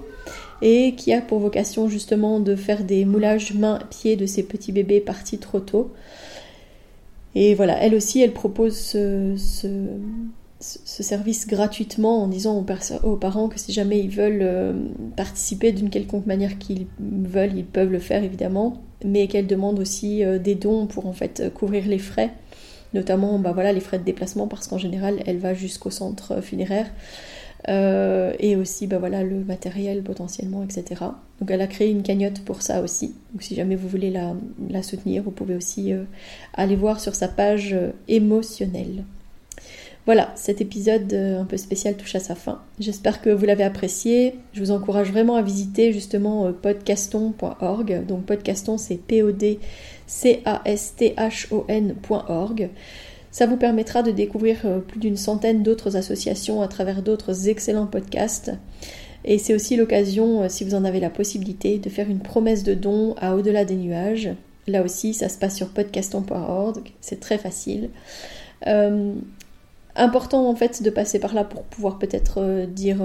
et 0.62 0.94
qui 0.96 1.12
a 1.12 1.20
pour 1.20 1.38
vocation 1.38 1.88
justement 1.88 2.40
de 2.40 2.54
faire 2.54 2.84
des 2.84 3.04
moulages 3.04 3.54
mains-pieds 3.54 4.16
de 4.16 4.26
ces 4.26 4.42
petits 4.42 4.72
bébés 4.72 5.00
partis 5.00 5.38
trop 5.38 5.60
tôt. 5.60 5.90
Et 7.34 7.54
voilà, 7.54 7.80
elle 7.82 7.94
aussi, 7.94 8.20
elle 8.20 8.32
propose 8.32 8.76
ce, 8.76 9.36
service 10.60 11.46
gratuitement 11.46 12.22
en 12.22 12.28
disant 12.28 12.64
aux, 13.04 13.16
parents 13.16 13.48
que 13.48 13.58
si 13.58 13.72
jamais 13.72 14.00
ils 14.00 14.10
veulent 14.10 14.42
euh, 14.42 14.72
participer 15.16 15.72
d'une 15.72 15.90
quelconque 15.90 16.26
manière 16.26 16.58
qu'ils 16.58 16.86
veulent, 16.98 17.56
ils 17.56 17.64
peuvent 17.64 17.92
le 17.92 18.00
faire 18.00 18.24
évidemment, 18.24 18.82
mais 19.04 19.28
qu'elle 19.28 19.46
demande 19.46 19.78
aussi 19.78 20.24
euh, 20.24 20.38
des 20.38 20.56
dons 20.56 20.86
pour 20.86 21.06
en 21.06 21.12
fait 21.12 21.52
couvrir 21.54 21.86
les 21.86 21.98
frais 21.98 22.32
notamment 22.94 23.38
bah 23.38 23.52
voilà, 23.52 23.72
les 23.74 23.80
frais 23.80 23.98
de 23.98 24.04
déplacement 24.04 24.48
parce 24.48 24.66
qu'en 24.66 24.78
général 24.78 25.22
elle 25.26 25.38
va 25.38 25.54
jusqu'au 25.54 25.90
centre 25.90 26.40
funéraire. 26.40 26.86
Euh, 27.68 28.32
et 28.38 28.54
aussi 28.56 28.86
bah 28.86 28.98
voilà, 28.98 29.22
le 29.24 29.44
matériel 29.44 30.02
potentiellement, 30.02 30.62
etc. 30.62 31.04
Donc 31.40 31.50
elle 31.50 31.60
a 31.60 31.66
créé 31.66 31.90
une 31.90 32.02
cagnotte 32.02 32.40
pour 32.40 32.62
ça 32.62 32.80
aussi. 32.80 33.14
Donc 33.32 33.42
si 33.42 33.54
jamais 33.54 33.76
vous 33.76 33.88
voulez 33.88 34.10
la, 34.10 34.82
soutenir, 34.82 35.22
vous 35.22 35.32
pouvez 35.32 35.54
aussi 35.54 35.92
aller 36.54 36.76
voir 36.76 36.98
sur 36.98 37.14
sa 37.14 37.28
page 37.28 37.76
émotionnelle. 38.06 39.04
Voilà, 40.08 40.32
cet 40.36 40.62
épisode 40.62 41.12
un 41.12 41.44
peu 41.44 41.58
spécial 41.58 41.94
touche 41.94 42.14
à 42.14 42.20
sa 42.20 42.34
fin. 42.34 42.62
J'espère 42.80 43.20
que 43.20 43.28
vous 43.28 43.44
l'avez 43.44 43.62
apprécié. 43.62 44.36
Je 44.54 44.60
vous 44.60 44.70
encourage 44.70 45.12
vraiment 45.12 45.34
à 45.34 45.42
visiter 45.42 45.92
justement 45.92 46.50
podcaston.org. 46.50 48.06
Donc 48.06 48.24
podcaston 48.24 48.78
c'est 48.78 48.96
P-O-D 48.96 49.60
caston.org. 51.66 52.70
Ça 53.30 53.46
vous 53.46 53.56
permettra 53.56 54.02
de 54.02 54.10
découvrir 54.10 54.60
euh, 54.64 54.78
plus 54.78 54.98
d'une 54.98 55.16
centaine 55.16 55.62
d'autres 55.62 55.96
associations 55.96 56.62
à 56.62 56.68
travers 56.68 57.02
d'autres 57.02 57.48
excellents 57.48 57.86
podcasts. 57.86 58.52
Et 59.24 59.38
c'est 59.38 59.54
aussi 59.54 59.76
l'occasion, 59.76 60.42
euh, 60.42 60.48
si 60.48 60.64
vous 60.64 60.74
en 60.74 60.84
avez 60.84 61.00
la 61.00 61.10
possibilité, 61.10 61.78
de 61.78 61.90
faire 61.90 62.08
une 62.08 62.20
promesse 62.20 62.62
de 62.62 62.74
don 62.74 63.14
à 63.20 63.36
Au-delà 63.36 63.64
des 63.64 63.76
nuages. 63.76 64.30
Là 64.66 64.82
aussi, 64.82 65.14
ça 65.14 65.28
se 65.28 65.38
passe 65.38 65.56
sur 65.56 65.68
podcaston.org, 65.68 66.92
c'est 67.00 67.20
très 67.20 67.38
facile. 67.38 67.90
Euh, 68.66 69.14
important 69.98 70.48
en 70.48 70.54
fait 70.54 70.82
de 70.82 70.90
passer 70.90 71.18
par 71.18 71.34
là 71.34 71.44
pour 71.44 71.62
pouvoir 71.64 71.98
peut-être 71.98 72.66
dire 72.66 72.98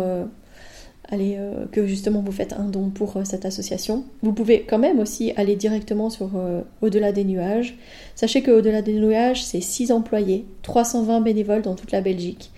allez, 1.09 1.35
euh, 1.37 1.65
que 1.71 1.85
justement 1.85 2.21
vous 2.21 2.31
faites 2.31 2.53
un 2.53 2.65
don 2.65 2.89
pour 2.89 3.17
euh, 3.17 3.23
cette 3.23 3.45
association. 3.45 4.03
Vous 4.21 4.33
pouvez 4.33 4.61
quand 4.61 4.79
même 4.79 4.99
aussi 4.99 5.31
aller 5.35 5.55
directement 5.55 6.09
sur 6.09 6.31
euh, 6.35 6.61
Au-delà 6.81 7.11
des 7.11 7.23
nuages. 7.23 7.77
Sachez 8.15 8.41
que 8.41 8.51
Au-delà 8.51 8.81
des 8.81 8.93
nuages, 8.93 9.43
c'est 9.43 9.61
6 9.61 9.91
employés, 9.91 10.45
320 10.63 11.21
bénévoles 11.21 11.61
dans 11.61 11.75
toute 11.75 11.91
la 11.91 12.01
Belgique. 12.01 12.51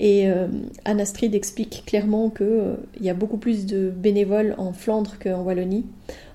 Et 0.00 0.26
Anna 0.84 1.04
Strid 1.04 1.32
explique 1.34 1.84
clairement 1.86 2.28
qu'il 2.30 2.76
y 3.00 3.10
a 3.10 3.14
beaucoup 3.14 3.36
plus 3.36 3.66
de 3.66 3.90
bénévoles 3.90 4.54
en 4.58 4.72
Flandre 4.72 5.16
qu'en 5.22 5.42
Wallonie. 5.42 5.84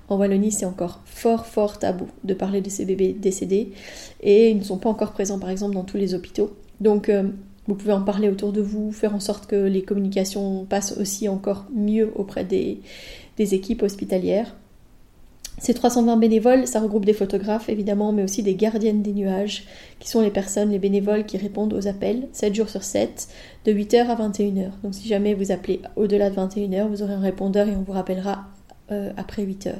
En 0.08 0.16
Wallonie, 0.16 0.52
c'est 0.52 0.64
encore 0.64 1.02
fort, 1.04 1.44
fort 1.44 1.78
tabou 1.78 2.06
de 2.24 2.32
parler 2.32 2.62
de 2.62 2.70
ces 2.70 2.86
bébés 2.86 3.12
décédés. 3.12 3.72
Et 4.22 4.50
ils 4.50 4.58
ne 4.58 4.62
sont 4.62 4.78
pas 4.78 4.88
encore 4.88 5.12
présents, 5.12 5.38
par 5.38 5.50
exemple, 5.50 5.74
dans 5.74 5.84
tous 5.84 5.98
les 5.98 6.14
hôpitaux. 6.14 6.56
Donc, 6.80 7.10
vous 7.68 7.74
pouvez 7.74 7.92
en 7.92 8.00
parler 8.00 8.30
autour 8.30 8.52
de 8.52 8.62
vous, 8.62 8.92
faire 8.92 9.14
en 9.14 9.20
sorte 9.20 9.46
que 9.46 9.54
les 9.54 9.82
communications 9.82 10.64
passent 10.64 10.96
aussi 10.96 11.28
encore 11.28 11.66
mieux 11.74 12.10
auprès 12.16 12.44
des, 12.44 12.80
équipes 13.38 13.82
hospitalières. 13.82 14.56
Ces 15.58 15.74
320 15.74 16.16
bénévoles, 16.16 16.66
ça 16.66 16.80
regroupe 16.80 17.04
des 17.04 17.12
photographes 17.12 17.68
évidemment, 17.68 18.12
mais 18.12 18.22
aussi 18.22 18.42
des 18.42 18.54
gardiennes 18.54 19.02
des 19.02 19.12
nuages, 19.12 19.64
qui 19.98 20.08
sont 20.08 20.22
les 20.22 20.30
personnes, 20.30 20.70
les 20.70 20.78
bénévoles 20.78 21.26
qui 21.26 21.36
répondent 21.36 21.74
aux 21.74 21.86
appels 21.86 22.28
7 22.32 22.54
jours 22.54 22.68
sur 22.70 22.82
7, 22.82 23.28
de 23.66 23.72
8h 23.72 24.06
à 24.06 24.14
21h. 24.14 24.70
Donc 24.82 24.94
si 24.94 25.06
jamais 25.06 25.34
vous 25.34 25.52
appelez 25.52 25.80
au-delà 25.96 26.30
de 26.30 26.36
21h, 26.36 26.88
vous 26.88 27.02
aurez 27.02 27.14
un 27.14 27.20
répondeur 27.20 27.68
et 27.68 27.76
on 27.76 27.82
vous 27.82 27.92
rappellera 27.92 28.46
euh, 28.92 29.12
après 29.16 29.44
8h. 29.44 29.74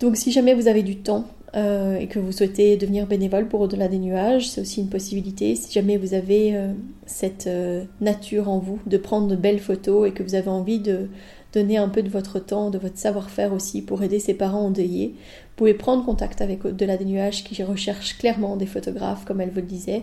Donc 0.00 0.16
si 0.16 0.32
jamais 0.32 0.54
vous 0.54 0.68
avez 0.68 0.82
du 0.82 0.96
temps, 0.96 1.24
euh, 1.56 1.96
et 1.98 2.08
que 2.08 2.18
vous 2.18 2.32
souhaitez 2.32 2.76
devenir 2.76 3.06
bénévole 3.06 3.46
pour 3.46 3.60
Au-delà 3.60 3.86
des 3.86 3.98
nuages, 3.98 4.48
c'est 4.48 4.60
aussi 4.60 4.80
une 4.80 4.88
possibilité. 4.88 5.54
Si 5.54 5.72
jamais 5.72 5.96
vous 5.96 6.14
avez 6.14 6.56
euh, 6.56 6.72
cette 7.06 7.46
euh, 7.46 7.84
nature 8.00 8.48
en 8.48 8.58
vous 8.58 8.80
de 8.86 8.96
prendre 8.96 9.28
de 9.28 9.36
belles 9.36 9.60
photos 9.60 10.08
et 10.08 10.12
que 10.12 10.24
vous 10.24 10.34
avez 10.34 10.48
envie 10.48 10.80
de 10.80 11.08
donner 11.52 11.76
un 11.76 11.88
peu 11.88 12.02
de 12.02 12.08
votre 12.08 12.40
temps, 12.40 12.70
de 12.70 12.78
votre 12.78 12.98
savoir-faire 12.98 13.52
aussi 13.52 13.82
pour 13.82 14.02
aider 14.02 14.18
ses 14.18 14.34
parents 14.34 14.66
endeuillés, 14.66 15.14
vous 15.14 15.54
pouvez 15.56 15.74
prendre 15.74 16.04
contact 16.04 16.40
avec 16.40 16.64
Au-delà 16.64 16.96
des 16.96 17.04
nuages 17.04 17.44
qui 17.44 17.62
recherche 17.62 18.18
clairement 18.18 18.56
des 18.56 18.66
photographes 18.66 19.24
comme 19.24 19.40
elle 19.40 19.50
vous 19.50 19.60
le 19.60 19.66
disait. 19.66 20.02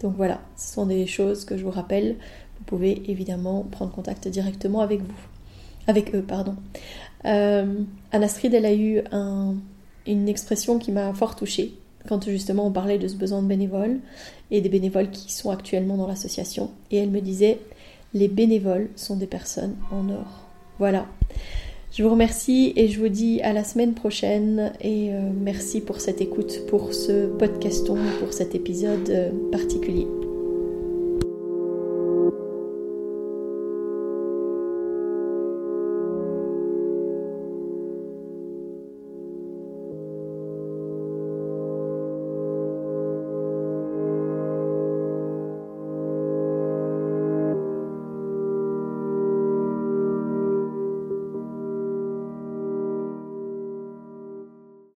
Donc 0.00 0.14
voilà, 0.16 0.40
ce 0.56 0.74
sont 0.74 0.86
des 0.86 1.06
choses 1.08 1.44
que 1.44 1.56
je 1.56 1.64
vous 1.64 1.72
rappelle. 1.72 2.14
Vous 2.58 2.64
pouvez 2.64 3.10
évidemment 3.10 3.66
prendre 3.68 3.90
contact 3.90 4.28
directement 4.28 4.80
avec 4.80 5.00
vous. 5.00 5.14
Avec 5.88 6.14
eux, 6.14 6.22
pardon. 6.22 6.54
Anastrid, 7.24 8.54
elle 8.54 8.66
a 8.66 8.74
eu 8.74 9.00
un 9.10 9.56
une 10.06 10.28
expression 10.28 10.78
qui 10.78 10.92
m'a 10.92 11.12
fort 11.14 11.36
touchée 11.36 11.74
quand 12.08 12.24
justement 12.24 12.66
on 12.66 12.72
parlait 12.72 12.98
de 12.98 13.08
ce 13.08 13.14
besoin 13.14 13.42
de 13.42 13.46
bénévoles 13.46 13.98
et 14.50 14.60
des 14.60 14.68
bénévoles 14.68 15.10
qui 15.10 15.32
sont 15.32 15.50
actuellement 15.50 15.96
dans 15.96 16.06
l'association. 16.06 16.70
Et 16.90 16.98
elle 16.98 17.10
me 17.10 17.20
disait, 17.20 17.58
les 18.14 18.28
bénévoles 18.28 18.88
sont 18.96 19.16
des 19.16 19.26
personnes 19.26 19.76
en 19.90 20.08
or. 20.08 20.46
Voilà. 20.78 21.06
Je 21.92 22.02
vous 22.02 22.10
remercie 22.10 22.72
et 22.76 22.88
je 22.88 22.98
vous 22.98 23.08
dis 23.08 23.42
à 23.42 23.52
la 23.52 23.64
semaine 23.64 23.92
prochaine 23.92 24.72
et 24.80 25.12
euh, 25.12 25.30
merci 25.34 25.80
pour 25.80 26.00
cette 26.00 26.22
écoute, 26.22 26.66
pour 26.66 26.94
ce 26.94 27.26
podcaston, 27.26 27.98
pour 28.18 28.32
cet 28.32 28.54
épisode 28.54 29.10
euh, 29.10 29.30
particulier. 29.50 30.06